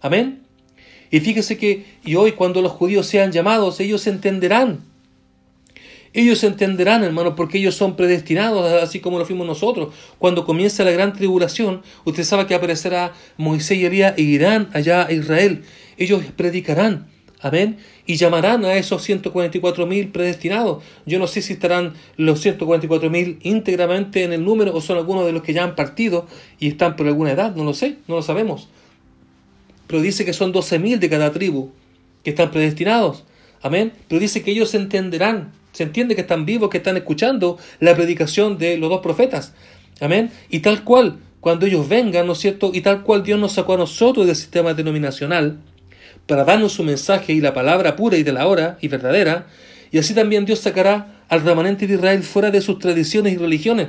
Amén. 0.00 0.44
Y 1.10 1.18
fíjese 1.18 1.58
que 1.58 1.84
y 2.04 2.14
hoy 2.14 2.30
cuando 2.30 2.62
los 2.62 2.70
judíos 2.70 3.08
sean 3.08 3.32
llamados, 3.32 3.80
ellos 3.80 4.06
entenderán 4.06 4.84
ellos 6.16 6.42
entenderán, 6.44 7.04
hermano, 7.04 7.36
porque 7.36 7.58
ellos 7.58 7.74
son 7.74 7.94
predestinados, 7.94 8.82
así 8.82 9.00
como 9.00 9.18
lo 9.18 9.26
fuimos 9.26 9.46
nosotros. 9.46 9.92
Cuando 10.18 10.46
comienza 10.46 10.82
la 10.82 10.90
gran 10.90 11.12
tribulación, 11.12 11.82
usted 12.06 12.24
sabe 12.24 12.46
que 12.46 12.54
aparecerá 12.54 13.12
Moisés 13.36 13.76
y 13.76 13.84
Elías 13.84 14.14
e 14.16 14.22
irán 14.22 14.70
allá 14.72 15.06
a 15.06 15.12
Israel. 15.12 15.64
Ellos 15.98 16.22
predicarán, 16.34 17.08
amén, 17.42 17.76
y 18.06 18.16
llamarán 18.16 18.64
a 18.64 18.76
esos 18.76 19.02
144 19.02 19.86
mil 19.86 20.08
predestinados. 20.08 20.82
Yo 21.04 21.18
no 21.18 21.26
sé 21.26 21.42
si 21.42 21.52
estarán 21.52 21.92
los 22.16 22.40
144 22.40 23.10
mil 23.10 23.38
íntegramente 23.42 24.24
en 24.24 24.32
el 24.32 24.42
número 24.42 24.74
o 24.74 24.80
son 24.80 24.96
algunos 24.96 25.26
de 25.26 25.32
los 25.32 25.42
que 25.42 25.52
ya 25.52 25.64
han 25.64 25.76
partido 25.76 26.26
y 26.58 26.68
están 26.68 26.96
por 26.96 27.06
alguna 27.06 27.32
edad, 27.32 27.54
no 27.54 27.62
lo 27.62 27.74
sé, 27.74 27.98
no 28.08 28.14
lo 28.14 28.22
sabemos. 28.22 28.70
Pero 29.86 30.00
dice 30.00 30.24
que 30.24 30.32
son 30.32 30.50
12 30.50 30.78
mil 30.78 30.98
de 30.98 31.10
cada 31.10 31.30
tribu 31.30 31.72
que 32.24 32.30
están 32.30 32.50
predestinados. 32.50 33.24
Amén. 33.60 33.92
Pero 34.08 34.18
dice 34.18 34.42
que 34.42 34.50
ellos 34.50 34.74
entenderán 34.74 35.52
se 35.76 35.82
entiende 35.82 36.14
que 36.14 36.22
están 36.22 36.46
vivos, 36.46 36.70
que 36.70 36.78
están 36.78 36.96
escuchando 36.96 37.58
la 37.80 37.94
predicación 37.94 38.56
de 38.56 38.78
los 38.78 38.88
dos 38.88 39.02
profetas. 39.02 39.52
Amén. 40.00 40.30
Y 40.48 40.60
tal 40.60 40.84
cual, 40.84 41.18
cuando 41.40 41.66
ellos 41.66 41.86
vengan, 41.86 42.26
¿no 42.26 42.32
es 42.32 42.38
cierto? 42.38 42.70
Y 42.72 42.80
tal 42.80 43.02
cual 43.02 43.22
Dios 43.22 43.38
nos 43.38 43.52
sacó 43.52 43.74
a 43.74 43.76
nosotros 43.76 44.26
del 44.26 44.36
sistema 44.36 44.72
denominacional 44.72 45.58
para 46.26 46.44
darnos 46.44 46.72
su 46.72 46.82
mensaje 46.82 47.34
y 47.34 47.42
la 47.42 47.52
palabra 47.52 47.94
pura 47.94 48.16
y 48.16 48.22
de 48.22 48.32
la 48.32 48.46
hora 48.46 48.78
y 48.80 48.88
verdadera, 48.88 49.48
y 49.92 49.98
así 49.98 50.14
también 50.14 50.46
Dios 50.46 50.60
sacará 50.60 51.22
al 51.28 51.42
remanente 51.42 51.86
de 51.86 51.94
Israel 51.94 52.22
fuera 52.22 52.50
de 52.50 52.62
sus 52.62 52.78
tradiciones 52.78 53.34
y 53.34 53.36
religiones 53.36 53.88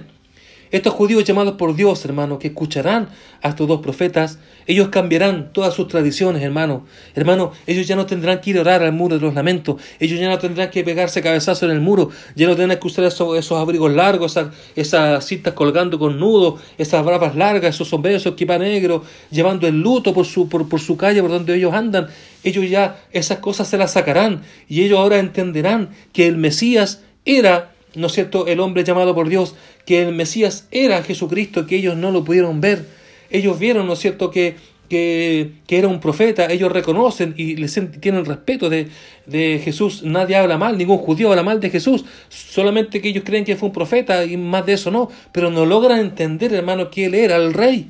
estos 0.72 0.94
judíos 0.94 1.24
llamados 1.24 1.56
por 1.56 1.76
Dios, 1.76 2.04
hermano, 2.06 2.40
que 2.40 2.48
escucharán 2.48 3.10
a 3.42 3.50
estos 3.50 3.68
dos 3.68 3.82
profetas, 3.82 4.40
ellos 4.66 4.90
cambiarán 4.90 5.54
todas 5.54 5.74
sus 5.74 5.88
tradiciones, 5.88 6.44
hermano. 6.44 6.86
Hermano, 7.16 7.52
ellos 7.66 7.88
ya 7.88 7.96
no 7.96 8.06
tendrán 8.06 8.42
que 8.42 8.50
ir 8.50 8.58
a 8.58 8.62
orar 8.62 8.84
al 8.84 8.92
muro 8.92 9.16
de 9.16 9.22
los 9.22 9.34
lamentos, 9.34 9.82
ellos 10.00 10.20
ya 10.20 10.30
no 10.30 10.38
tendrán 10.40 10.70
que 10.70 10.84
pegarse 10.84 11.22
cabezazo 11.22 11.66
en 11.66 11.72
el 11.72 11.82
muro, 11.82 12.10
ya 12.36 12.48
no 12.48 12.56
tendrán 12.56 12.80
que 12.80 12.88
usar 12.88 13.06
esos, 13.06 13.52
abrigos 13.52 13.92
largos, 13.94 14.32
esas, 14.32 14.54
esas, 14.76 15.26
cintas 15.26 15.54
colgando 15.54 15.98
con 15.98 16.20
nudos, 16.20 16.60
esas 16.78 17.06
bravas 17.06 17.36
largas, 17.36 17.76
esos 17.76 17.88
sombreros, 17.88 18.22
esos 18.22 18.34
equipa 18.34 18.58
negros, 18.58 19.04
llevando 19.32 19.68
el 19.68 19.80
luto 19.80 20.14
por 20.14 20.26
su, 20.26 20.50
por 20.50 20.80
su 20.80 20.98
calle, 20.98 21.22
por 21.22 21.32
donde 21.32 21.56
ellos 21.56 21.74
andan. 21.74 22.08
Ellos 22.44 22.70
ya 22.70 23.02
esas 23.12 23.40
cosas 23.40 23.68
se 23.68 23.78
las 23.78 23.92
sacarán 23.92 24.42
y 24.68 24.84
ellos 24.84 25.00
ahora 25.00 25.18
entenderán 25.20 25.90
que 26.14 26.28
el 26.28 26.38
Mesías 26.38 27.02
era 27.26 27.72
¿no 27.98 28.08
es 28.08 28.14
cierto?, 28.14 28.48
el 28.48 28.60
hombre 28.60 28.84
llamado 28.84 29.16
por 29.16 29.28
Dios, 29.28 29.56
que 29.88 30.04
el 30.04 30.14
Mesías 30.14 30.68
era 30.70 31.02
Jesucristo, 31.02 31.66
que 31.66 31.78
ellos 31.78 31.96
no 31.96 32.12
lo 32.12 32.26
pudieron 32.26 32.60
ver. 32.60 32.86
Ellos 33.30 33.58
vieron, 33.58 33.88
¿no 33.88 33.94
es 33.94 34.00
cierto?, 34.00 34.30
que, 34.30 34.58
que, 34.90 35.54
era 35.70 35.88
un 35.88 36.02
profeta, 36.02 36.52
ellos 36.52 36.72
reconocen 36.72 37.34
y 37.38 37.56
les 37.56 37.80
tienen 38.02 38.26
respeto 38.26 38.70
de, 38.70 38.90
de, 39.26 39.62
Jesús. 39.64 40.04
Nadie 40.04 40.36
habla 40.36 40.58
mal, 40.58 40.78
ningún 40.78 40.98
judío 40.98 41.30
habla 41.30 41.42
mal 41.42 41.62
de 41.62 41.70
Jesús, 41.70 42.04
solamente 42.28 43.02
que 43.02 43.08
ellos 43.08 43.24
creen 43.26 43.46
que 43.46 43.56
fue 43.56 43.68
un 43.68 43.74
profeta 43.74 44.26
y 44.26 44.36
más 44.36 44.66
de 44.66 44.74
eso 44.74 44.92
no, 44.92 45.10
pero 45.32 45.52
no 45.52 45.66
logran 45.66 46.00
entender, 46.00 46.54
hermano, 46.54 46.92
que 46.92 47.06
él 47.06 47.16
era 47.16 47.38
el 47.38 47.54
rey. 47.54 47.88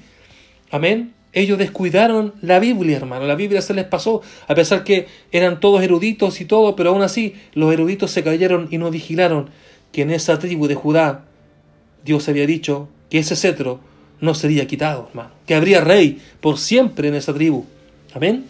Amén. 0.69 1.13
Ellos 1.33 1.57
descuidaron 1.57 2.35
la 2.41 2.59
Biblia, 2.59 2.97
hermano. 2.97 3.25
La 3.25 3.35
Biblia 3.35 3.61
se 3.63 3.73
les 3.73 3.85
pasó, 3.85 4.21
a 4.47 4.53
pesar 4.53 4.83
que 4.83 5.07
eran 5.31 5.59
todos 5.59 5.81
eruditos 5.81 6.41
y 6.41 6.45
todo, 6.45 6.75
pero 6.75 6.91
aún 6.91 7.01
así 7.01 7.33
los 7.53 7.73
eruditos 7.73 8.11
se 8.11 8.23
cayeron 8.23 8.67
y 8.69 8.77
no 8.77 8.91
vigilaron 8.91 9.49
que 9.91 10.03
en 10.03 10.11
esa 10.11 10.37
tribu 10.37 10.67
de 10.67 10.75
Judá 10.75 11.23
Dios 12.07 12.27
había 12.29 12.47
dicho 12.47 12.89
que 13.09 13.19
ese 13.19 13.35
cetro 13.35 13.79
no 14.19 14.33
sería 14.33 14.65
quitado, 14.65 15.07
hermano, 15.09 15.31
que 15.45 15.53
habría 15.53 15.81
rey 15.81 16.19
por 16.41 16.57
siempre 16.57 17.09
en 17.09 17.15
esa 17.15 17.33
tribu. 17.33 17.65
Amén. 18.13 18.45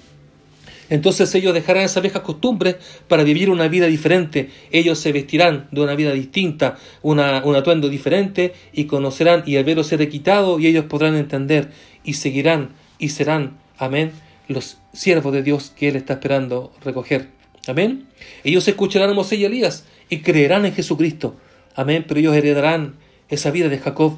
Entonces 0.90 1.34
ellos 1.36 1.54
dejarán 1.54 1.84
esas 1.84 2.02
viejas 2.02 2.22
costumbres 2.22 2.78
para 3.08 3.24
vivir 3.24 3.50
una 3.50 3.68
vida 3.68 3.88
diferente. 3.88 4.50
Ellos 4.72 5.00
se 5.00 5.12
vestirán 5.12 5.68
de 5.72 5.82
una 5.82 5.96
vida 5.96 6.14
distinta, 6.14 6.78
una, 7.02 7.44
un 7.44 7.56
atuendo 7.56 7.90
diferente 7.90 8.54
y 8.72 8.86
conocerán 8.86 9.44
y 9.46 9.58
al 9.58 9.66
verlo 9.66 9.84
será 9.84 10.08
quitado 10.08 10.60
y 10.60 10.68
ellos 10.68 10.86
podrán 10.86 11.16
entender 11.16 11.72
y 12.06 12.14
seguirán 12.14 12.70
y 13.00 13.10
serán, 13.10 13.58
amén, 13.78 14.12
los 14.48 14.78
siervos 14.94 15.34
de 15.34 15.44
Dios 15.44 15.74
que 15.76 15.90
Él 15.90 15.98
está 15.98 16.14
esperando 16.14 16.72
recoger. 16.86 17.28
Amén. 17.68 18.08
Ellos 18.46 18.66
escucharán 18.68 19.10
a 19.10 19.14
Moisés 19.14 19.40
y 19.40 19.46
Elías 19.46 19.86
y 20.10 20.20
creerán 20.20 20.66
en 20.66 20.74
Jesucristo. 20.74 21.36
Amén. 21.76 22.06
Pero 22.08 22.22
ellos 22.22 22.36
heredarán 22.36 22.96
esa 23.30 23.52
vida 23.52 23.70
de 23.70 23.80
Jacob. 23.80 24.18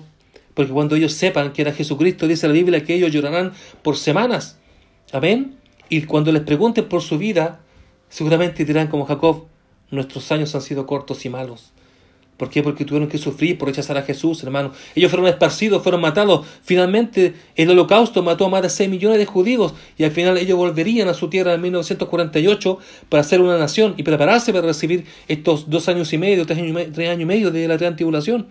Porque 0.53 0.71
cuando 0.71 0.95
ellos 0.95 1.13
sepan 1.13 1.53
que 1.53 1.61
era 1.61 1.73
Jesucristo, 1.73 2.27
dice 2.27 2.47
la 2.47 2.53
Biblia 2.53 2.83
que 2.83 2.95
ellos 2.95 3.11
llorarán 3.11 3.53
por 3.81 3.97
semanas. 3.97 4.57
Amén. 5.11 5.55
Y 5.89 6.03
cuando 6.03 6.31
les 6.31 6.43
pregunten 6.43 6.87
por 6.87 7.01
su 7.01 7.17
vida, 7.17 7.61
seguramente 8.09 8.65
dirán 8.65 8.87
como 8.87 9.05
Jacob, 9.05 9.45
nuestros 9.91 10.31
años 10.31 10.53
han 10.55 10.61
sido 10.61 10.85
cortos 10.85 11.25
y 11.25 11.29
malos. 11.29 11.71
¿Por 12.39 12.49
qué? 12.49 12.63
Porque 12.63 12.85
tuvieron 12.85 13.09
que 13.09 13.17
sufrir 13.17 13.57
por 13.57 13.67
rechazar 13.67 13.97
a 13.97 14.03
Jesús, 14.03 14.41
hermano. 14.43 14.71
Ellos 14.95 15.11
fueron 15.11 15.27
esparcidos, 15.27 15.83
fueron 15.83 15.99
matados. 15.99 16.47
Finalmente, 16.63 17.33
el 17.57 17.69
holocausto 17.69 18.23
mató 18.23 18.45
a 18.45 18.49
más 18.49 18.61
de 18.61 18.69
6 18.69 18.89
millones 18.89 19.17
de 19.17 19.25
judíos 19.25 19.73
y 19.97 20.05
al 20.05 20.11
final 20.11 20.37
ellos 20.37 20.57
volverían 20.57 21.09
a 21.09 21.13
su 21.13 21.29
tierra 21.29 21.53
en 21.53 21.61
1948 21.61 22.77
para 23.09 23.23
ser 23.23 23.41
una 23.41 23.57
nación 23.57 23.93
y 23.97 24.03
prepararse 24.03 24.53
para 24.53 24.67
recibir 24.67 25.03
estos 25.27 25.69
dos 25.69 25.89
años 25.89 26.13
y 26.13 26.17
medio, 26.17 26.45
tres 26.45 26.59
años 26.59 27.21
y 27.21 27.25
medio, 27.25 27.51
de 27.51 27.67
la 27.67 27.75
gran 27.75 27.97
tribulación. 27.97 28.47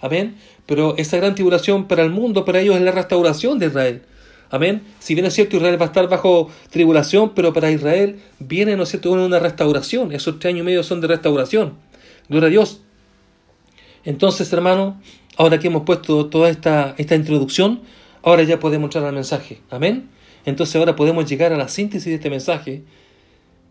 Amén. 0.00 0.36
Pero 0.66 0.96
esa 0.96 1.16
gran 1.16 1.34
tribulación 1.34 1.88
para 1.88 2.02
el 2.02 2.10
mundo, 2.10 2.44
para 2.44 2.60
ellos 2.60 2.76
es 2.76 2.82
la 2.82 2.92
restauración 2.92 3.58
de 3.58 3.66
Israel. 3.66 4.02
Amén. 4.50 4.82
Si 4.98 5.14
bien 5.14 5.26
es 5.26 5.34
cierto, 5.34 5.56
Israel 5.56 5.80
va 5.80 5.86
a 5.86 5.88
estar 5.88 6.08
bajo 6.08 6.50
tribulación, 6.70 7.34
pero 7.34 7.52
para 7.52 7.70
Israel 7.70 8.20
viene, 8.40 8.76
¿no 8.76 8.82
es 8.82 8.88
cierto?, 8.88 9.12
una 9.12 9.38
restauración. 9.38 10.12
Esos 10.12 10.38
tres 10.38 10.54
años 10.54 10.62
y 10.62 10.66
medio 10.66 10.82
son 10.82 11.00
de 11.00 11.06
restauración. 11.06 11.74
Gloria 12.28 12.48
a 12.48 12.50
Dios. 12.50 12.80
Entonces, 14.04 14.52
hermano, 14.52 15.00
ahora 15.36 15.58
que 15.58 15.68
hemos 15.68 15.82
puesto 15.82 16.26
toda 16.26 16.50
esta, 16.50 16.94
esta 16.98 17.14
introducción, 17.14 17.80
ahora 18.22 18.42
ya 18.42 18.58
podemos 18.58 18.88
entrar 18.88 19.04
al 19.04 19.14
mensaje. 19.14 19.60
Amén. 19.70 20.08
Entonces 20.44 20.74
ahora 20.76 20.96
podemos 20.96 21.28
llegar 21.28 21.52
a 21.52 21.56
la 21.56 21.68
síntesis 21.68 22.06
de 22.06 22.14
este 22.14 22.30
mensaje 22.30 22.82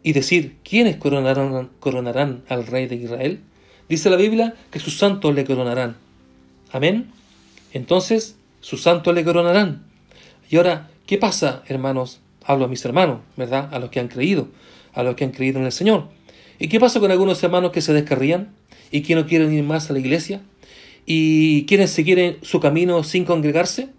y 0.04 0.14
decir, 0.14 0.58
¿quiénes 0.64 0.98
coronarán, 0.98 1.70
coronarán 1.80 2.44
al 2.48 2.66
rey 2.68 2.88
de 2.88 2.96
Israel? 2.96 3.42
Dice 3.90 4.10
la 4.10 4.18
Biblia 4.18 4.54
que 4.72 4.80
sus 4.80 4.98
santos 4.98 5.34
le 5.34 5.46
coronarán. 5.46 5.98
Amén. 6.72 7.12
Entonces, 7.74 8.36
sus 8.62 8.84
santos 8.84 9.14
le 9.16 9.24
coronarán. 9.24 9.84
Y 10.50 10.58
ahora, 10.58 10.90
¿qué 11.06 11.18
pasa, 11.18 11.64
hermanos? 11.68 12.20
Hablo 12.44 12.66
a 12.66 12.68
mis 12.68 12.84
hermanos, 12.86 13.20
¿verdad? 13.38 13.70
A 13.72 13.80
los 13.80 13.90
que 13.90 14.00
han 14.00 14.08
creído, 14.08 14.48
a 14.94 15.04
los 15.04 15.16
que 15.16 15.24
han 15.24 15.32
creído 15.32 15.60
en 15.60 15.66
el 15.66 15.72
Señor. 15.72 16.10
¿Y 16.60 16.68
qué 16.68 16.80
pasa 16.80 17.00
con 17.00 17.12
algunos 17.12 17.42
hermanos 17.44 17.72
que 17.72 17.82
se 17.82 17.94
descarrían 17.94 18.50
y 18.92 19.02
que 19.02 19.16
no 19.16 19.26
quieren 19.26 19.54
ir 19.54 19.64
más 19.64 19.90
a 19.90 19.94
la 19.94 20.00
iglesia 20.00 20.42
y 21.06 21.66
quieren 21.66 21.88
seguir 21.88 22.40
su 22.42 22.60
camino 22.60 23.04
sin 23.04 23.26
congregarse? 23.26 23.90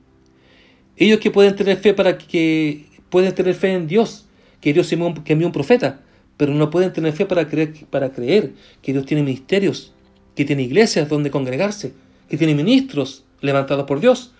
Ellos 0.96 1.18
que 1.20 1.30
pueden 1.30 1.56
tener 1.56 1.78
fe 1.78 1.94
para 1.94 2.18
que 2.18 2.84
pueden 3.08 3.34
tener 3.34 3.54
fe 3.54 3.72
en 3.72 3.86
Dios, 3.86 4.26
que 4.60 4.72
Dios 4.72 4.92
envió 4.92 5.46
un 5.46 5.52
profeta, 5.52 6.02
pero 6.36 6.54
no 6.54 6.70
pueden 6.70 6.92
tener 6.92 7.12
fe 7.12 7.26
para 7.26 7.48
creer, 7.48 7.72
para 7.88 8.12
creer 8.12 8.52
que 8.82 8.92
Dios 8.92 9.06
tiene 9.06 9.22
ministerios, 9.22 9.92
que 10.36 10.44
tiene 10.44 10.62
iglesias 10.62 11.08
donde 11.08 11.30
congregarse, 11.30 11.94
que 12.30 12.38
tiene 12.38 12.54
ministros 12.54 13.24
levantados 13.42 13.84
por 13.84 14.00
Dios. 14.00 14.32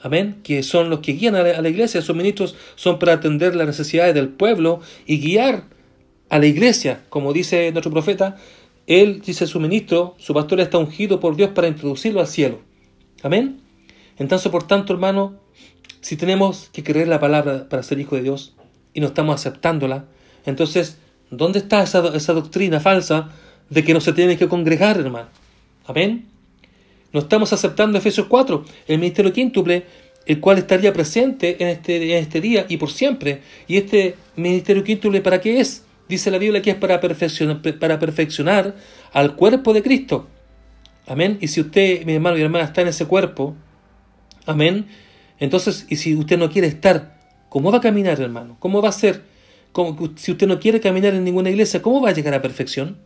Amén. 0.00 0.40
Que 0.42 0.62
son 0.62 0.90
los 0.90 1.00
que 1.00 1.12
guían 1.12 1.36
a 1.36 1.42
la, 1.42 1.68
iglesia. 1.68 2.00
Esos 2.00 2.16
ministros 2.16 2.56
son 2.74 2.98
para 2.98 3.12
atender 3.12 3.54
las 3.54 3.66
necesidades 3.66 4.14
del 4.14 4.28
pueblo 4.28 4.80
y 5.06 5.20
guiar 5.20 5.64
a 6.30 6.38
la 6.38 6.46
iglesia. 6.46 7.02
Como 7.10 7.32
dice 7.32 7.70
nuestro 7.72 7.92
profeta, 7.92 8.36
él, 8.86 9.20
dice 9.24 9.46
su 9.46 9.60
ministro, 9.60 10.14
su 10.18 10.32
pastor 10.32 10.60
está 10.60 10.78
ungido 10.78 11.20
por 11.20 11.36
Dios 11.36 11.50
para 11.50 11.68
introducirlo 11.68 12.20
al 12.20 12.26
cielo. 12.26 12.60
Amén. 13.22 13.60
Entonces, 14.16 14.50
por 14.50 14.62
tanto, 14.62 14.94
hermano, 14.94 15.34
si 16.00 16.16
tenemos 16.16 16.70
que 16.72 16.82
creer 16.82 17.08
la 17.08 17.20
palabra 17.20 17.68
para 17.68 17.82
ser 17.82 18.00
hijo 18.00 18.16
de 18.16 18.22
Dios 18.22 18.54
y 18.94 19.00
no 19.00 19.08
estamos 19.08 19.34
aceptándola, 19.34 20.06
entonces, 20.46 20.96
¿dónde 21.30 21.58
está 21.58 21.82
esa, 21.82 22.16
esa 22.16 22.32
doctrina 22.32 22.80
falsa 22.80 23.30
de 23.68 23.84
que 23.84 23.92
no 23.92 24.00
se 24.00 24.14
tiene 24.14 24.38
que 24.38 24.48
congregar, 24.48 24.98
hermano? 24.98 25.28
Amén. 25.86 26.37
No 27.12 27.20
estamos 27.20 27.52
aceptando 27.52 27.98
Efesios 27.98 28.26
4, 28.26 28.64
el 28.86 28.98
ministerio 28.98 29.32
quíntuple, 29.32 29.84
el 30.26 30.40
cual 30.40 30.58
estaría 30.58 30.92
presente 30.92 31.56
en 31.62 31.68
este, 31.68 31.96
en 31.96 32.22
este 32.22 32.40
día 32.40 32.66
y 32.68 32.76
por 32.76 32.90
siempre. 32.90 33.40
¿Y 33.66 33.78
este 33.78 34.14
ministerio 34.36 34.84
quíntuple 34.84 35.20
para 35.20 35.40
qué 35.40 35.60
es? 35.60 35.84
Dice 36.08 36.30
la 36.30 36.38
Biblia 36.38 36.62
que 36.62 36.70
es 36.70 36.76
para 36.76 37.00
perfeccionar, 37.00 37.62
para 37.78 37.98
perfeccionar 37.98 38.76
al 39.12 39.36
cuerpo 39.36 39.72
de 39.72 39.82
Cristo. 39.82 40.28
Amén. 41.06 41.38
Y 41.40 41.48
si 41.48 41.60
usted, 41.60 42.04
mi 42.04 42.14
hermano 42.14 42.36
y 42.36 42.42
hermana, 42.42 42.64
está 42.64 42.82
en 42.82 42.88
ese 42.88 43.06
cuerpo, 43.06 43.56
amén, 44.44 44.86
entonces, 45.38 45.86
y 45.88 45.96
si 45.96 46.14
usted 46.14 46.38
no 46.38 46.50
quiere 46.50 46.68
estar, 46.68 47.18
¿cómo 47.48 47.70
va 47.70 47.78
a 47.78 47.80
caminar, 47.80 48.20
hermano? 48.20 48.56
¿Cómo 48.58 48.82
va 48.82 48.88
a 48.88 48.92
ser? 48.92 49.22
si 50.16 50.32
usted 50.32 50.48
no 50.48 50.58
quiere 50.58 50.80
caminar 50.80 51.14
en 51.14 51.22
ninguna 51.22 51.50
iglesia, 51.50 51.80
¿cómo 51.80 52.00
va 52.00 52.08
a 52.08 52.12
llegar 52.12 52.34
a 52.34 52.42
perfección? 52.42 52.98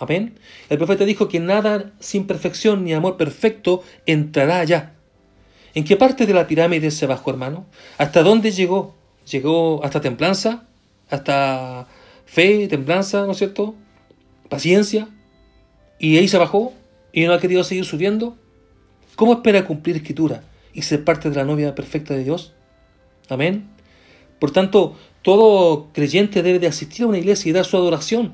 Amén. 0.00 0.34
El 0.68 0.78
profeta 0.78 1.04
dijo 1.04 1.28
que 1.28 1.38
nada 1.38 1.92
sin 2.00 2.26
perfección 2.26 2.84
ni 2.84 2.92
amor 2.92 3.16
perfecto 3.16 3.84
entrará 4.06 4.58
allá. 4.58 4.94
¿En 5.74 5.84
qué 5.84 5.96
parte 5.96 6.26
de 6.26 6.34
la 6.34 6.48
pirámide 6.48 6.90
se 6.90 7.06
bajó, 7.06 7.30
hermano? 7.30 7.66
¿Hasta 7.96 8.24
dónde 8.24 8.50
llegó? 8.50 8.96
¿Llegó 9.30 9.84
hasta 9.84 10.00
templanza? 10.00 10.66
¿Hasta 11.08 11.86
fe, 12.26 12.66
templanza, 12.66 13.26
¿no 13.26 13.32
es 13.32 13.38
cierto? 13.38 13.76
¿Paciencia? 14.48 15.08
¿Y 16.00 16.16
ahí 16.16 16.26
se 16.26 16.38
bajó? 16.38 16.72
¿Y 17.12 17.26
no 17.26 17.34
ha 17.34 17.40
querido 17.40 17.62
seguir 17.62 17.84
subiendo? 17.84 18.36
¿Cómo 19.14 19.34
espera 19.34 19.64
cumplir 19.64 19.94
escritura? 19.94 20.42
y 20.72 20.82
ser 20.82 21.04
parte 21.04 21.30
de 21.30 21.36
la 21.36 21.44
novia 21.44 21.74
perfecta 21.74 22.14
de 22.14 22.24
Dios. 22.24 22.52
Amén. 23.28 23.68
Por 24.38 24.50
tanto, 24.50 24.96
todo 25.22 25.88
creyente 25.92 26.42
debe 26.42 26.58
de 26.58 26.66
asistir 26.66 27.04
a 27.04 27.08
una 27.08 27.18
iglesia 27.18 27.50
y 27.50 27.52
dar 27.52 27.64
su 27.64 27.76
adoración 27.76 28.32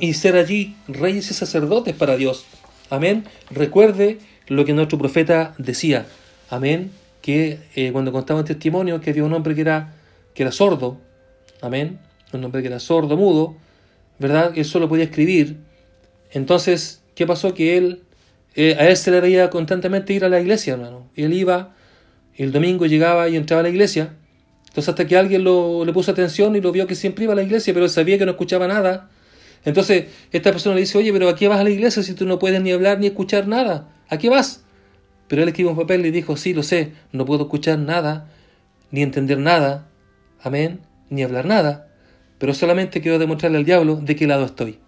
y 0.00 0.14
ser 0.14 0.36
allí 0.36 0.76
reyes 0.88 1.30
y 1.30 1.34
sacerdotes 1.34 1.94
para 1.94 2.16
Dios. 2.16 2.44
Amén. 2.90 3.24
Recuerde 3.50 4.18
lo 4.46 4.64
que 4.64 4.72
nuestro 4.72 4.98
profeta 4.98 5.54
decía. 5.58 6.06
Amén. 6.48 6.90
Que 7.22 7.58
eh, 7.74 7.92
cuando 7.92 8.12
contaba 8.12 8.40
el 8.40 8.46
testimonio 8.46 9.00
que 9.00 9.10
había 9.10 9.24
un 9.24 9.32
hombre 9.32 9.54
que 9.54 9.60
era, 9.60 9.94
que 10.34 10.42
era 10.42 10.52
sordo. 10.52 10.98
Amén. 11.60 11.98
Un 12.32 12.44
hombre 12.44 12.62
que 12.62 12.68
era 12.68 12.80
sordo, 12.80 13.16
mudo. 13.16 13.56
¿Verdad? 14.18 14.52
Él 14.56 14.64
solo 14.64 14.88
podía 14.88 15.04
escribir. 15.04 15.58
Entonces, 16.32 17.02
¿qué 17.14 17.26
pasó? 17.26 17.54
Que 17.54 17.76
él 17.76 18.02
eh, 18.54 18.76
a 18.78 18.88
él 18.88 18.96
se 18.96 19.10
le 19.10 19.20
veía 19.20 19.48
constantemente 19.50 20.12
ir 20.12 20.24
a 20.24 20.28
la 20.28 20.40
iglesia, 20.40 20.74
hermano. 20.74 21.08
Él 21.14 21.32
iba, 21.32 21.74
el 22.36 22.52
domingo 22.52 22.86
llegaba 22.86 23.28
y 23.28 23.36
entraba 23.36 23.60
a 23.60 23.62
la 23.62 23.68
iglesia. 23.68 24.14
Entonces 24.68 24.88
hasta 24.88 25.06
que 25.06 25.16
alguien 25.16 25.44
le 25.44 25.92
puso 25.92 26.10
atención 26.10 26.54
y 26.56 26.60
lo 26.60 26.72
vio 26.72 26.86
que 26.86 26.94
siempre 26.94 27.24
iba 27.24 27.32
a 27.32 27.36
la 27.36 27.42
iglesia, 27.42 27.72
pero 27.72 27.86
él 27.86 27.90
sabía 27.90 28.18
que 28.18 28.24
no 28.24 28.32
escuchaba 28.32 28.68
nada. 28.68 29.10
Entonces 29.64 30.06
esta 30.32 30.52
persona 30.52 30.74
le 30.74 30.82
dice, 30.82 30.98
oye, 30.98 31.12
pero 31.12 31.28
¿a 31.28 31.36
qué 31.36 31.48
vas 31.48 31.60
a 31.60 31.64
la 31.64 31.70
iglesia 31.70 32.02
si 32.02 32.14
tú 32.14 32.26
no 32.26 32.38
puedes 32.38 32.60
ni 32.62 32.72
hablar 32.72 32.98
ni 32.98 33.06
escuchar 33.06 33.46
nada? 33.46 33.88
¿A 34.08 34.18
qué 34.18 34.28
vas? 34.28 34.64
Pero 35.28 35.42
él 35.42 35.48
escribió 35.48 35.70
un 35.70 35.76
papel 35.76 36.00
y 36.00 36.04
le 36.04 36.10
dijo, 36.10 36.36
sí, 36.36 36.54
lo 36.54 36.62
sé, 36.62 36.92
no 37.12 37.24
puedo 37.24 37.44
escuchar 37.44 37.78
nada, 37.78 38.28
ni 38.90 39.02
entender 39.02 39.38
nada, 39.38 39.86
amén, 40.42 40.80
ni 41.08 41.22
hablar 41.22 41.46
nada, 41.46 41.88
pero 42.38 42.54
solamente 42.54 43.00
quiero 43.00 43.18
demostrarle 43.18 43.58
al 43.58 43.64
diablo 43.64 43.96
de 43.96 44.16
qué 44.16 44.26
lado 44.26 44.44
estoy. 44.44 44.78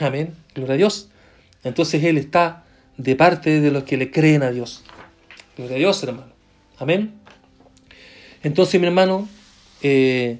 Amén, 0.00 0.34
gloria 0.54 0.74
a 0.74 0.78
Dios. 0.78 1.10
Entonces 1.62 2.02
él 2.02 2.18
está 2.18 2.64
de 2.96 3.16
parte 3.16 3.60
de 3.60 3.70
los 3.70 3.84
que 3.84 3.96
le 3.96 4.10
creen 4.10 4.42
a 4.42 4.50
Dios. 4.50 4.84
Gloria 5.56 5.76
a 5.76 5.78
Dios, 5.78 6.02
hermano. 6.02 6.32
Amén. 6.78 7.14
Entonces, 8.42 8.80
mi 8.80 8.86
hermano, 8.86 9.28
eh, 9.82 10.38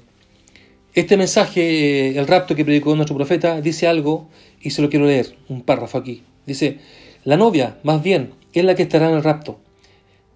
este 0.95 1.17
mensaje, 1.17 2.17
el 2.17 2.27
rapto 2.27 2.55
que 2.55 2.65
predicó 2.65 2.95
nuestro 2.95 3.15
profeta, 3.15 3.61
dice 3.61 3.87
algo 3.87 4.29
y 4.61 4.71
se 4.71 4.81
lo 4.81 4.89
quiero 4.89 5.05
leer, 5.05 5.35
un 5.49 5.61
párrafo 5.61 5.97
aquí. 5.97 6.23
Dice, 6.45 6.79
la 7.23 7.37
novia, 7.37 7.77
más 7.83 8.01
bien, 8.01 8.33
es 8.53 8.63
la 8.63 8.75
que 8.75 8.83
estará 8.83 9.09
en 9.09 9.15
el 9.15 9.23
rapto. 9.23 9.59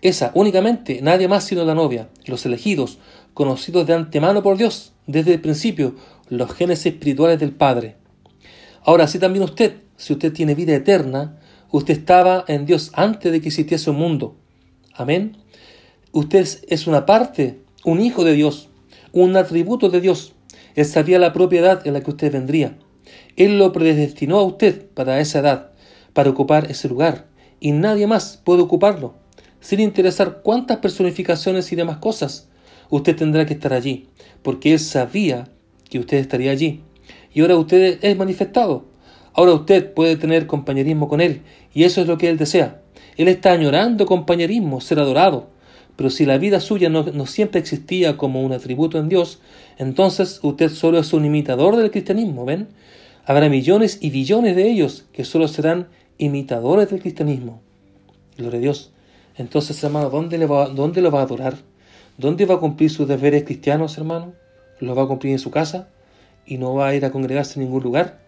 Esa, 0.01 0.31
únicamente, 0.35 0.99
nadie 1.01 1.27
más 1.27 1.45
sino 1.45 1.65
la 1.65 1.75
novia, 1.75 2.09
los 2.25 2.45
elegidos, 2.45 2.99
conocidos 3.33 3.87
de 3.87 3.93
antemano 3.93 4.43
por 4.43 4.57
Dios, 4.57 4.93
desde 5.07 5.33
el 5.33 5.41
principio, 5.41 5.95
los 6.29 6.53
genes 6.53 6.85
espirituales 6.85 7.39
del 7.39 7.51
Padre. 7.51 7.95
Ahora, 8.83 9.07
sí 9.07 9.17
también 9.19 9.43
usted, 9.43 9.77
si 9.97 10.13
usted 10.13 10.31
tiene 10.31 10.55
vida 10.55 10.75
eterna, 10.75 11.39
Usted 11.71 11.99
estaba 11.99 12.45
en 12.47 12.65
Dios 12.65 12.89
antes 12.95 13.31
de 13.31 13.41
que 13.41 13.49
existiese 13.49 13.91
un 13.91 13.97
mundo. 13.97 14.35
Amén. 14.93 15.37
Usted 16.11 16.47
es 16.67 16.87
una 16.87 17.05
parte, 17.05 17.59
un 17.85 18.01
hijo 18.01 18.23
de 18.23 18.33
Dios, 18.33 18.69
un 19.11 19.37
atributo 19.37 19.89
de 19.89 20.01
Dios. 20.01 20.33
Él 20.79 20.85
sabía 20.85 21.19
la 21.19 21.33
propiedad 21.33 21.85
en 21.85 21.91
la 21.91 21.99
que 21.99 22.11
usted 22.11 22.31
vendría. 22.31 22.77
Él 23.35 23.59
lo 23.59 23.73
predestinó 23.73 24.39
a 24.39 24.43
usted 24.43 24.87
para 24.93 25.19
esa 25.19 25.39
edad, 25.39 25.71
para 26.13 26.29
ocupar 26.29 26.71
ese 26.71 26.87
lugar, 26.87 27.27
y 27.59 27.73
nadie 27.73 28.07
más 28.07 28.39
puede 28.45 28.61
ocuparlo. 28.61 29.15
Sin 29.59 29.81
interesar 29.81 30.39
cuántas 30.41 30.77
personificaciones 30.77 31.69
y 31.73 31.75
demás 31.75 31.97
cosas, 31.97 32.47
usted 32.89 33.13
tendrá 33.13 33.45
que 33.45 33.55
estar 33.55 33.73
allí, 33.73 34.07
porque 34.41 34.71
Él 34.71 34.79
sabía 34.79 35.49
que 35.89 35.99
usted 35.99 36.19
estaría 36.19 36.51
allí. 36.51 36.81
Y 37.33 37.41
ahora 37.41 37.57
usted 37.57 37.99
es 38.01 38.15
manifestado. 38.15 38.85
Ahora 39.33 39.55
usted 39.55 39.93
puede 39.93 40.15
tener 40.15 40.47
compañerismo 40.47 41.09
con 41.09 41.19
Él, 41.19 41.41
y 41.73 41.83
eso 41.83 41.99
es 41.99 42.07
lo 42.07 42.17
que 42.17 42.29
Él 42.29 42.37
desea. 42.37 42.79
Él 43.17 43.27
está 43.27 43.51
añorando 43.51 44.05
compañerismo, 44.05 44.79
ser 44.79 44.99
adorado. 44.99 45.49
Pero 45.99 46.09
si 46.09 46.25
la 46.25 46.37
vida 46.37 46.61
suya 46.61 46.87
no, 46.87 47.25
siempre 47.25 47.59
existía 47.59 48.15
como 48.15 48.41
un 48.41 48.53
atributo 48.53 48.97
en 48.99 49.09
Dios, 49.09 49.41
entonces 49.77 50.39
usted 50.43 50.69
solo 50.69 50.97
es 50.97 51.11
un 51.11 51.25
imitador 51.25 51.75
del 51.75 51.91
cristianismo, 51.91 52.45
¿ven? 52.45 52.69
Habrá 53.25 53.49
millones 53.49 53.97
y 53.99 54.09
billones 54.09 54.55
de 54.55 54.69
ellos 54.69 55.07
que 55.11 55.25
solo 55.25 55.49
serán 55.49 55.89
imitadores 56.17 56.89
del 56.89 57.01
cristianismo. 57.01 57.61
Gloria 58.37 58.59
a 58.59 58.61
Dios. 58.61 58.93
Entonces, 59.35 59.83
hermano, 59.83 60.09
¿dónde, 60.09 60.37
va, 60.45 60.69
¿dónde 60.69 61.01
lo 61.01 61.11
va 61.11 61.19
a 61.19 61.23
adorar? 61.23 61.57
¿Dónde 62.17 62.45
va 62.45 62.55
a 62.55 62.59
cumplir 62.59 62.89
sus 62.89 63.05
deberes 63.05 63.43
cristianos, 63.43 63.97
hermano? 63.97 64.31
¿Lo 64.79 64.95
va 64.95 65.03
a 65.03 65.07
cumplir 65.07 65.33
en 65.33 65.39
su 65.39 65.51
casa? 65.51 65.89
¿Y 66.45 66.59
no 66.59 66.75
va 66.75 66.87
a 66.87 66.95
ir 66.95 67.03
a 67.03 67.11
congregarse 67.11 67.59
en 67.59 67.65
ningún 67.65 67.83
lugar? 67.83 68.21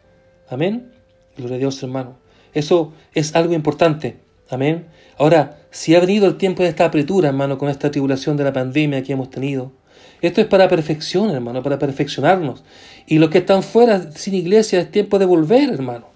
Amén. 0.49 0.91
Gloria 1.37 1.55
a 1.55 1.59
Dios, 1.59 1.81
hermano. 1.81 2.17
Eso 2.53 2.91
es 3.13 3.33
algo 3.33 3.53
importante. 3.53 4.17
Amén. 4.49 4.87
Ahora, 5.17 5.60
si 5.71 5.95
ha 5.95 5.99
venido 5.99 6.27
el 6.27 6.37
tiempo 6.37 6.63
de 6.63 6.69
esta 6.69 6.85
apretura, 6.85 7.29
hermano, 7.29 7.57
con 7.57 7.69
esta 7.69 7.89
tribulación 7.89 8.37
de 8.37 8.43
la 8.43 8.53
pandemia 8.53 9.01
que 9.01 9.13
hemos 9.13 9.29
tenido, 9.29 9.71
esto 10.21 10.39
es 10.41 10.47
para 10.47 10.67
perfección, 10.67 11.31
hermano, 11.31 11.63
para 11.63 11.79
perfeccionarnos. 11.79 12.63
Y 13.07 13.17
los 13.17 13.29
que 13.29 13.39
están 13.39 13.63
fuera 13.63 14.11
sin 14.11 14.35
iglesia 14.35 14.79
es 14.79 14.91
tiempo 14.91 15.17
de 15.17 15.25
volver, 15.25 15.71
hermano. 15.71 16.07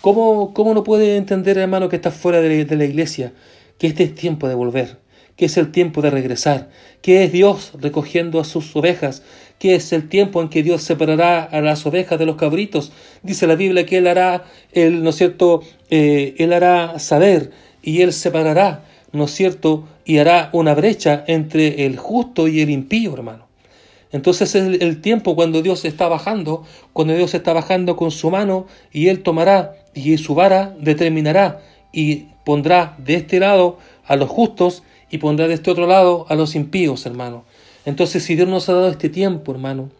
¿Cómo, 0.00 0.54
cómo 0.54 0.72
no 0.72 0.82
puede 0.82 1.16
entender, 1.16 1.58
hermano, 1.58 1.88
que 1.88 1.96
está 1.96 2.10
fuera 2.10 2.40
de, 2.40 2.64
la 2.64 2.84
iglesia? 2.84 3.32
que 3.78 3.88
este 3.88 4.04
es 4.04 4.14
tiempo 4.14 4.46
de 4.46 4.54
volver, 4.54 4.98
que 5.34 5.46
es 5.46 5.56
el 5.56 5.72
tiempo 5.72 6.02
de 6.02 6.10
regresar, 6.10 6.70
que 7.00 7.24
es 7.24 7.32
Dios 7.32 7.72
recogiendo 7.80 8.38
a 8.38 8.44
sus 8.44 8.76
ovejas, 8.76 9.24
que 9.58 9.74
es 9.74 9.92
el 9.92 10.08
tiempo 10.08 10.40
en 10.40 10.48
que 10.48 10.62
Dios 10.62 10.84
separará 10.84 11.42
a 11.42 11.60
las 11.60 11.84
ovejas 11.84 12.16
de 12.16 12.26
los 12.26 12.36
cabritos. 12.36 12.92
Dice 13.24 13.48
la 13.48 13.56
Biblia 13.56 13.84
que 13.84 13.98
Él 13.98 14.06
hará, 14.06 14.44
él, 14.70 15.02
¿no 15.02 15.10
es 15.10 15.16
cierto?, 15.16 15.64
eh, 15.90 16.36
Él 16.38 16.52
hará 16.52 17.00
saber 17.00 17.50
y 17.82 18.02
Él 18.02 18.12
separará, 18.12 18.84
¿no 19.12 19.24
es 19.24 19.30
cierto?, 19.32 19.84
y 20.04 20.18
hará 20.18 20.50
una 20.52 20.74
brecha 20.74 21.24
entre 21.26 21.86
el 21.86 21.96
justo 21.98 22.48
y 22.48 22.60
el 22.60 22.70
impío, 22.70 23.14
hermano. 23.14 23.46
Entonces 24.12 24.54
es 24.54 24.80
el, 24.80 25.00
tiempo 25.00 25.34
cuando 25.34 25.62
Dios 25.62 25.84
está 25.86 26.06
bajando, 26.06 26.64
cuando 26.92 27.14
Dios 27.14 27.34
está 27.34 27.54
bajando 27.54 27.96
con 27.96 28.10
su 28.10 28.30
mano 28.30 28.66
y 28.92 29.08
Él 29.08 29.22
tomará 29.22 29.74
y 29.94 30.16
su 30.18 30.34
vara 30.34 30.76
determinará 30.78 31.62
y 31.92 32.26
pondrá 32.44 32.94
de 32.98 33.14
este 33.14 33.40
lado 33.40 33.78
a 34.04 34.16
los 34.16 34.28
justos 34.28 34.82
y 35.10 35.18
pondrá 35.18 35.48
de 35.48 35.54
este 35.54 35.70
otro 35.70 35.86
lado 35.86 36.26
a 36.28 36.34
los 36.34 36.54
impíos, 36.54 37.06
hermano. 37.06 37.44
Entonces 37.86 38.22
si 38.22 38.36
Dios 38.36 38.48
nos 38.48 38.68
ha 38.68 38.74
dado 38.74 38.88
este 38.90 39.08
tiempo, 39.08 39.50
hermano, 39.50 39.90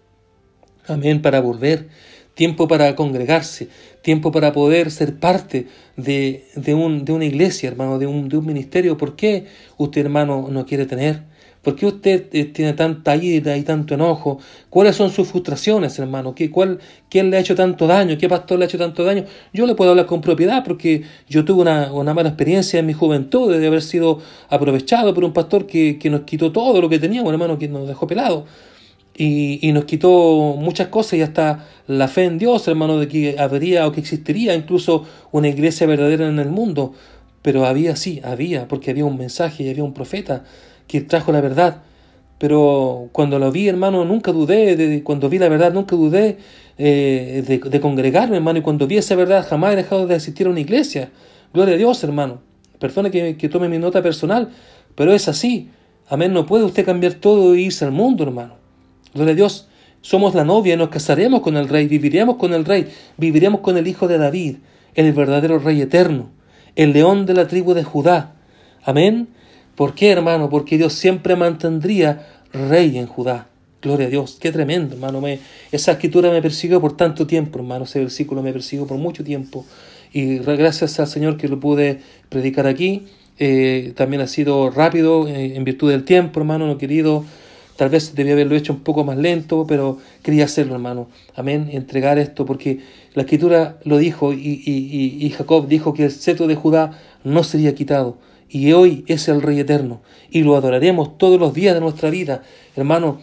amén, 0.86 1.22
para 1.22 1.40
volver, 1.40 1.88
tiempo 2.34 2.68
para 2.68 2.94
congregarse, 2.94 3.68
tiempo 4.02 4.32
para 4.32 4.52
poder 4.52 4.90
ser 4.90 5.18
parte 5.18 5.66
de, 5.96 6.44
de, 6.54 6.74
un, 6.74 7.04
de 7.04 7.12
una 7.12 7.24
iglesia, 7.24 7.68
hermano, 7.68 7.98
de 7.98 8.06
un, 8.06 8.28
de 8.28 8.36
un 8.36 8.46
ministerio, 8.46 8.96
¿por 8.96 9.16
qué 9.16 9.46
usted, 9.78 10.02
hermano, 10.02 10.48
no 10.50 10.66
quiere 10.66 10.86
tener? 10.86 11.22
¿Por 11.62 11.76
qué 11.76 11.86
usted 11.86 12.26
eh, 12.32 12.46
tiene 12.46 12.72
tanta 12.72 13.14
ira 13.14 13.56
y 13.56 13.62
tanto 13.62 13.94
enojo? 13.94 14.40
¿Cuáles 14.68 14.96
son 14.96 15.10
sus 15.10 15.28
frustraciones, 15.28 15.96
hermano? 16.00 16.34
¿Qué, 16.34 16.50
cuál, 16.50 16.80
¿Quién 17.08 17.30
le 17.30 17.36
ha 17.36 17.40
hecho 17.40 17.54
tanto 17.54 17.86
daño? 17.86 18.18
¿Qué 18.18 18.28
pastor 18.28 18.58
le 18.58 18.64
ha 18.64 18.68
hecho 18.68 18.78
tanto 18.78 19.04
daño? 19.04 19.24
Yo 19.52 19.64
le 19.66 19.76
puedo 19.76 19.92
hablar 19.92 20.06
con 20.06 20.20
propiedad 20.20 20.64
porque 20.64 21.04
yo 21.28 21.44
tuve 21.44 21.62
una, 21.62 21.92
una 21.92 22.14
mala 22.14 22.30
experiencia 22.30 22.80
en 22.80 22.86
mi 22.86 22.92
juventud 22.94 23.56
de 23.56 23.64
haber 23.64 23.82
sido 23.82 24.18
aprovechado 24.48 25.14
por 25.14 25.22
un 25.22 25.32
pastor 25.32 25.66
que, 25.66 25.98
que 26.00 26.10
nos 26.10 26.22
quitó 26.22 26.50
todo 26.50 26.80
lo 26.80 26.88
que 26.88 26.98
teníamos, 26.98 27.32
hermano, 27.32 27.56
que 27.56 27.68
nos 27.68 27.86
dejó 27.86 28.08
pelado. 28.08 28.46
Y, 29.14 29.70
nos 29.72 29.84
quitó 29.84 30.56
muchas 30.58 30.88
cosas 30.88 31.14
y 31.14 31.22
hasta 31.22 31.66
la 31.86 32.08
fe 32.08 32.24
en 32.24 32.38
Dios, 32.38 32.66
hermano, 32.66 32.98
de 32.98 33.08
que 33.08 33.36
habría 33.38 33.86
o 33.86 33.92
que 33.92 34.00
existiría 34.00 34.54
incluso 34.54 35.04
una 35.32 35.48
iglesia 35.48 35.86
verdadera 35.86 36.28
en 36.28 36.38
el 36.38 36.48
mundo. 36.48 36.94
Pero 37.42 37.66
había, 37.66 37.96
sí, 37.96 38.20
había, 38.24 38.68
porque 38.68 38.90
había 38.90 39.04
un 39.04 39.18
mensaje 39.18 39.64
y 39.64 39.68
había 39.68 39.84
un 39.84 39.92
profeta 39.92 40.44
que 40.86 41.02
trajo 41.02 41.32
la 41.32 41.40
verdad. 41.40 41.82
Pero 42.38 43.08
cuando 43.12 43.38
lo 43.38 43.52
vi, 43.52 43.68
hermano, 43.68 44.04
nunca 44.04 44.32
dudé, 44.32 44.76
de, 44.76 45.02
cuando 45.02 45.28
vi 45.28 45.38
la 45.38 45.48
verdad, 45.48 45.72
nunca 45.72 45.94
dudé 45.94 46.38
eh, 46.78 47.44
de, 47.46 47.80
congregarme, 47.80 48.36
hermano, 48.36 48.58
y 48.58 48.62
cuando 48.62 48.86
vi 48.86 48.96
esa 48.96 49.14
verdad, 49.14 49.46
jamás 49.48 49.74
he 49.74 49.76
dejado 49.76 50.06
de 50.06 50.14
asistir 50.14 50.46
a 50.46 50.50
una 50.50 50.60
iglesia. 50.60 51.10
Gloria 51.52 51.74
a 51.74 51.78
Dios, 51.78 52.02
hermano. 52.02 52.40
Perdone 52.78 53.10
que, 53.10 53.36
que 53.36 53.48
tome 53.48 53.68
mi 53.68 53.78
nota 53.78 54.02
personal, 54.02 54.50
pero 54.94 55.12
es 55.12 55.28
así. 55.28 55.70
Amén, 56.08 56.32
no 56.32 56.46
puede 56.46 56.64
usted 56.64 56.84
cambiar 56.84 57.14
todo 57.14 57.54
y 57.54 57.66
irse 57.66 57.84
al 57.84 57.92
mundo, 57.92 58.24
hermano. 58.24 58.61
Gloria 59.14 59.32
a 59.32 59.36
Dios. 59.36 59.68
Somos 60.00 60.34
la 60.34 60.44
novia, 60.44 60.76
nos 60.76 60.88
casaremos 60.88 61.42
con 61.42 61.56
el 61.56 61.68
rey, 61.68 61.86
viviremos 61.86 62.36
con 62.36 62.52
el 62.54 62.64
rey, 62.64 62.88
viviremos 63.18 63.60
con 63.60 63.76
el 63.76 63.86
hijo 63.86 64.08
de 64.08 64.18
David, 64.18 64.56
el 64.94 65.12
verdadero 65.12 65.60
rey 65.60 65.80
eterno, 65.80 66.30
el 66.74 66.92
león 66.92 67.24
de 67.24 67.34
la 67.34 67.46
tribu 67.46 67.72
de 67.72 67.84
Judá. 67.84 68.34
Amén. 68.82 69.28
¿Por 69.76 69.94
qué, 69.94 70.10
hermano? 70.10 70.50
Porque 70.50 70.76
Dios 70.76 70.94
siempre 70.94 71.36
mantendría 71.36 72.26
rey 72.52 72.98
en 72.98 73.06
Judá. 73.06 73.48
Gloria 73.80 74.06
a 74.06 74.10
Dios. 74.10 74.38
Qué 74.40 74.50
tremendo, 74.52 74.94
hermano. 74.94 75.20
Me, 75.20 75.38
esa 75.70 75.92
escritura 75.92 76.30
me 76.30 76.42
persiguió 76.42 76.80
por 76.80 76.96
tanto 76.96 77.26
tiempo, 77.26 77.58
hermano. 77.58 77.84
Ese 77.84 78.00
versículo 78.00 78.42
me 78.42 78.52
persiguió 78.52 78.86
por 78.86 78.98
mucho 78.98 79.24
tiempo. 79.24 79.64
Y 80.12 80.38
gracias 80.38 81.00
al 81.00 81.06
Señor 81.06 81.36
que 81.36 81.48
lo 81.48 81.58
pude 81.58 82.00
predicar 82.28 82.66
aquí. 82.66 83.06
Eh, 83.38 83.92
también 83.96 84.22
ha 84.22 84.26
sido 84.26 84.70
rápido 84.70 85.26
eh, 85.26 85.56
en 85.56 85.64
virtud 85.64 85.90
del 85.90 86.04
tiempo, 86.04 86.38
hermano, 86.40 86.66
no 86.66 86.78
querido. 86.78 87.24
Tal 87.82 87.90
vez 87.90 88.14
debía 88.14 88.34
haberlo 88.34 88.54
hecho 88.54 88.72
un 88.72 88.78
poco 88.84 89.02
más 89.02 89.16
lento, 89.16 89.66
pero 89.66 89.98
quería 90.22 90.44
hacerlo, 90.44 90.74
hermano. 90.74 91.08
Amén. 91.34 91.68
Entregar 91.72 92.16
esto, 92.16 92.46
porque 92.46 92.78
la 93.14 93.22
escritura 93.22 93.80
lo 93.82 93.98
dijo 93.98 94.32
y, 94.32 94.62
y, 94.64 95.26
y 95.26 95.30
Jacob 95.30 95.66
dijo 95.66 95.92
que 95.92 96.04
el 96.04 96.12
cetro 96.12 96.46
de 96.46 96.54
Judá 96.54 96.96
no 97.24 97.42
sería 97.42 97.74
quitado 97.74 98.18
y 98.48 98.72
hoy 98.72 99.04
es 99.08 99.26
el 99.26 99.42
Rey 99.42 99.58
eterno 99.58 100.00
y 100.30 100.44
lo 100.44 100.54
adoraremos 100.54 101.18
todos 101.18 101.40
los 101.40 101.54
días 101.54 101.74
de 101.74 101.80
nuestra 101.80 102.08
vida. 102.08 102.44
Hermano, 102.76 103.18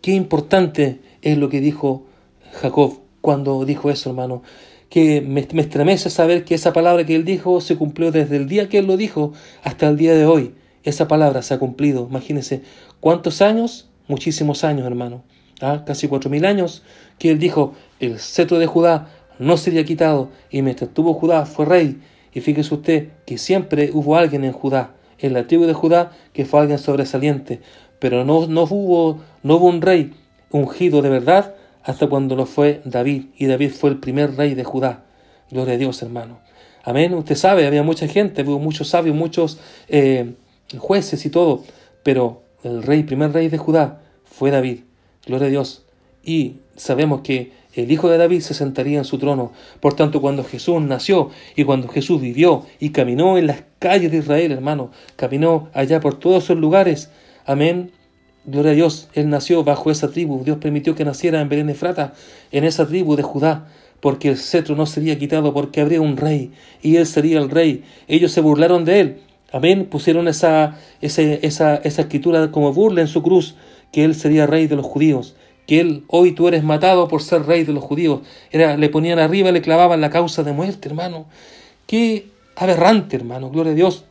qué 0.00 0.12
importante 0.12 1.00
es 1.20 1.36
lo 1.36 1.50
que 1.50 1.60
dijo 1.60 2.06
Jacob 2.62 3.00
cuando 3.20 3.62
dijo 3.66 3.90
eso, 3.90 4.08
hermano. 4.08 4.42
Que 4.88 5.20
me, 5.20 5.40
estremece 5.60 6.08
saber 6.08 6.46
que 6.46 6.54
esa 6.54 6.72
palabra 6.72 7.04
que 7.04 7.14
él 7.14 7.26
dijo 7.26 7.60
se 7.60 7.76
cumplió 7.76 8.10
desde 8.10 8.36
el 8.36 8.48
día 8.48 8.70
que 8.70 8.78
él 8.78 8.86
lo 8.86 8.96
dijo 8.96 9.34
hasta 9.64 9.86
el 9.86 9.98
día 9.98 10.14
de 10.14 10.24
hoy. 10.24 10.54
Esa 10.82 11.08
palabra 11.08 11.42
se 11.42 11.52
ha 11.52 11.58
cumplido. 11.58 12.06
Imagínense, 12.08 12.62
¿cuántos 13.00 13.42
años? 13.42 13.84
Muchísimos 14.08 14.64
años, 14.64 14.86
hermano. 14.86 15.22
¿Ah? 15.60 15.84
Casi 15.86 16.08
cuatro 16.08 16.30
mil 16.30 16.44
años 16.44 16.82
que 17.18 17.30
él 17.30 17.38
dijo, 17.38 17.74
el 18.00 18.18
cetro 18.18 18.58
de 18.58 18.66
Judá 18.66 19.10
no 19.38 19.56
sería 19.56 19.84
quitado 19.84 20.30
y 20.50 20.62
mientras 20.62 20.90
tuvo 20.90 21.14
Judá 21.14 21.46
fue 21.46 21.64
rey 21.64 22.00
y 22.32 22.40
fíjese 22.40 22.74
usted 22.74 23.08
que 23.26 23.38
siempre 23.38 23.90
hubo 23.92 24.16
alguien 24.16 24.44
en 24.44 24.52
Judá, 24.52 24.94
en 25.18 25.32
la 25.32 25.46
tribu 25.46 25.64
de 25.64 25.72
Judá, 25.72 26.12
que 26.32 26.44
fue 26.44 26.60
alguien 26.60 26.78
sobresaliente, 26.78 27.60
pero 27.98 28.24
no, 28.24 28.46
no, 28.46 28.62
hubo, 28.62 29.20
no 29.42 29.56
hubo 29.56 29.66
un 29.66 29.82
rey 29.82 30.12
ungido 30.50 31.02
de 31.02 31.08
verdad 31.08 31.54
hasta 31.82 32.06
cuando 32.06 32.36
lo 32.36 32.46
fue 32.46 32.80
David, 32.84 33.26
y 33.36 33.46
David 33.46 33.70
fue 33.70 33.90
el 33.90 33.98
primer 33.98 34.36
rey 34.36 34.54
de 34.54 34.62
Judá. 34.62 35.04
Gloria 35.50 35.74
a 35.74 35.78
Dios, 35.78 36.02
hermano. 36.02 36.40
Amén. 36.84 37.14
Usted 37.14 37.34
sabe, 37.34 37.66
había 37.66 37.82
mucha 37.82 38.06
gente, 38.06 38.42
hubo 38.42 38.58
muchos 38.58 38.88
sabios, 38.88 39.16
muchos 39.16 39.58
eh, 39.88 40.34
jueces 40.76 41.24
y 41.24 41.30
todo, 41.30 41.64
pero 42.02 42.42
el 42.62 42.82
rey, 42.82 43.02
primer 43.02 43.32
rey 43.32 43.48
de 43.48 43.58
Judá, 43.58 44.02
fue 44.24 44.50
David. 44.50 44.80
Gloria 45.26 45.46
a 45.46 45.50
Dios. 45.50 45.84
Y 46.24 46.56
sabemos 46.76 47.20
que 47.22 47.52
el 47.74 47.92
hijo 47.92 48.08
de 48.08 48.18
David 48.18 48.40
se 48.40 48.54
sentaría 48.54 48.98
en 48.98 49.04
su 49.04 49.18
trono. 49.18 49.52
Por 49.80 49.94
tanto, 49.94 50.20
cuando 50.20 50.42
Jesús 50.42 50.80
nació 50.82 51.30
y 51.54 51.64
cuando 51.64 51.88
Jesús 51.88 52.20
vivió 52.20 52.66
y 52.80 52.90
caminó 52.90 53.38
en 53.38 53.46
las 53.46 53.62
calles 53.78 54.10
de 54.10 54.18
Israel, 54.18 54.52
hermano, 54.52 54.90
caminó 55.16 55.68
allá 55.72 56.00
por 56.00 56.18
todos 56.18 56.44
esos 56.44 56.58
lugares, 56.58 57.10
amén. 57.46 57.92
Gloria 58.44 58.72
a 58.72 58.74
Dios, 58.74 59.08
Él 59.12 59.28
nació 59.28 59.62
bajo 59.62 59.90
esa 59.90 60.10
tribu. 60.10 60.42
Dios 60.42 60.58
permitió 60.58 60.94
que 60.94 61.04
naciera 61.04 61.40
en 61.40 61.48
Belén 61.48 61.68
Efrata, 61.68 62.14
en 62.50 62.64
esa 62.64 62.86
tribu 62.86 63.14
de 63.14 63.22
Judá, 63.22 63.68
porque 64.00 64.28
el 64.28 64.38
cetro 64.38 64.74
no 64.74 64.86
sería 64.86 65.18
quitado, 65.18 65.52
porque 65.52 65.80
habría 65.80 66.00
un 66.00 66.16
rey, 66.16 66.52
y 66.82 66.96
Él 66.96 67.06
sería 67.06 67.38
el 67.38 67.50
rey. 67.50 67.84
Ellos 68.06 68.32
se 68.32 68.40
burlaron 68.40 68.84
de 68.84 69.00
Él. 69.00 69.20
Amén. 69.52 69.86
Pusieron 69.86 70.28
esa, 70.28 70.76
esa, 71.00 71.22
esa, 71.22 71.76
escritura 71.84 72.50
como 72.50 72.72
burla 72.72 73.00
en 73.00 73.08
su 73.08 73.22
cruz, 73.22 73.56
que 73.92 74.04
Él 74.04 74.14
sería 74.14 74.46
rey 74.46 74.66
de 74.66 74.76
los 74.76 74.86
judíos 74.86 75.34
que 75.68 75.80
él, 75.80 76.04
hoy 76.08 76.32
tú 76.32 76.48
eres 76.48 76.64
matado 76.64 77.08
por 77.08 77.20
ser 77.20 77.44
rey 77.44 77.62
de 77.62 77.74
los 77.74 77.84
judíos. 77.84 78.22
Era, 78.50 78.78
le 78.78 78.88
ponían 78.88 79.18
arriba, 79.18 79.52
le 79.52 79.60
clavaban 79.60 80.00
la 80.00 80.08
causa 80.08 80.42
de 80.42 80.52
muerte, 80.52 80.88
hermano. 80.88 81.26
Qué 81.86 82.30
aberrante, 82.56 83.16
hermano, 83.16 83.50
gloria 83.50 83.72
a 83.72 83.74
Dios. 83.74 84.06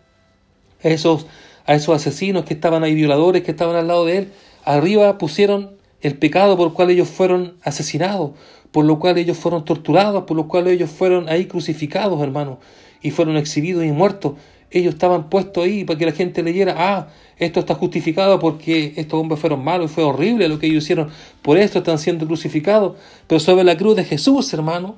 A 0.83 0.89
esos, 0.89 1.25
a 1.65 1.73
esos 1.73 1.95
asesinos 1.95 2.45
que 2.45 2.53
estaban 2.53 2.83
ahí, 2.83 2.93
violadores 2.93 3.41
que 3.41 3.49
estaban 3.49 3.75
al 3.75 3.88
lado 3.88 4.05
de 4.05 4.17
él, 4.17 4.31
arriba 4.65 5.17
pusieron 5.17 5.71
el 6.01 6.15
pecado 6.19 6.57
por 6.57 6.67
el 6.67 6.73
cual 6.73 6.91
ellos 6.91 7.09
fueron 7.09 7.57
asesinados, 7.63 8.33
por 8.71 8.85
lo 8.85 8.99
cual 8.99 9.17
ellos 9.17 9.38
fueron 9.38 9.65
torturados, 9.65 10.25
por 10.25 10.38
lo 10.38 10.47
cual 10.47 10.67
ellos 10.67 10.91
fueron 10.91 11.27
ahí 11.27 11.45
crucificados, 11.45 12.21
hermano, 12.21 12.59
y 13.01 13.09
fueron 13.09 13.35
exhibidos 13.35 13.83
y 13.83 13.91
muertos. 13.91 14.33
Ellos 14.70 14.95
estaban 14.95 15.30
puestos 15.30 15.63
ahí 15.63 15.86
para 15.86 15.97
que 15.97 16.05
la 16.05 16.11
gente 16.11 16.43
leyera, 16.43 16.76
ah, 16.78 17.07
esto 17.38 17.59
está 17.61 17.76
justificado 17.76 18.39
porque 18.39 18.93
estos 18.97 19.20
hombres 19.20 19.39
fueron 19.39 19.63
malos 19.63 19.91
y 19.91 19.93
fue 19.93 20.03
horrible 20.03 20.49
lo 20.49 20.59
que 20.59 20.68
ellos 20.68 20.84
hicieron, 20.84 21.09
por 21.41 21.57
esto 21.57 21.80
están 21.80 21.99
siendo 21.99 22.28
crucificados. 22.28 22.97
Pero 23.28 23.39
sobre 23.39 23.63
la 23.63 23.78
cruz 23.78 23.95
de 23.95 24.03
Jesús, 24.03 24.53
hermano, 24.53 24.97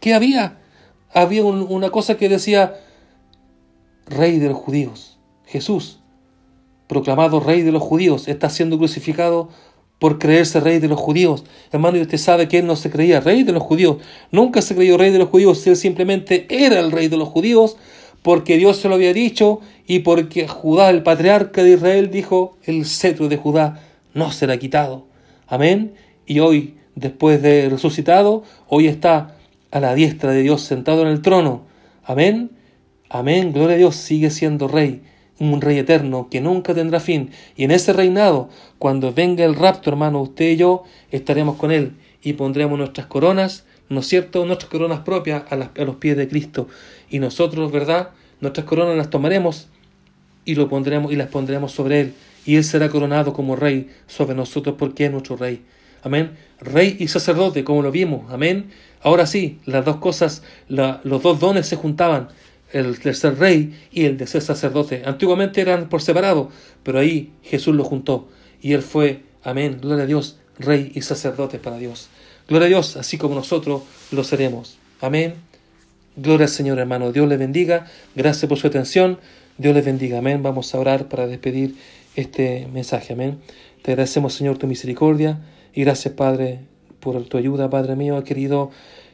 ¿qué 0.00 0.12
había? 0.12 0.58
Había 1.12 1.44
una 1.44 1.90
cosa 1.90 2.16
que 2.16 2.28
decía, 2.28 2.74
Rey 4.06 4.38
de 4.38 4.48
los 4.48 4.58
judíos. 4.58 5.18
Jesús, 5.46 6.00
proclamado 6.86 7.40
Rey 7.40 7.62
de 7.62 7.72
los 7.72 7.82
judíos, 7.82 8.28
está 8.28 8.50
siendo 8.50 8.78
crucificado 8.78 9.48
por 9.98 10.18
creerse 10.18 10.60
Rey 10.60 10.78
de 10.78 10.88
los 10.88 11.00
judíos. 11.00 11.44
Hermano, 11.72 11.96
y 11.96 12.02
usted 12.02 12.18
sabe 12.18 12.48
que 12.48 12.58
él 12.58 12.66
no 12.66 12.76
se 12.76 12.90
creía 12.90 13.20
Rey 13.20 13.44
de 13.44 13.52
los 13.52 13.62
judíos. 13.62 13.96
Nunca 14.30 14.60
se 14.60 14.74
creyó 14.74 14.98
Rey 14.98 15.10
de 15.10 15.18
los 15.18 15.30
judíos, 15.30 15.66
él 15.66 15.76
simplemente 15.76 16.46
era 16.50 16.78
el 16.80 16.92
Rey 16.92 17.08
de 17.08 17.16
los 17.16 17.28
judíos 17.28 17.76
porque 18.26 18.56
Dios 18.56 18.78
se 18.78 18.88
lo 18.88 18.96
había 18.96 19.12
dicho 19.12 19.60
y 19.86 20.00
porque 20.00 20.48
Judá, 20.48 20.90
el 20.90 21.04
patriarca 21.04 21.62
de 21.62 21.74
Israel, 21.74 22.10
dijo, 22.10 22.56
el 22.64 22.84
cetro 22.84 23.28
de 23.28 23.36
Judá 23.36 23.80
no 24.14 24.32
será 24.32 24.56
quitado. 24.56 25.06
Amén. 25.46 25.94
Y 26.26 26.40
hoy, 26.40 26.74
después 26.96 27.40
de 27.40 27.68
resucitado, 27.68 28.42
hoy 28.66 28.88
está 28.88 29.36
a 29.70 29.78
la 29.78 29.94
diestra 29.94 30.32
de 30.32 30.42
Dios 30.42 30.62
sentado 30.62 31.02
en 31.02 31.08
el 31.08 31.22
trono. 31.22 31.66
Amén. 32.02 32.50
Amén. 33.10 33.52
Gloria 33.52 33.76
a 33.76 33.78
Dios, 33.78 33.94
sigue 33.94 34.30
siendo 34.30 34.66
rey, 34.66 35.02
un 35.38 35.60
rey 35.60 35.78
eterno 35.78 36.26
que 36.28 36.40
nunca 36.40 36.74
tendrá 36.74 36.98
fin. 36.98 37.30
Y 37.54 37.62
en 37.62 37.70
ese 37.70 37.92
reinado, 37.92 38.48
cuando 38.80 39.12
venga 39.12 39.44
el 39.44 39.54
rapto, 39.54 39.88
hermano, 39.88 40.20
usted 40.20 40.50
y 40.50 40.56
yo 40.56 40.82
estaremos 41.12 41.54
con 41.58 41.70
él 41.70 41.92
y 42.24 42.32
pondremos 42.32 42.76
nuestras 42.76 43.06
coronas 43.06 43.65
¿no 43.88 44.00
es 44.00 44.06
cierto?, 44.06 44.44
nuestras 44.44 44.70
coronas 44.70 45.00
propias 45.00 45.44
a, 45.50 45.56
los 45.56 45.96
pies 45.96 46.16
de 46.16 46.28
Cristo. 46.28 46.68
Y 47.10 47.18
nosotros, 47.18 47.70
¿verdad?, 47.72 48.10
nuestras 48.40 48.66
coronas 48.66 48.96
las 48.96 49.10
tomaremos 49.10 49.68
y 50.44 50.54
lo 50.54 50.68
pondremos 50.68 51.12
y 51.12 51.16
las 51.16 51.28
pondremos 51.28 51.72
sobre 51.72 52.00
él, 52.00 52.14
y 52.44 52.56
él 52.56 52.64
será 52.64 52.88
coronado 52.88 53.32
como 53.32 53.56
rey 53.56 53.90
sobre 54.06 54.34
nosotros 54.34 54.76
porque 54.78 55.06
es 55.06 55.10
nuestro 55.10 55.36
rey. 55.36 55.64
Amén. 56.02 56.36
Rey 56.60 56.96
y 57.00 57.08
sacerdote, 57.08 57.64
como 57.64 57.82
lo 57.82 57.90
vimos. 57.90 58.30
Amén. 58.32 58.70
Ahora 59.02 59.26
sí, 59.26 59.58
las 59.66 59.84
dos 59.84 59.96
cosas, 59.96 60.42
los 60.68 61.22
dos 61.22 61.40
dones 61.40 61.66
se 61.66 61.76
juntaban, 61.76 62.28
el 62.72 62.96
de 62.98 63.14
ser 63.14 63.38
rey 63.38 63.74
y 63.90 64.04
el 64.04 64.16
de 64.16 64.26
ser 64.26 64.42
sacerdote. 64.42 65.02
Antiguamente 65.04 65.60
eran 65.60 65.88
por 65.88 66.02
separado, 66.02 66.50
pero 66.82 66.98
ahí 66.98 67.32
Jesús 67.42 67.74
lo 67.74 67.84
juntó 67.84 68.28
y 68.60 68.72
él 68.72 68.82
fue, 68.82 69.22
amén, 69.42 69.78
gloria 69.80 70.04
a 70.04 70.06
Dios, 70.06 70.38
rey 70.58 70.92
y 70.94 71.02
sacerdote 71.02 71.58
para 71.58 71.78
Dios. 71.78 72.08
Gloria 72.48 72.66
a 72.66 72.68
Dios, 72.68 72.96
así 72.96 73.18
como 73.18 73.34
nosotros 73.34 73.82
lo 74.12 74.22
seremos. 74.22 74.78
Amén. 75.00 75.34
Gloria 76.14 76.46
al 76.46 76.50
Señor, 76.50 76.78
hermano. 76.78 77.10
Dios 77.10 77.28
le 77.28 77.36
bendiga. 77.36 77.86
Gracias 78.14 78.48
por 78.48 78.56
su 78.56 78.68
atención. 78.68 79.18
Dios 79.58 79.74
les 79.74 79.84
bendiga. 79.84 80.18
Amén. 80.18 80.42
Vamos 80.44 80.72
a 80.72 80.78
orar 80.78 81.08
para 81.08 81.26
despedir 81.26 81.74
este 82.14 82.68
mensaje. 82.72 83.14
Amén. 83.14 83.38
Te 83.82 83.92
agradecemos, 83.92 84.34
Señor, 84.34 84.58
tu 84.58 84.68
misericordia. 84.68 85.40
Y 85.74 85.82
gracias, 85.82 86.14
Padre, 86.14 86.60
por 87.00 87.22
tu 87.24 87.36
ayuda, 87.36 87.68
Padre 87.68 87.96
mío. 87.96 88.22
querido 88.22 88.70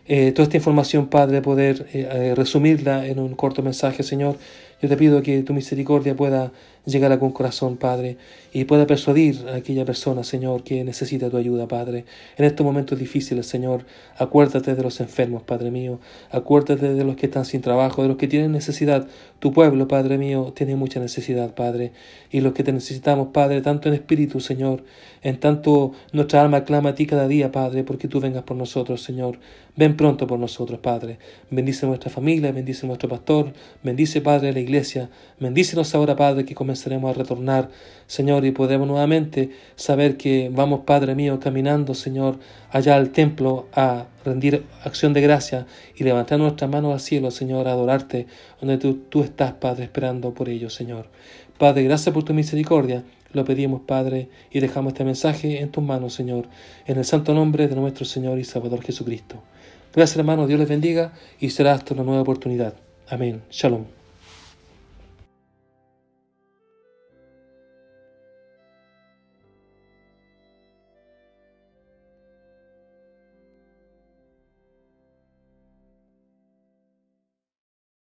eh, 0.06 0.32
toda 0.32 0.44
esta 0.44 0.56
información, 0.58 1.06
Padre, 1.06 1.40
poder 1.42 1.86
eh, 1.92 2.08
eh, 2.10 2.34
resumirla 2.34 3.06
en 3.06 3.18
un 3.18 3.34
corto 3.34 3.62
mensaje, 3.62 4.02
Señor. 4.02 4.36
Yo 4.82 4.88
te 4.88 4.96
pido 4.96 5.22
que 5.22 5.42
tu 5.42 5.54
misericordia 5.54 6.14
pueda 6.14 6.52
llegar 6.84 7.10
a 7.10 7.14
algún 7.14 7.30
corazón, 7.30 7.76
Padre, 7.76 8.16
y 8.52 8.64
pueda 8.64 8.86
persuadir 8.86 9.46
a 9.48 9.56
aquella 9.56 9.84
persona, 9.84 10.24
Señor, 10.24 10.62
que 10.62 10.84
necesita 10.84 11.30
tu 11.30 11.36
ayuda, 11.36 11.68
Padre. 11.68 12.04
En 12.36 12.44
estos 12.44 12.66
momentos 12.66 12.98
difíciles, 12.98 13.46
Señor, 13.46 13.86
acuérdate 14.16 14.74
de 14.74 14.82
los 14.82 15.00
enfermos, 15.00 15.42
Padre 15.42 15.70
mío. 15.70 16.00
Acuérdate 16.30 16.94
de 16.94 17.04
los 17.04 17.16
que 17.16 17.26
están 17.26 17.44
sin 17.44 17.60
trabajo, 17.60 18.02
de 18.02 18.08
los 18.08 18.16
que 18.16 18.28
tienen 18.28 18.52
necesidad. 18.52 19.06
Tu 19.38 19.52
pueblo, 19.52 19.88
Padre 19.88 20.18
mío, 20.18 20.52
tiene 20.54 20.76
mucha 20.76 21.00
necesidad, 21.00 21.54
Padre. 21.54 21.92
Y 22.30 22.40
los 22.40 22.52
que 22.52 22.64
te 22.64 22.72
necesitamos, 22.72 23.28
Padre, 23.28 23.62
tanto 23.62 23.88
en 23.88 23.94
espíritu, 23.94 24.40
Señor, 24.40 24.84
en 25.22 25.38
tanto 25.38 25.92
nuestra 26.12 26.42
alma 26.42 26.64
clama 26.64 26.90
a 26.90 26.94
ti 26.94 27.06
cada 27.06 27.28
día, 27.28 27.52
Padre, 27.52 27.84
porque 27.84 28.08
tú 28.08 28.20
vengas 28.20 28.42
por 28.42 28.56
nosotros, 28.56 29.02
Señor. 29.02 29.38
Ven 29.74 29.96
pronto 29.96 30.26
por 30.26 30.38
nosotros, 30.38 30.80
Padre. 30.80 31.18
Bendice 31.50 31.86
nuestra 31.86 32.10
familia, 32.10 32.52
bendice 32.52 32.86
nuestro 32.86 33.08
pastor, 33.08 33.54
bendice, 33.82 34.20
Padre, 34.20 34.52
la 34.52 34.60
iglesia. 34.60 35.08
Bendícenos 35.40 35.94
ahora, 35.94 36.14
Padre, 36.14 36.44
que 36.44 36.54
comenzaremos 36.72 37.10
a 37.14 37.18
retornar, 37.18 37.68
Señor, 38.06 38.46
y 38.46 38.50
podemos 38.50 38.88
nuevamente 38.88 39.50
saber 39.76 40.16
que 40.16 40.50
vamos, 40.50 40.80
Padre 40.86 41.14
mío, 41.14 41.38
caminando, 41.38 41.92
Señor, 41.92 42.38
allá 42.70 42.96
al 42.96 43.10
templo 43.10 43.66
a 43.74 44.06
rendir 44.24 44.64
acción 44.82 45.12
de 45.12 45.20
gracia 45.20 45.66
y 45.94 46.04
levantar 46.04 46.38
nuestras 46.38 46.70
manos 46.70 46.94
al 46.94 47.00
cielo, 47.00 47.30
Señor, 47.30 47.68
a 47.68 47.72
adorarte, 47.72 48.26
donde 48.58 48.78
tú, 48.78 49.02
tú 49.10 49.22
estás, 49.22 49.52
Padre, 49.52 49.84
esperando 49.84 50.32
por 50.32 50.48
ello, 50.48 50.70
Señor. 50.70 51.08
Padre, 51.58 51.82
gracias 51.82 52.14
por 52.14 52.24
tu 52.24 52.32
misericordia. 52.32 53.04
Lo 53.34 53.44
pedimos, 53.44 53.82
Padre, 53.82 54.30
y 54.50 54.60
dejamos 54.60 54.94
este 54.94 55.04
mensaje 55.04 55.60
en 55.60 55.70
tus 55.70 55.84
manos, 55.84 56.14
Señor, 56.14 56.46
en 56.86 56.96
el 56.96 57.04
santo 57.04 57.34
nombre 57.34 57.68
de 57.68 57.76
nuestro 57.76 58.06
Señor 58.06 58.38
y 58.38 58.44
Salvador 58.44 58.82
Jesucristo. 58.82 59.42
Gracias, 59.94 60.16
hermano, 60.16 60.46
Dios 60.46 60.58
les 60.58 60.68
bendiga 60.70 61.12
y 61.38 61.50
será 61.50 61.74
hasta 61.74 61.92
una 61.92 62.02
nueva 62.02 62.22
oportunidad. 62.22 62.74
Amén. 63.08 63.42
Shalom. 63.50 64.01